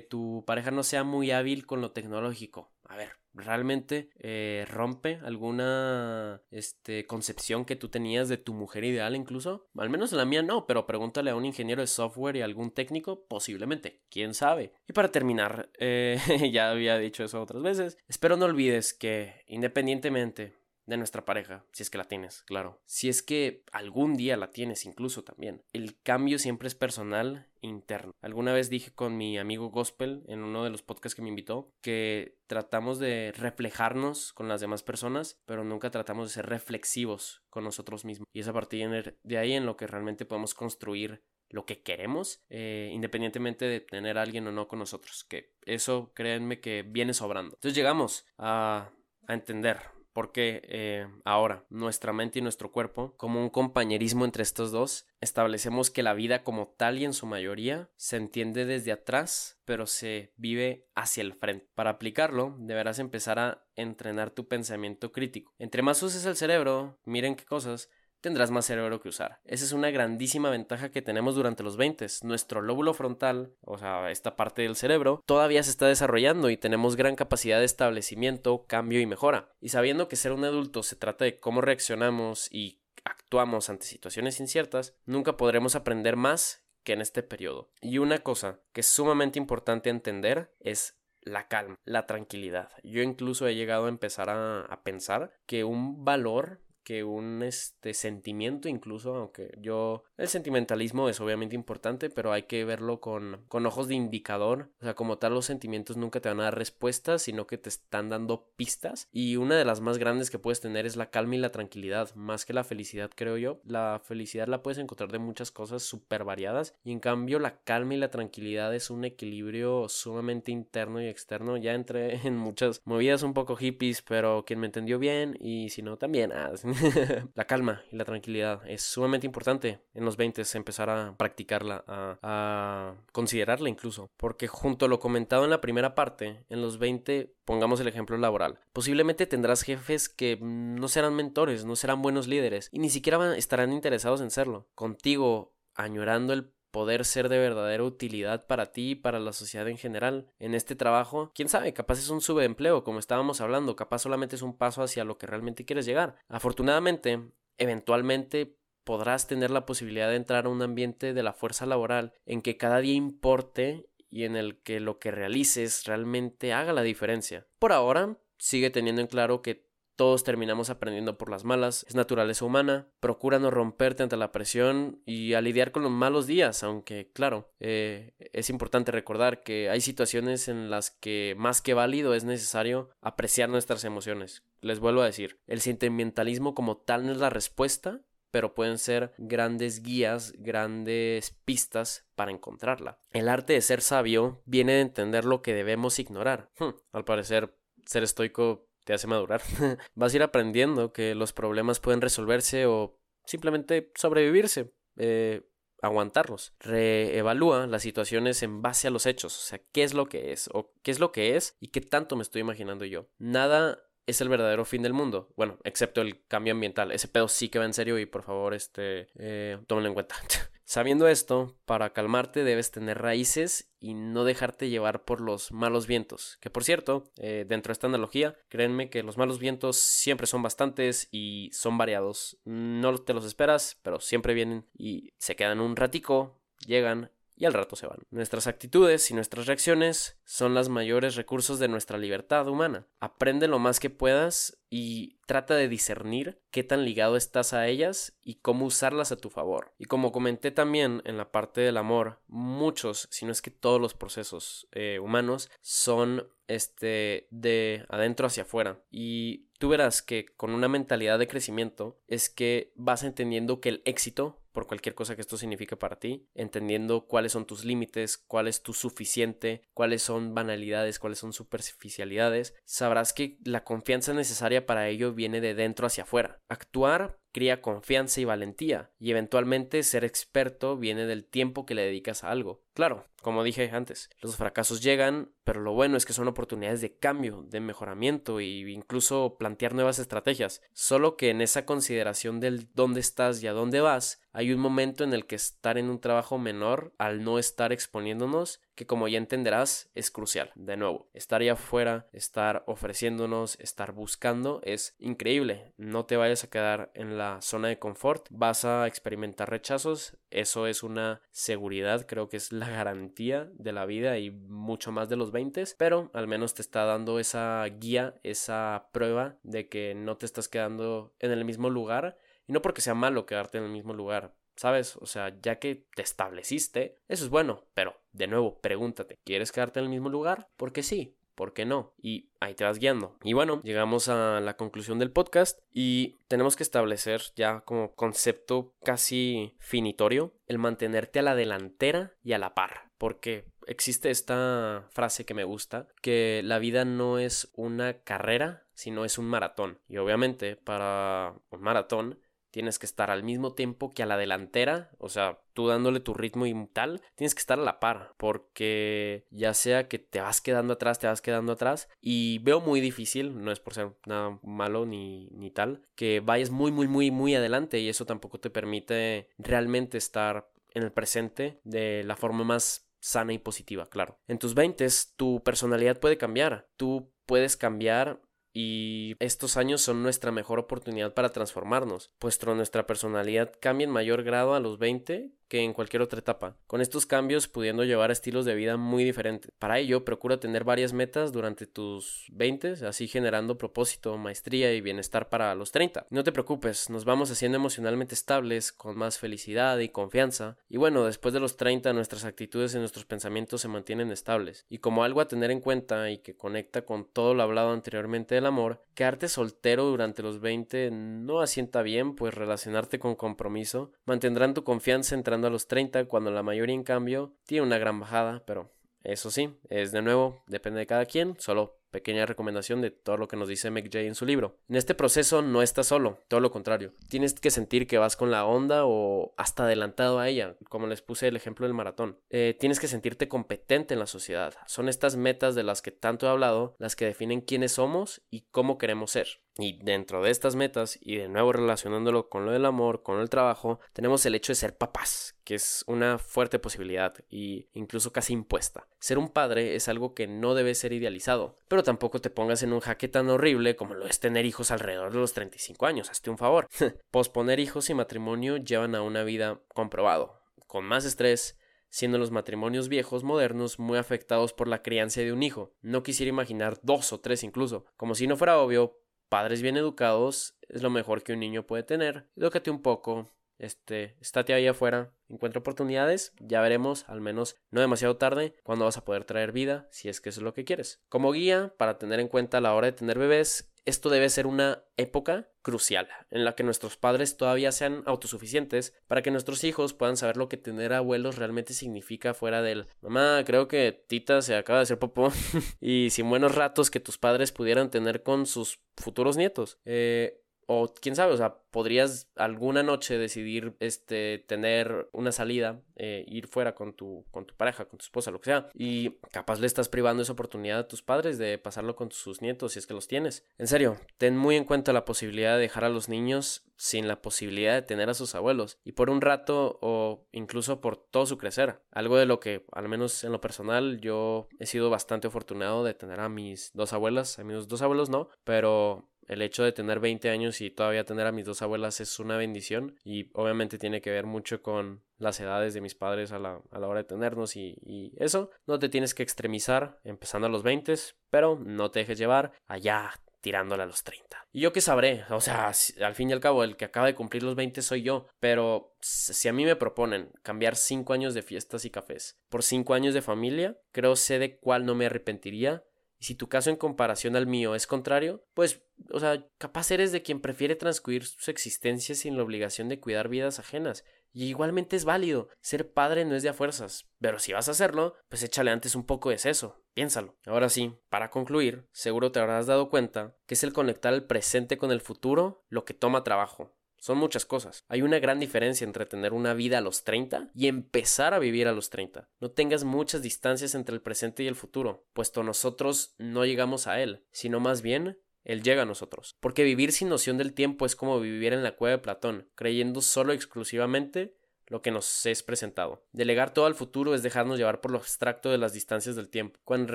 tu 0.00 0.44
pareja 0.46 0.70
no 0.70 0.82
sea 0.82 1.04
muy 1.04 1.30
hábil 1.30 1.66
con 1.66 1.80
lo 1.80 1.92
tecnológico. 1.92 2.72
A 2.84 2.96
ver, 2.96 3.10
realmente 3.36 4.10
eh, 4.18 4.64
rompe 4.68 5.20
alguna 5.22 6.42
este, 6.50 7.06
concepción 7.06 7.64
que 7.64 7.76
tú 7.76 7.88
tenías 7.88 8.28
de 8.28 8.38
tu 8.38 8.54
mujer 8.54 8.84
ideal 8.84 9.14
incluso. 9.14 9.68
Al 9.76 9.90
menos 9.90 10.12
la 10.12 10.24
mía 10.24 10.42
no, 10.42 10.66
pero 10.66 10.86
pregúntale 10.86 11.30
a 11.30 11.36
un 11.36 11.44
ingeniero 11.44 11.82
de 11.82 11.86
software 11.86 12.36
y 12.36 12.42
algún 12.42 12.70
técnico, 12.70 13.26
posiblemente, 13.26 14.02
quién 14.10 14.34
sabe. 14.34 14.72
Y 14.88 14.92
para 14.92 15.12
terminar, 15.12 15.70
eh, 15.78 16.18
ya 16.52 16.70
había 16.70 16.98
dicho 16.98 17.24
eso 17.24 17.40
otras 17.40 17.62
veces, 17.62 17.98
espero 18.08 18.36
no 18.36 18.46
olvides 18.46 18.94
que 18.94 19.44
independientemente 19.46 20.54
de 20.86 20.96
nuestra 20.96 21.24
pareja, 21.24 21.64
si 21.72 21.82
es 21.82 21.90
que 21.90 21.98
la 21.98 22.04
tienes, 22.04 22.42
claro. 22.44 22.80
Si 22.86 23.08
es 23.08 23.22
que 23.22 23.64
algún 23.72 24.14
día 24.14 24.36
la 24.36 24.50
tienes 24.50 24.84
incluso 24.86 25.24
también. 25.24 25.62
El 25.72 26.00
cambio 26.02 26.38
siempre 26.38 26.68
es 26.68 26.74
personal 26.74 27.48
interno. 27.60 28.14
Alguna 28.20 28.52
vez 28.52 28.70
dije 28.70 28.92
con 28.92 29.16
mi 29.16 29.38
amigo 29.38 29.70
Gospel 29.70 30.22
en 30.28 30.44
uno 30.44 30.62
de 30.62 30.70
los 30.70 30.82
podcasts 30.82 31.16
que 31.16 31.22
me 31.22 31.28
invitó 31.28 31.72
que 31.80 32.38
tratamos 32.46 32.98
de 32.98 33.32
reflejarnos 33.36 34.32
con 34.32 34.48
las 34.48 34.60
demás 34.60 34.82
personas, 34.82 35.40
pero 35.44 35.64
nunca 35.64 35.90
tratamos 35.90 36.28
de 36.28 36.34
ser 36.34 36.46
reflexivos 36.46 37.42
con 37.50 37.64
nosotros 37.64 38.04
mismos. 38.04 38.28
Y 38.32 38.40
es 38.40 38.48
a 38.48 38.52
partir 38.52 39.18
de 39.22 39.38
ahí 39.38 39.52
en 39.52 39.66
lo 39.66 39.76
que 39.76 39.86
realmente 39.88 40.24
podemos 40.24 40.54
construir 40.54 41.22
lo 41.48 41.64
que 41.64 41.82
queremos, 41.82 42.44
eh, 42.48 42.90
independientemente 42.92 43.66
de 43.66 43.80
tener 43.80 44.18
alguien 44.18 44.46
o 44.46 44.52
no 44.52 44.66
con 44.66 44.80
nosotros, 44.80 45.24
que 45.24 45.52
eso 45.64 46.12
créanme 46.14 46.60
que 46.60 46.82
viene 46.82 47.14
sobrando. 47.14 47.56
Entonces 47.56 47.76
llegamos 47.76 48.26
a, 48.36 48.90
a 49.26 49.34
entender 49.34 49.95
porque 50.16 50.62
eh, 50.64 51.06
ahora 51.26 51.66
nuestra 51.68 52.14
mente 52.14 52.38
y 52.38 52.42
nuestro 52.42 52.72
cuerpo, 52.72 53.14
como 53.18 53.38
un 53.38 53.50
compañerismo 53.50 54.24
entre 54.24 54.44
estos 54.44 54.72
dos, 54.72 55.06
establecemos 55.20 55.90
que 55.90 56.02
la 56.02 56.14
vida 56.14 56.42
como 56.42 56.68
tal 56.68 56.98
y 56.98 57.04
en 57.04 57.12
su 57.12 57.26
mayoría 57.26 57.90
se 57.96 58.16
entiende 58.16 58.64
desde 58.64 58.92
atrás, 58.92 59.60
pero 59.66 59.86
se 59.86 60.32
vive 60.38 60.88
hacia 60.94 61.20
el 61.20 61.34
frente. 61.34 61.68
Para 61.74 61.90
aplicarlo, 61.90 62.56
deberás 62.58 62.98
empezar 62.98 63.38
a 63.38 63.66
entrenar 63.74 64.30
tu 64.30 64.48
pensamiento 64.48 65.12
crítico. 65.12 65.52
Entre 65.58 65.82
más 65.82 66.02
uses 66.02 66.24
el 66.24 66.36
cerebro, 66.36 66.98
miren 67.04 67.36
qué 67.36 67.44
cosas, 67.44 67.90
tendrás 68.26 68.50
más 68.50 68.66
cerebro 68.66 69.00
que 69.00 69.08
usar. 69.08 69.38
Esa 69.44 69.64
es 69.64 69.70
una 69.70 69.92
grandísima 69.92 70.50
ventaja 70.50 70.90
que 70.90 71.00
tenemos 71.00 71.36
durante 71.36 71.62
los 71.62 71.76
20. 71.76 72.08
Nuestro 72.24 72.60
lóbulo 72.60 72.92
frontal, 72.92 73.54
o 73.60 73.78
sea, 73.78 74.10
esta 74.10 74.34
parte 74.34 74.62
del 74.62 74.74
cerebro, 74.74 75.22
todavía 75.26 75.62
se 75.62 75.70
está 75.70 75.86
desarrollando 75.86 76.50
y 76.50 76.56
tenemos 76.56 76.96
gran 76.96 77.14
capacidad 77.14 77.60
de 77.60 77.64
establecimiento, 77.66 78.66
cambio 78.66 79.00
y 79.00 79.06
mejora. 79.06 79.52
Y 79.60 79.68
sabiendo 79.68 80.08
que 80.08 80.16
ser 80.16 80.32
un 80.32 80.42
adulto 80.42 80.82
se 80.82 80.96
trata 80.96 81.24
de 81.24 81.38
cómo 81.38 81.60
reaccionamos 81.60 82.52
y 82.52 82.80
actuamos 83.04 83.70
ante 83.70 83.86
situaciones 83.86 84.40
inciertas, 84.40 84.96
nunca 85.04 85.36
podremos 85.36 85.76
aprender 85.76 86.16
más 86.16 86.66
que 86.82 86.94
en 86.94 87.02
este 87.02 87.22
periodo. 87.22 87.70
Y 87.80 87.98
una 87.98 88.24
cosa 88.24 88.58
que 88.72 88.80
es 88.80 88.88
sumamente 88.88 89.38
importante 89.38 89.88
entender 89.88 90.52
es 90.58 90.98
la 91.20 91.46
calma, 91.46 91.76
la 91.84 92.06
tranquilidad. 92.06 92.72
Yo 92.82 93.02
incluso 93.02 93.46
he 93.46 93.54
llegado 93.54 93.86
a 93.86 93.88
empezar 93.88 94.30
a, 94.30 94.62
a 94.62 94.82
pensar 94.82 95.32
que 95.46 95.62
un 95.62 96.04
valor 96.04 96.65
que 96.86 97.02
un 97.02 97.42
este 97.42 97.94
sentimiento 97.94 98.68
incluso, 98.68 99.16
aunque 99.16 99.58
yo 99.60 100.04
el 100.16 100.28
sentimentalismo 100.28 101.08
es 101.08 101.20
obviamente 101.20 101.56
importante, 101.56 102.10
pero 102.10 102.32
hay 102.32 102.44
que 102.44 102.64
verlo 102.64 103.00
con, 103.00 103.44
con 103.48 103.66
ojos 103.66 103.88
de 103.88 103.96
indicador, 103.96 104.70
o 104.80 104.84
sea, 104.84 104.94
como 104.94 105.18
tal 105.18 105.34
los 105.34 105.46
sentimientos 105.46 105.96
nunca 105.96 106.20
te 106.20 106.28
van 106.28 106.38
a 106.38 106.44
dar 106.44 106.56
respuestas, 106.56 107.22
sino 107.22 107.48
que 107.48 107.58
te 107.58 107.70
están 107.70 108.08
dando 108.08 108.52
pistas. 108.54 109.08
Y 109.10 109.34
una 109.34 109.56
de 109.56 109.64
las 109.64 109.80
más 109.80 109.98
grandes 109.98 110.30
que 110.30 110.38
puedes 110.38 110.60
tener 110.60 110.86
es 110.86 110.94
la 110.94 111.10
calma 111.10 111.34
y 111.34 111.38
la 111.38 111.50
tranquilidad, 111.50 112.14
más 112.14 112.46
que 112.46 112.52
la 112.52 112.62
felicidad 112.62 113.10
creo 113.12 113.36
yo, 113.36 113.60
la 113.64 114.00
felicidad 114.04 114.46
la 114.46 114.62
puedes 114.62 114.78
encontrar 114.78 115.10
de 115.10 115.18
muchas 115.18 115.50
cosas 115.50 115.82
súper 115.82 116.22
variadas 116.22 116.76
y 116.84 116.92
en 116.92 117.00
cambio 117.00 117.40
la 117.40 117.58
calma 117.64 117.94
y 117.94 117.98
la 117.98 118.12
tranquilidad 118.12 118.72
es 118.72 118.90
un 118.90 119.04
equilibrio 119.04 119.88
sumamente 119.88 120.52
interno 120.52 121.02
y 121.02 121.08
externo, 121.08 121.56
ya 121.56 121.74
entré 121.74 122.20
en 122.28 122.36
muchas 122.36 122.80
movidas 122.84 123.24
un 123.24 123.34
poco 123.34 123.56
hippies, 123.56 124.02
pero 124.02 124.44
quien 124.44 124.60
me 124.60 124.66
entendió 124.66 125.00
bien 125.00 125.36
y 125.40 125.70
si 125.70 125.82
no 125.82 125.96
también, 125.96 126.30
ah, 126.30 126.52
la 127.34 127.44
calma 127.44 127.82
y 127.90 127.96
la 127.96 128.04
tranquilidad 128.04 128.60
es 128.68 128.82
sumamente 128.82 129.26
importante 129.26 129.80
en 129.94 130.04
los 130.04 130.16
20 130.16 130.42
empezar 130.54 130.90
a 130.90 131.14
practicarla, 131.16 131.84
a, 131.86 132.94
considerarla 133.12 133.68
incluso, 133.68 134.10
porque 134.16 134.48
junto 134.48 134.86
a 134.86 134.88
lo 134.88 135.00
comentado 135.00 135.44
en 135.44 135.50
la 135.50 135.60
primera 135.60 135.94
parte, 135.94 136.44
en 136.48 136.62
los 136.62 136.78
20 136.78 137.32
pongamos 137.44 137.80
el 137.80 137.88
ejemplo 137.88 138.16
laboral. 138.16 138.58
Posiblemente 138.72 139.26
tendrás 139.26 139.62
jefes 139.62 140.08
que 140.08 140.38
no 140.40 140.88
serán 140.88 141.14
mentores, 141.14 141.64
no 141.64 141.76
serán 141.76 142.02
buenos 142.02 142.26
líderes 142.26 142.68
y 142.72 142.78
ni 142.78 142.90
siquiera 142.90 143.36
estarán 143.36 143.72
interesados 143.72 144.20
en 144.20 144.30
serlo. 144.30 144.66
Contigo 144.74 145.52
añorando 145.74 146.32
el 146.32 146.50
poder 146.76 147.06
ser 147.06 147.30
de 147.30 147.38
verdadera 147.38 147.84
utilidad 147.84 148.44
para 148.44 148.70
ti 148.70 148.90
y 148.90 148.94
para 148.96 149.18
la 149.18 149.32
sociedad 149.32 149.66
en 149.66 149.78
general. 149.78 150.26
En 150.38 150.54
este 150.54 150.76
trabajo, 150.76 151.32
quién 151.34 151.48
sabe, 151.48 151.72
capaz 151.72 152.00
es 152.00 152.10
un 152.10 152.20
subempleo, 152.20 152.84
como 152.84 152.98
estábamos 152.98 153.40
hablando, 153.40 153.76
capaz 153.76 154.00
solamente 154.00 154.36
es 154.36 154.42
un 154.42 154.58
paso 154.58 154.82
hacia 154.82 155.02
lo 155.02 155.16
que 155.16 155.26
realmente 155.26 155.64
quieres 155.64 155.86
llegar. 155.86 156.16
Afortunadamente, 156.28 157.30
eventualmente 157.56 158.58
podrás 158.84 159.26
tener 159.26 159.50
la 159.50 159.64
posibilidad 159.64 160.10
de 160.10 160.16
entrar 160.16 160.44
a 160.44 160.50
un 160.50 160.60
ambiente 160.60 161.14
de 161.14 161.22
la 161.22 161.32
fuerza 161.32 161.64
laboral 161.64 162.12
en 162.26 162.42
que 162.42 162.58
cada 162.58 162.80
día 162.80 162.92
importe 162.92 163.88
y 164.10 164.24
en 164.24 164.36
el 164.36 164.58
que 164.58 164.78
lo 164.78 164.98
que 164.98 165.10
realices 165.10 165.84
realmente 165.86 166.52
haga 166.52 166.74
la 166.74 166.82
diferencia. 166.82 167.46
Por 167.58 167.72
ahora, 167.72 168.18
sigue 168.36 168.68
teniendo 168.68 169.00
en 169.00 169.06
claro 169.06 169.40
que 169.40 169.65
todos 169.96 170.24
terminamos 170.24 170.70
aprendiendo 170.70 171.18
por 171.18 171.30
las 171.30 171.44
malas, 171.44 171.84
es 171.88 171.94
naturaleza 171.94 172.44
humana, 172.44 172.86
procura 173.00 173.38
no 173.38 173.50
romperte 173.50 174.02
ante 174.02 174.16
la 174.16 174.30
presión 174.30 175.00
y 175.06 175.34
a 175.34 175.40
lidiar 175.40 175.72
con 175.72 175.82
los 175.82 175.90
malos 175.90 176.26
días, 176.26 176.62
aunque 176.62 177.10
claro, 177.12 177.50
eh, 177.60 178.14
es 178.32 178.50
importante 178.50 178.92
recordar 178.92 179.42
que 179.42 179.70
hay 179.70 179.80
situaciones 179.80 180.48
en 180.48 180.70
las 180.70 180.90
que 180.90 181.34
más 181.38 181.62
que 181.62 181.74
válido 181.74 182.14
es 182.14 182.24
necesario 182.24 182.90
apreciar 183.00 183.48
nuestras 183.48 183.84
emociones. 183.84 184.42
Les 184.60 184.80
vuelvo 184.80 185.02
a 185.02 185.06
decir, 185.06 185.38
el 185.46 185.60
sentimentalismo 185.60 186.54
como 186.54 186.76
tal 186.76 187.06
no 187.06 187.12
es 187.12 187.18
la 187.18 187.30
respuesta, 187.30 188.02
pero 188.30 188.54
pueden 188.54 188.76
ser 188.76 189.14
grandes 189.16 189.82
guías, 189.82 190.34
grandes 190.36 191.30
pistas 191.44 192.06
para 192.14 192.32
encontrarla. 192.32 192.98
El 193.12 193.28
arte 193.28 193.54
de 193.54 193.62
ser 193.62 193.80
sabio 193.80 194.42
viene 194.44 194.72
de 194.72 194.80
entender 194.82 195.24
lo 195.24 195.40
que 195.40 195.54
debemos 195.54 195.98
ignorar. 195.98 196.50
Hmm, 196.58 196.74
al 196.92 197.04
parecer, 197.04 197.54
ser 197.86 198.02
estoico 198.02 198.65
te 198.86 198.94
hace 198.94 199.08
madurar. 199.08 199.42
Vas 199.94 200.12
a 200.12 200.16
ir 200.16 200.22
aprendiendo 200.22 200.92
que 200.92 201.14
los 201.16 201.32
problemas 201.32 201.80
pueden 201.80 202.00
resolverse 202.00 202.66
o 202.66 202.98
simplemente 203.26 203.90
sobrevivirse, 203.96 204.72
eh, 204.96 205.42
aguantarlos. 205.82 206.54
Reevalúa 206.60 207.66
las 207.66 207.82
situaciones 207.82 208.44
en 208.44 208.62
base 208.62 208.86
a 208.86 208.92
los 208.92 209.06
hechos, 209.06 209.36
o 209.36 209.42
sea, 209.42 209.60
qué 209.72 209.82
es 209.82 209.92
lo 209.92 210.06
que 210.06 210.32
es, 210.32 210.48
o 210.52 210.72
qué 210.84 210.92
es 210.92 211.00
lo 211.00 211.10
que 211.10 211.36
es 211.36 211.56
y 211.58 211.68
qué 211.68 211.80
tanto 211.80 212.14
me 212.14 212.22
estoy 212.22 212.42
imaginando 212.42 212.84
yo. 212.84 213.08
Nada 213.18 213.82
es 214.06 214.20
el 214.20 214.28
verdadero 214.28 214.64
fin 214.64 214.82
del 214.82 214.92
mundo. 214.92 215.32
Bueno, 215.36 215.58
excepto 215.64 216.00
el 216.00 216.24
cambio 216.28 216.52
ambiental. 216.52 216.92
Ese 216.92 217.08
pedo 217.08 217.26
sí 217.26 217.48
que 217.48 217.58
va 217.58 217.64
en 217.64 217.74
serio 217.74 217.98
y 217.98 218.06
por 218.06 218.22
favor, 218.22 218.54
este, 218.54 219.08
eh, 219.18 219.58
tómenlo 219.66 219.88
en 219.88 219.94
cuenta. 219.94 220.14
Sabiendo 220.68 221.06
esto, 221.06 221.56
para 221.64 221.92
calmarte 221.92 222.42
debes 222.42 222.72
tener 222.72 222.98
raíces 222.98 223.70
y 223.78 223.94
no 223.94 224.24
dejarte 224.24 224.68
llevar 224.68 225.04
por 225.04 225.20
los 225.20 225.52
malos 225.52 225.86
vientos. 225.86 226.38
Que 226.40 226.50
por 226.50 226.64
cierto, 226.64 227.12
eh, 227.18 227.44
dentro 227.48 227.70
de 227.70 227.74
esta 227.74 227.86
analogía, 227.86 228.36
créanme 228.48 228.90
que 228.90 229.04
los 229.04 229.16
malos 229.16 229.38
vientos 229.38 229.76
siempre 229.76 230.26
son 230.26 230.42
bastantes 230.42 231.08
y 231.12 231.50
son 231.52 231.78
variados. 231.78 232.38
No 232.44 232.98
te 232.98 233.14
los 233.14 233.24
esperas, 233.24 233.78
pero 233.84 234.00
siempre 234.00 234.34
vienen 234.34 234.66
y 234.76 235.12
se 235.18 235.36
quedan 235.36 235.60
un 235.60 235.76
ratico, 235.76 236.40
llegan 236.66 237.12
y 237.36 237.44
al 237.44 237.52
rato 237.52 237.76
se 237.76 237.86
van. 237.86 237.98
Nuestras 238.10 238.46
actitudes 238.46 239.10
y 239.10 239.14
nuestras 239.14 239.46
reacciones 239.46 240.18
son 240.24 240.54
los 240.54 240.68
mayores 240.68 241.14
recursos 241.16 241.58
de 241.58 241.68
nuestra 241.68 241.98
libertad 241.98 242.48
humana. 242.48 242.86
Aprende 242.98 243.46
lo 243.46 243.58
más 243.58 243.78
que 243.78 243.90
puedas 243.90 244.58
y 244.70 245.18
trata 245.26 245.54
de 245.54 245.68
discernir 245.68 246.40
qué 246.50 246.64
tan 246.64 246.84
ligado 246.84 247.16
estás 247.16 247.52
a 247.52 247.66
ellas 247.66 248.16
y 248.22 248.36
cómo 248.36 248.66
usarlas 248.66 249.12
a 249.12 249.16
tu 249.16 249.30
favor. 249.30 249.74
Y 249.78 249.84
como 249.84 250.12
comenté 250.12 250.50
también 250.50 251.02
en 251.04 251.18
la 251.18 251.30
parte 251.30 251.60
del 251.60 251.76
amor, 251.76 252.20
muchos, 252.26 253.06
si 253.10 253.26
no 253.26 253.32
es 253.32 253.42
que 253.42 253.50
todos 253.50 253.80
los 253.80 253.94
procesos 253.94 254.66
eh, 254.72 254.98
humanos 254.98 255.50
son 255.60 256.28
este 256.48 257.26
de 257.30 257.84
adentro 257.88 258.28
hacia 258.28 258.44
afuera 258.44 258.80
y 258.90 259.48
tú 259.58 259.68
verás 259.68 260.00
que 260.00 260.26
con 260.36 260.52
una 260.52 260.68
mentalidad 260.68 261.18
de 261.18 261.26
crecimiento 261.26 261.98
es 262.06 262.30
que 262.30 262.72
vas 262.76 263.02
entendiendo 263.02 263.60
que 263.60 263.70
el 263.70 263.82
éxito 263.84 264.40
por 264.56 264.66
cualquier 264.66 264.94
cosa 264.94 265.14
que 265.14 265.20
esto 265.20 265.36
signifique 265.36 265.76
para 265.76 265.98
ti, 265.98 266.30
entendiendo 266.34 267.06
cuáles 267.06 267.32
son 267.32 267.44
tus 267.44 267.66
límites, 267.66 268.16
cuál 268.16 268.48
es 268.48 268.62
tu 268.62 268.72
suficiente, 268.72 269.68
cuáles 269.74 270.00
son 270.00 270.34
banalidades, 270.34 270.98
cuáles 270.98 271.18
son 271.18 271.34
superficialidades, 271.34 272.54
sabrás 272.64 273.12
que 273.12 273.36
la 273.44 273.64
confianza 273.64 274.14
necesaria 274.14 274.64
para 274.64 274.88
ello 274.88 275.12
viene 275.12 275.42
de 275.42 275.52
dentro 275.52 275.86
hacia 275.86 276.04
afuera. 276.04 276.40
Actuar 276.48 277.18
cría 277.36 277.60
confianza 277.60 278.18
y 278.18 278.24
valentía, 278.24 278.92
y 278.98 279.10
eventualmente 279.10 279.82
ser 279.82 280.06
experto 280.06 280.78
viene 280.78 281.04
del 281.04 281.26
tiempo 281.26 281.66
que 281.66 281.74
le 281.74 281.82
dedicas 281.82 282.24
a 282.24 282.30
algo. 282.30 282.62
Claro, 282.72 283.08
como 283.20 283.44
dije 283.44 283.68
antes, 283.74 284.08
los 284.22 284.36
fracasos 284.36 284.80
llegan, 284.82 285.32
pero 285.44 285.60
lo 285.60 285.74
bueno 285.74 285.98
es 285.98 286.06
que 286.06 286.14
son 286.14 286.28
oportunidades 286.28 286.80
de 286.80 286.96
cambio, 286.96 287.44
de 287.46 287.60
mejoramiento 287.60 288.40
e 288.40 288.44
incluso 288.70 289.36
plantear 289.38 289.74
nuevas 289.74 289.98
estrategias. 289.98 290.62
Solo 290.72 291.18
que 291.18 291.28
en 291.28 291.42
esa 291.42 291.66
consideración 291.66 292.40
del 292.40 292.72
dónde 292.72 293.00
estás 293.00 293.42
y 293.42 293.48
a 293.48 293.52
dónde 293.52 293.82
vas, 293.82 294.22
hay 294.32 294.50
un 294.50 294.60
momento 294.60 295.04
en 295.04 295.12
el 295.12 295.26
que 295.26 295.36
estar 295.36 295.76
en 295.76 295.90
un 295.90 296.00
trabajo 296.00 296.38
menor 296.38 296.94
al 296.96 297.22
no 297.22 297.38
estar 297.38 297.70
exponiéndonos 297.70 298.62
que 298.76 298.86
como 298.86 299.08
ya 299.08 299.18
entenderás 299.18 299.90
es 299.94 300.10
crucial. 300.10 300.52
De 300.54 300.76
nuevo, 300.76 301.08
estar 301.14 301.40
ahí 301.40 301.48
afuera, 301.48 302.06
estar 302.12 302.62
ofreciéndonos, 302.66 303.58
estar 303.58 303.92
buscando 303.92 304.60
es 304.62 304.94
increíble. 304.98 305.72
No 305.76 306.04
te 306.04 306.16
vayas 306.16 306.44
a 306.44 306.50
quedar 306.50 306.92
en 306.94 307.18
la 307.18 307.40
zona 307.40 307.68
de 307.68 307.78
confort, 307.78 308.28
vas 308.30 308.64
a 308.64 308.86
experimentar 308.86 309.50
rechazos, 309.50 310.18
eso 310.30 310.66
es 310.66 310.82
una 310.82 311.22
seguridad, 311.30 312.06
creo 312.06 312.28
que 312.28 312.36
es 312.36 312.52
la 312.52 312.68
garantía 312.68 313.50
de 313.54 313.72
la 313.72 313.86
vida 313.86 314.18
y 314.18 314.30
mucho 314.30 314.92
más 314.92 315.08
de 315.08 315.16
los 315.16 315.32
20, 315.32 315.64
pero 315.78 316.10
al 316.12 316.28
menos 316.28 316.54
te 316.54 316.62
está 316.62 316.84
dando 316.84 317.18
esa 317.18 317.64
guía, 317.64 318.14
esa 318.22 318.90
prueba 318.92 319.38
de 319.42 319.68
que 319.68 319.94
no 319.94 320.18
te 320.18 320.26
estás 320.26 320.48
quedando 320.48 321.14
en 321.18 321.32
el 321.32 321.44
mismo 321.44 321.70
lugar 321.70 322.18
y 322.46 322.52
no 322.52 322.62
porque 322.62 322.82
sea 322.82 322.94
malo 322.94 323.26
quedarte 323.26 323.58
en 323.58 323.64
el 323.64 323.70
mismo 323.70 323.94
lugar, 323.94 324.34
¿Sabes? 324.56 324.96
O 324.96 325.06
sea, 325.06 325.36
ya 325.42 325.58
que 325.58 325.84
te 325.94 326.02
estableciste, 326.02 326.98
eso 327.08 327.24
es 327.24 327.30
bueno, 327.30 327.64
pero 327.74 327.94
de 328.12 328.26
nuevo, 328.26 328.58
pregúntate, 328.58 329.18
¿quieres 329.24 329.52
quedarte 329.52 329.80
en 329.80 329.84
el 329.84 329.90
mismo 329.90 330.08
lugar? 330.08 330.48
Porque 330.56 330.82
sí, 330.82 331.14
¿por 331.36 331.52
qué 331.52 331.64
no? 331.64 331.92
Y 332.00 332.30
ahí 332.40 332.54
te 332.54 332.64
vas 332.64 332.80
guiando. 332.80 333.16
Y 333.22 333.34
bueno, 333.34 333.60
llegamos 333.62 334.08
a 334.08 334.40
la 334.40 334.56
conclusión 334.56 334.98
del 334.98 335.12
podcast 335.12 335.60
y 335.72 336.16
tenemos 336.26 336.56
que 336.56 336.64
establecer 336.64 337.22
ya 337.36 337.60
como 337.60 337.94
concepto 337.94 338.72
casi 338.82 339.54
finitorio 339.58 340.32
el 340.46 340.58
mantenerte 340.58 341.20
a 341.20 341.22
la 341.22 341.36
delantera 341.36 342.14
y 342.24 342.32
a 342.32 342.38
la 342.38 342.54
par. 342.54 342.90
Porque 342.98 343.44
existe 343.66 344.10
esta 344.10 344.88
frase 344.90 345.26
que 345.26 345.34
me 345.34 345.44
gusta, 345.44 345.86
que 346.00 346.40
la 346.42 346.58
vida 346.58 346.86
no 346.86 347.18
es 347.18 347.50
una 347.54 347.98
carrera, 347.98 348.64
sino 348.72 349.04
es 349.04 349.18
un 349.18 349.26
maratón. 349.26 349.78
Y 349.88 349.98
obviamente 349.98 350.56
para 350.56 351.34
un 351.50 351.60
maratón 351.60 352.18
tienes 352.56 352.78
que 352.78 352.86
estar 352.86 353.10
al 353.10 353.22
mismo 353.22 353.52
tiempo 353.52 353.92
que 353.92 354.02
a 354.02 354.06
la 354.06 354.16
delantera, 354.16 354.88
o 354.96 355.10
sea, 355.10 355.42
tú 355.52 355.68
dándole 355.68 356.00
tu 356.00 356.14
ritmo 356.14 356.46
y 356.46 356.54
tal, 356.72 357.02
tienes 357.14 357.34
que 357.34 357.40
estar 357.40 357.58
a 357.58 357.62
la 357.62 357.80
par, 357.80 358.14
porque 358.16 359.26
ya 359.28 359.52
sea 359.52 359.88
que 359.88 359.98
te 359.98 360.22
vas 360.22 360.40
quedando 360.40 360.72
atrás, 360.72 360.98
te 360.98 361.06
vas 361.06 361.20
quedando 361.20 361.52
atrás, 361.52 361.90
y 362.00 362.38
veo 362.38 362.62
muy 362.62 362.80
difícil, 362.80 363.44
no 363.44 363.52
es 363.52 363.60
por 363.60 363.74
ser 363.74 363.90
nada 364.06 364.40
malo 364.42 364.86
ni, 364.86 365.28
ni 365.32 365.50
tal, 365.50 365.82
que 365.96 366.20
vayas 366.20 366.48
muy, 366.48 366.72
muy, 366.72 366.88
muy, 366.88 367.10
muy 367.10 367.34
adelante 367.34 367.78
y 367.78 367.90
eso 367.90 368.06
tampoco 368.06 368.40
te 368.40 368.48
permite 368.48 369.28
realmente 369.36 369.98
estar 369.98 370.48
en 370.72 370.82
el 370.82 370.92
presente 370.92 371.60
de 371.62 372.04
la 372.04 372.16
forma 372.16 372.42
más 372.42 372.88
sana 373.00 373.34
y 373.34 373.38
positiva, 373.38 373.84
claro. 373.90 374.18
En 374.28 374.38
tus 374.38 374.54
20 374.54 374.86
tu 375.14 375.42
personalidad 375.42 376.00
puede 376.00 376.16
cambiar, 376.16 376.70
tú 376.76 377.12
puedes 377.26 377.58
cambiar 377.58 378.22
y 378.58 379.16
estos 379.18 379.58
años 379.58 379.82
son 379.82 380.02
nuestra 380.02 380.32
mejor 380.32 380.58
oportunidad 380.58 381.12
para 381.12 381.28
transformarnos, 381.28 382.10
puesto 382.18 382.54
nuestra 382.54 382.86
personalidad 382.86 383.52
cambia 383.60 383.84
en 383.84 383.90
mayor 383.90 384.22
grado 384.22 384.54
a 384.54 384.60
los 384.60 384.78
20 384.78 385.30
que 385.48 385.62
en 385.62 385.72
cualquier 385.72 386.02
otra 386.02 386.18
etapa, 386.18 386.56
con 386.66 386.80
estos 386.80 387.06
cambios 387.06 387.48
pudiendo 387.48 387.84
llevar 387.84 388.10
estilos 388.10 388.44
de 388.44 388.54
vida 388.54 388.76
muy 388.76 389.04
diferentes. 389.04 389.50
Para 389.58 389.78
ello, 389.78 390.04
procura 390.04 390.40
tener 390.40 390.64
varias 390.64 390.92
metas 390.92 391.32
durante 391.32 391.66
tus 391.66 392.26
20, 392.32 392.86
así 392.86 393.08
generando 393.08 393.58
propósito, 393.58 394.16
maestría 394.18 394.72
y 394.74 394.80
bienestar 394.80 395.28
para 395.28 395.54
los 395.54 395.72
30. 395.72 396.06
No 396.10 396.24
te 396.24 396.32
preocupes, 396.32 396.90
nos 396.90 397.04
vamos 397.04 397.30
haciendo 397.30 397.56
emocionalmente 397.56 398.14
estables, 398.14 398.72
con 398.72 398.96
más 398.96 399.18
felicidad 399.18 399.78
y 399.78 399.88
confianza. 399.88 400.56
Y 400.68 400.76
bueno, 400.76 401.04
después 401.04 401.32
de 401.34 401.40
los 401.40 401.56
30 401.56 401.92
nuestras 401.92 402.24
actitudes 402.24 402.74
y 402.74 402.78
nuestros 402.78 403.04
pensamientos 403.04 403.60
se 403.60 403.68
mantienen 403.68 404.10
estables. 404.10 404.66
Y 404.68 404.78
como 404.78 405.04
algo 405.04 405.20
a 405.20 405.28
tener 405.28 405.50
en 405.50 405.60
cuenta 405.60 406.10
y 406.10 406.18
que 406.18 406.36
conecta 406.36 406.82
con 406.82 407.04
todo 407.04 407.34
lo 407.34 407.42
hablado 407.42 407.72
anteriormente 407.72 408.34
del 408.34 408.46
amor, 408.46 408.84
quedarte 408.94 409.28
soltero 409.28 409.84
durante 409.84 410.22
los 410.22 410.40
20 410.40 410.90
no 410.90 411.40
asienta 411.40 411.82
bien, 411.82 412.14
pues 412.14 412.34
relacionarte 412.34 412.98
con 412.98 413.14
compromiso 413.14 413.92
mantendrán 414.04 414.54
tu 414.54 414.64
confianza 414.64 415.14
a 415.44 415.50
los 415.50 415.68
30 415.68 416.06
cuando 416.06 416.30
la 416.30 416.42
mayoría 416.42 416.74
en 416.74 416.84
cambio 416.84 417.34
tiene 417.44 417.66
una 417.66 417.78
gran 417.78 418.00
bajada, 418.00 418.42
pero 418.46 418.70
eso 419.02 419.30
sí, 419.30 419.56
es 419.68 419.92
de 419.92 420.02
nuevo, 420.02 420.42
depende 420.46 420.80
de 420.80 420.86
cada 420.86 421.06
quien, 421.06 421.36
solo 421.38 421.78
pequeña 421.96 422.26
recomendación 422.26 422.82
de 422.82 422.90
todo 422.90 423.16
lo 423.16 423.26
que 423.26 423.36
nos 423.36 423.48
dice 423.48 423.70
McJay 423.70 424.06
en 424.06 424.14
su 424.14 424.26
libro. 424.26 424.58
En 424.68 424.76
este 424.76 424.94
proceso 424.94 425.40
no 425.40 425.62
estás 425.62 425.86
solo, 425.86 426.18
todo 426.28 426.40
lo 426.40 426.50
contrario. 426.50 426.92
Tienes 427.08 427.32
que 427.32 427.50
sentir 427.50 427.86
que 427.86 427.96
vas 427.96 428.16
con 428.16 428.30
la 428.30 428.44
onda 428.44 428.84
o 428.84 429.32
hasta 429.38 429.64
adelantado 429.64 430.18
a 430.18 430.28
ella, 430.28 430.56
como 430.68 430.88
les 430.88 431.00
puse 431.00 431.28
el 431.28 431.36
ejemplo 431.36 431.66
del 431.66 431.72
maratón. 431.72 432.18
Eh, 432.28 432.54
tienes 432.60 432.80
que 432.80 432.88
sentirte 432.88 433.28
competente 433.28 433.94
en 433.94 434.00
la 434.00 434.06
sociedad. 434.06 434.54
Son 434.66 434.90
estas 434.90 435.16
metas 435.16 435.54
de 435.54 435.62
las 435.62 435.80
que 435.80 435.90
tanto 435.90 436.26
he 436.26 436.30
hablado 436.30 436.74
las 436.78 436.96
que 436.96 437.06
definen 437.06 437.40
quiénes 437.40 437.72
somos 437.72 438.20
y 438.30 438.42
cómo 438.50 438.76
queremos 438.76 439.12
ser. 439.12 439.40
Y 439.58 439.82
dentro 439.82 440.22
de 440.22 440.30
estas 440.30 440.54
metas, 440.54 440.98
y 441.00 441.16
de 441.16 441.28
nuevo 441.28 441.52
relacionándolo 441.52 442.28
con 442.28 442.44
lo 442.44 442.52
del 442.52 442.66
amor, 442.66 443.02
con 443.02 443.20
el 443.20 443.30
trabajo, 443.30 443.80
tenemos 443.94 444.26
el 444.26 444.34
hecho 444.34 444.52
de 444.52 444.56
ser 444.56 444.76
papás, 444.76 445.34
que 445.44 445.54
es 445.54 445.82
una 445.86 446.18
fuerte 446.18 446.58
posibilidad 446.58 447.14
y 447.30 447.68
incluso 447.72 448.12
casi 448.12 448.34
impuesta. 448.34 448.86
Ser 448.98 449.16
un 449.16 449.30
padre 449.30 449.74
es 449.74 449.88
algo 449.88 450.14
que 450.14 450.26
no 450.26 450.54
debe 450.54 450.74
ser 450.74 450.92
idealizado, 450.92 451.58
pero 451.68 451.82
tampoco 451.82 452.20
te 452.20 452.28
pongas 452.28 452.62
en 452.62 452.74
un 452.74 452.80
jaque 452.80 453.08
tan 453.08 453.30
horrible 453.30 453.76
como 453.76 453.94
lo 453.94 454.06
es 454.06 454.20
tener 454.20 454.44
hijos 454.44 454.70
alrededor 454.70 455.12
de 455.12 455.20
los 455.20 455.32
35 455.32 455.86
años, 455.86 456.10
hazte 456.10 456.28
un 456.28 456.38
favor. 456.38 456.66
Posponer 457.10 457.58
hijos 457.58 457.88
y 457.88 457.94
matrimonio 457.94 458.58
llevan 458.58 458.94
a 458.94 459.00
una 459.00 459.24
vida 459.24 459.62
comprobado, 459.72 460.42
con 460.66 460.84
más 460.84 461.06
estrés, 461.06 461.58
siendo 461.88 462.18
los 462.18 462.30
matrimonios 462.30 462.88
viejos 462.88 463.24
modernos 463.24 463.78
muy 463.78 463.96
afectados 463.96 464.52
por 464.52 464.68
la 464.68 464.82
crianza 464.82 465.22
de 465.22 465.32
un 465.32 465.42
hijo. 465.42 465.72
No 465.80 466.02
quisiera 466.02 466.28
imaginar 466.28 466.78
dos 466.82 467.12
o 467.14 467.20
tres 467.20 467.42
incluso. 467.42 467.86
Como 467.96 468.14
si 468.14 468.26
no 468.26 468.36
fuera 468.36 468.58
obvio, 468.58 468.98
padres 469.28 469.62
bien 469.62 469.76
educados 469.76 470.56
es 470.68 470.82
lo 470.82 470.90
mejor 470.90 471.22
que 471.22 471.32
un 471.32 471.40
niño 471.40 471.66
puede 471.66 471.82
tener. 471.82 472.28
Edúcate 472.36 472.70
un 472.70 472.82
poco, 472.82 473.30
este, 473.58 474.16
estate 474.20 474.54
ahí 474.54 474.66
afuera, 474.66 475.12
encuentra 475.28 475.60
oportunidades, 475.60 476.32
ya 476.38 476.60
veremos, 476.60 477.04
al 477.08 477.20
menos 477.20 477.56
no 477.70 477.80
demasiado 477.80 478.16
tarde, 478.16 478.54
cuándo 478.62 478.84
vas 478.84 478.96
a 478.96 479.04
poder 479.04 479.24
traer 479.24 479.52
vida, 479.52 479.88
si 479.90 480.08
es 480.08 480.20
que 480.20 480.28
eso 480.28 480.40
es 480.40 480.44
lo 480.44 480.54
que 480.54 480.64
quieres. 480.64 481.00
Como 481.08 481.32
guía, 481.32 481.72
para 481.76 481.98
tener 481.98 482.20
en 482.20 482.28
cuenta 482.28 482.58
a 482.58 482.60
la 482.60 482.74
hora 482.74 482.86
de 482.86 482.92
tener 482.92 483.18
bebés, 483.18 483.70
esto 483.86 484.10
debe 484.10 484.28
ser 484.28 484.46
una 484.46 484.82
época 484.96 485.48
crucial 485.62 486.08
en 486.30 486.44
la 486.44 486.54
que 486.54 486.62
nuestros 486.62 486.96
padres 486.96 487.36
todavía 487.36 487.72
sean 487.72 488.02
autosuficientes 488.06 488.92
para 489.06 489.22
que 489.22 489.30
nuestros 489.30 489.64
hijos 489.64 489.94
puedan 489.94 490.16
saber 490.16 490.36
lo 490.36 490.48
que 490.48 490.56
tener 490.56 490.92
abuelos 490.92 491.36
realmente 491.36 491.72
significa 491.72 492.34
fuera 492.34 492.62
del 492.62 492.86
mamá, 493.00 493.42
creo 493.46 493.68
que 493.68 494.04
Tita 494.06 494.42
se 494.42 494.56
acaba 494.56 494.80
de 494.80 494.84
hacer 494.84 494.98
popó 494.98 495.32
y 495.80 496.10
sin 496.10 496.28
buenos 496.28 496.54
ratos 496.54 496.90
que 496.90 497.00
tus 497.00 497.16
padres 497.16 497.52
pudieran 497.52 497.90
tener 497.90 498.22
con 498.22 498.46
sus 498.46 498.80
futuros 498.96 499.36
nietos. 499.36 499.78
Eh, 499.84 500.42
o 500.66 500.92
quién 501.00 501.16
sabe, 501.16 501.32
o 501.32 501.36
sea, 501.36 501.58
podrías 501.70 502.30
alguna 502.36 502.82
noche 502.82 503.18
decidir 503.18 503.76
este 503.80 504.44
tener 504.46 505.08
una 505.12 505.32
salida, 505.32 505.80
eh, 505.96 506.24
ir 506.26 506.48
fuera 506.48 506.74
con 506.74 506.92
tu, 506.92 507.24
con 507.30 507.46
tu 507.46 507.54
pareja, 507.54 507.86
con 507.86 507.98
tu 507.98 508.04
esposa, 508.04 508.30
lo 508.30 508.40
que 508.40 508.50
sea, 508.50 508.68
y 508.74 509.10
capaz 509.30 509.60
le 509.60 509.66
estás 509.66 509.88
privando 509.88 510.22
esa 510.22 510.32
oportunidad 510.32 510.80
a 510.80 510.88
tus 510.88 511.02
padres 511.02 511.38
de 511.38 511.58
pasarlo 511.58 511.94
con 511.94 512.10
sus 512.10 512.42
nietos 512.42 512.72
si 512.72 512.78
es 512.78 512.86
que 512.86 512.94
los 512.94 513.08
tienes. 513.08 513.44
En 513.58 513.66
serio, 513.66 513.96
ten 514.18 514.36
muy 514.36 514.56
en 514.56 514.64
cuenta 514.64 514.92
la 514.92 515.04
posibilidad 515.04 515.54
de 515.54 515.60
dejar 515.60 515.84
a 515.84 515.88
los 515.88 516.08
niños 516.08 516.64
sin 516.76 517.08
la 517.08 517.22
posibilidad 517.22 517.74
de 517.74 517.82
tener 517.82 518.10
a 518.10 518.14
sus 518.14 518.34
abuelos 518.34 518.78
y 518.84 518.92
por 518.92 519.08
un 519.08 519.20
rato 519.20 519.78
o 519.80 520.26
incluso 520.32 520.80
por 520.80 520.96
todo 520.96 521.26
su 521.26 521.38
crecer. 521.38 521.80
Algo 521.90 522.16
de 522.16 522.26
lo 522.26 522.40
que, 522.40 522.66
al 522.72 522.88
menos 522.88 523.24
en 523.24 523.32
lo 523.32 523.40
personal, 523.40 524.00
yo 524.00 524.48
he 524.58 524.66
sido 524.66 524.90
bastante 524.90 525.28
afortunado 525.28 525.84
de 525.84 525.94
tener 525.94 526.20
a 526.20 526.28
mis 526.28 526.70
dos 526.74 526.92
abuelas, 526.92 527.38
a 527.38 527.44
mis 527.44 527.68
dos 527.68 527.82
abuelos 527.82 528.10
no, 528.10 528.28
pero 528.44 529.08
el 529.26 529.42
hecho 529.42 529.64
de 529.64 529.72
tener 529.72 530.00
20 530.00 530.30
años 530.30 530.60
y 530.60 530.70
todavía 530.70 531.04
tener 531.04 531.26
a 531.26 531.32
mis 531.32 531.44
dos 531.44 531.62
abuelas 531.62 532.00
es 532.00 532.18
una 532.18 532.36
bendición 532.36 532.96
y 533.04 533.30
obviamente 533.32 533.78
tiene 533.78 534.00
que 534.00 534.10
ver 534.10 534.26
mucho 534.26 534.62
con 534.62 535.02
las 535.18 535.40
edades 535.40 535.74
de 535.74 535.80
mis 535.80 535.94
padres 535.94 536.32
a 536.32 536.38
la, 536.38 536.60
hora 536.72 537.02
de 537.02 537.08
tenernos 537.08 537.56
y, 537.56 538.12
eso. 538.16 538.50
No 538.66 538.78
te 538.78 538.88
tienes 538.88 539.14
que 539.14 539.22
extremizar 539.22 539.98
empezando 540.04 540.46
a 540.46 540.50
los 540.50 540.62
20, 540.62 540.94
pero 541.30 541.58
no 541.64 541.90
te 541.90 542.00
dejes 542.00 542.18
llevar 542.18 542.52
allá 542.66 543.12
tirándole 543.40 543.84
a 543.84 543.86
los 543.86 544.02
30. 544.02 544.46
Y 544.52 544.60
yo 544.60 544.72
qué 544.72 544.80
sabré, 544.80 545.24
o 545.30 545.40
sea, 545.40 545.70
al 546.00 546.14
fin 546.14 546.30
y 546.30 546.32
al 546.32 546.40
cabo 546.40 546.64
el 546.64 546.76
que 546.76 546.84
acaba 546.84 547.06
de 547.06 547.14
cumplir 547.14 547.42
los 547.42 547.54
20 547.54 547.80
soy 547.82 548.02
yo, 548.02 548.26
pero 548.40 548.96
si 549.00 549.48
a 549.48 549.52
mí 549.52 549.64
me 549.64 549.76
proponen 549.76 550.32
cambiar 550.42 550.74
5 550.74 551.12
años 551.12 551.32
de 551.32 551.42
fiestas 551.42 551.84
y 551.84 551.90
cafés 551.90 552.38
por 552.48 552.62
5 552.62 552.94
años 552.94 553.14
de 553.14 553.22
familia, 553.22 553.78
creo 553.92 554.16
sé 554.16 554.38
de 554.38 554.58
cuál 554.58 554.84
no 554.84 554.96
me 554.96 555.06
arrepentiría 555.06 555.84
y 555.95 555.95
si 556.26 556.34
tu 556.34 556.48
caso 556.48 556.70
en 556.70 556.76
comparación 556.76 557.36
al 557.36 557.46
mío 557.46 557.76
es 557.76 557.86
contrario, 557.86 558.44
pues, 558.52 558.82
o 559.12 559.20
sea, 559.20 559.46
capaz 559.58 559.92
eres 559.92 560.10
de 560.10 560.22
quien 560.22 560.40
prefiere 560.40 560.74
transcurrir 560.74 561.24
su 561.24 561.52
existencia 561.52 562.16
sin 562.16 562.36
la 562.36 562.42
obligación 562.42 562.88
de 562.88 562.98
cuidar 562.98 563.28
vidas 563.28 563.60
ajenas. 563.60 564.04
Y 564.32 564.46
igualmente 564.46 564.96
es 564.96 565.04
válido, 565.04 565.48
ser 565.60 565.92
padre 565.92 566.24
no 566.24 566.34
es 566.34 566.42
de 566.42 566.48
a 566.48 566.52
fuerzas, 566.52 567.08
pero 567.20 567.38
si 567.38 567.52
vas 567.52 567.68
a 567.68 567.70
hacerlo, 567.70 568.16
pues 568.28 568.42
échale 568.42 568.72
antes 568.72 568.96
un 568.96 569.06
poco 569.06 569.30
de 569.30 569.38
seso, 569.38 569.84
piénsalo. 569.94 570.36
Ahora 570.46 570.68
sí, 570.68 570.98
para 571.10 571.30
concluir, 571.30 571.86
seguro 571.92 572.32
te 572.32 572.40
habrás 572.40 572.66
dado 572.66 572.90
cuenta 572.90 573.36
que 573.46 573.54
es 573.54 573.62
el 573.62 573.72
conectar 573.72 574.12
el 574.12 574.24
presente 574.24 574.78
con 574.78 574.90
el 574.90 575.00
futuro 575.00 575.64
lo 575.68 575.84
que 575.84 575.94
toma 575.94 576.24
trabajo. 576.24 576.76
Son 577.06 577.18
muchas 577.18 577.46
cosas. 577.46 577.84
Hay 577.86 578.02
una 578.02 578.18
gran 578.18 578.40
diferencia 578.40 578.84
entre 578.84 579.06
tener 579.06 579.32
una 579.32 579.54
vida 579.54 579.78
a 579.78 579.80
los 579.80 580.02
30 580.02 580.50
y 580.56 580.66
empezar 580.66 581.34
a 581.34 581.38
vivir 581.38 581.68
a 581.68 581.72
los 581.72 581.88
30. 581.88 582.28
No 582.40 582.50
tengas 582.50 582.82
muchas 582.82 583.22
distancias 583.22 583.76
entre 583.76 583.94
el 583.94 584.02
presente 584.02 584.42
y 584.42 584.48
el 584.48 584.56
futuro, 584.56 585.06
puesto 585.12 585.44
nosotros 585.44 586.16
no 586.18 586.44
llegamos 586.44 586.88
a 586.88 587.00
él, 587.00 587.22
sino 587.30 587.60
más 587.60 587.80
bien 587.80 588.18
él 588.42 588.64
llega 588.64 588.82
a 588.82 588.86
nosotros. 588.86 589.36
Porque 589.38 589.62
vivir 589.62 589.92
sin 589.92 590.08
noción 590.08 590.36
del 590.36 590.52
tiempo 590.52 590.84
es 590.84 590.96
como 590.96 591.20
vivir 591.20 591.52
en 591.52 591.62
la 591.62 591.76
cueva 591.76 591.92
de 591.92 592.02
Platón, 592.02 592.50
creyendo 592.56 593.00
solo 593.00 593.32
exclusivamente 593.32 594.34
lo 594.68 594.82
que 594.82 594.90
nos 594.90 595.26
es 595.26 595.42
presentado. 595.42 596.04
Delegar 596.12 596.52
todo 596.52 596.66
al 596.66 596.74
futuro 596.74 597.14
es 597.14 597.22
dejarnos 597.22 597.58
llevar 597.58 597.80
por 597.80 597.90
lo 597.90 597.98
abstracto 597.98 598.50
de 598.50 598.58
las 598.58 598.72
distancias 598.72 599.16
del 599.16 599.28
tiempo, 599.28 599.58
cuando 599.64 599.88
en 599.88 599.94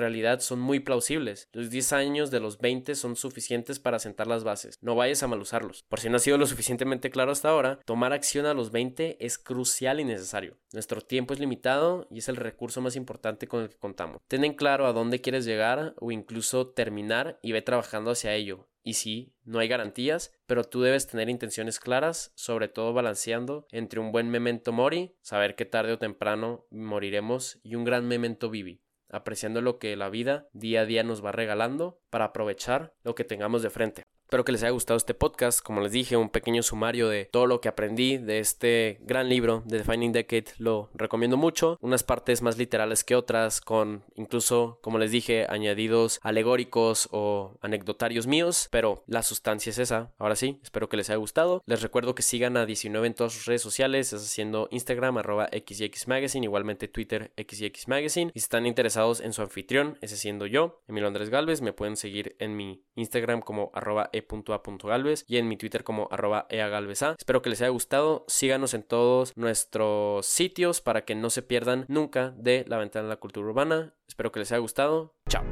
realidad 0.00 0.40
son 0.40 0.60
muy 0.60 0.80
plausibles. 0.80 1.48
Los 1.52 1.70
10 1.70 1.92
años 1.92 2.30
de 2.30 2.40
los 2.40 2.58
20 2.58 2.94
son 2.94 3.16
suficientes 3.16 3.78
para 3.78 3.98
sentar 3.98 4.26
las 4.26 4.44
bases. 4.44 4.78
No 4.80 4.94
vayas 4.94 5.22
a 5.22 5.28
mal 5.28 5.40
usarlos. 5.40 5.84
Por 5.88 6.00
si 6.00 6.08
no 6.08 6.16
ha 6.16 6.20
sido 6.20 6.38
lo 6.38 6.46
suficientemente 6.46 7.10
claro 7.10 7.32
hasta 7.32 7.48
ahora, 7.48 7.80
tomar 7.84 8.12
acción 8.12 8.46
a 8.46 8.54
los 8.54 8.70
20 8.70 9.24
es 9.24 9.38
crucial 9.38 10.00
y 10.00 10.04
necesario. 10.04 10.58
Nuestro 10.72 11.00
tiempo 11.00 11.34
es 11.34 11.40
limitado 11.40 12.06
y 12.10 12.18
es 12.18 12.28
el 12.28 12.36
recurso 12.36 12.80
más 12.80 12.96
importante 12.96 13.46
con 13.46 13.62
el 13.62 13.68
que 13.68 13.76
contamos. 13.76 14.20
Ten 14.28 14.44
en 14.44 14.54
claro 14.54 14.86
a 14.86 14.92
dónde 14.92 15.20
quieres 15.20 15.44
llegar 15.44 15.94
o 15.98 16.10
incluso 16.10 16.68
terminar 16.68 17.38
y 17.42 17.52
ve 17.52 17.62
trabajando 17.62 18.10
hacia 18.10 18.34
ello. 18.34 18.68
Y 18.82 18.94
sí, 18.94 19.32
no 19.44 19.60
hay 19.60 19.68
garantías, 19.68 20.32
pero 20.46 20.64
tú 20.64 20.82
debes 20.82 21.06
tener 21.06 21.28
intenciones 21.28 21.78
claras, 21.78 22.32
sobre 22.34 22.68
todo 22.68 22.92
balanceando 22.92 23.66
entre 23.70 24.00
un 24.00 24.10
buen 24.10 24.28
memento 24.28 24.72
mori, 24.72 25.14
saber 25.20 25.54
que 25.54 25.64
tarde 25.64 25.92
o 25.92 25.98
temprano 25.98 26.66
moriremos, 26.70 27.60
y 27.62 27.76
un 27.76 27.84
gran 27.84 28.08
memento 28.08 28.50
vivi, 28.50 28.82
apreciando 29.08 29.60
lo 29.60 29.78
que 29.78 29.94
la 29.96 30.10
vida 30.10 30.48
día 30.52 30.80
a 30.80 30.86
día 30.86 31.04
nos 31.04 31.24
va 31.24 31.30
regalando 31.30 32.00
para 32.10 32.26
aprovechar 32.26 32.94
lo 33.04 33.14
que 33.14 33.24
tengamos 33.24 33.62
de 33.62 33.70
frente. 33.70 34.02
Espero 34.32 34.46
que 34.46 34.52
les 34.52 34.62
haya 34.62 34.70
gustado 34.70 34.96
este 34.96 35.12
podcast. 35.12 35.60
Como 35.60 35.82
les 35.82 35.92
dije, 35.92 36.16
un 36.16 36.30
pequeño 36.30 36.62
sumario 36.62 37.10
de 37.10 37.26
todo 37.26 37.46
lo 37.46 37.60
que 37.60 37.68
aprendí 37.68 38.16
de 38.16 38.38
este 38.38 38.98
gran 39.02 39.28
libro 39.28 39.62
de 39.66 39.76
Defining 39.76 40.12
Decade. 40.12 40.46
Lo 40.56 40.88
recomiendo 40.94 41.36
mucho. 41.36 41.76
Unas 41.82 42.02
partes 42.02 42.40
más 42.40 42.56
literales 42.56 43.04
que 43.04 43.14
otras, 43.14 43.60
con 43.60 44.04
incluso, 44.14 44.78
como 44.80 44.96
les 44.96 45.10
dije, 45.10 45.44
añadidos 45.50 46.18
alegóricos 46.22 47.10
o 47.12 47.58
anecdotarios 47.60 48.26
míos. 48.26 48.68
Pero 48.70 49.04
la 49.06 49.22
sustancia 49.22 49.68
es 49.68 49.76
esa. 49.76 50.14
Ahora 50.16 50.34
sí, 50.34 50.60
espero 50.62 50.88
que 50.88 50.96
les 50.96 51.10
haya 51.10 51.18
gustado. 51.18 51.62
Les 51.66 51.82
recuerdo 51.82 52.14
que 52.14 52.22
sigan 52.22 52.56
a 52.56 52.64
19 52.64 53.06
en 53.06 53.12
todas 53.12 53.34
sus 53.34 53.44
redes 53.44 53.60
sociales, 53.60 54.14
es 54.14 54.22
haciendo 54.22 54.66
Instagram, 54.70 55.18
arroba 55.18 55.50
XYX 55.52 56.08
Magazine, 56.08 56.46
igualmente 56.46 56.88
Twitter, 56.88 57.34
XYX 57.36 57.86
Magazine. 57.86 58.32
Y 58.34 58.40
si 58.40 58.44
están 58.44 58.64
interesados 58.64 59.20
en 59.20 59.34
su 59.34 59.42
anfitrión, 59.42 59.98
ese 60.00 60.16
siendo 60.16 60.46
yo, 60.46 60.80
Emilio 60.88 61.08
Andrés 61.08 61.28
Galvez, 61.28 61.60
me 61.60 61.74
pueden 61.74 61.98
seguir 61.98 62.34
en 62.38 62.56
mi 62.56 62.82
Instagram 62.94 63.42
como 63.42 63.70
arroba 63.74 64.08
e.a.galvez 64.28 65.24
y 65.28 65.36
en 65.36 65.48
mi 65.48 65.56
Twitter 65.56 65.84
como 65.84 66.08
arroba 66.10 66.46
eagalveza. 66.50 67.16
Espero 67.18 67.42
que 67.42 67.50
les 67.50 67.60
haya 67.60 67.70
gustado. 67.70 68.24
Síganos 68.28 68.74
en 68.74 68.82
todos 68.82 69.36
nuestros 69.36 70.26
sitios 70.26 70.80
para 70.80 71.04
que 71.04 71.14
no 71.14 71.30
se 71.30 71.42
pierdan 71.42 71.84
nunca 71.88 72.30
de 72.36 72.64
la 72.68 72.78
ventana 72.78 73.04
de 73.04 73.10
la 73.10 73.20
cultura 73.20 73.46
urbana. 73.46 73.94
Espero 74.08 74.32
que 74.32 74.40
les 74.40 74.52
haya 74.52 74.60
gustado. 74.60 75.14
Chao. 75.28 75.44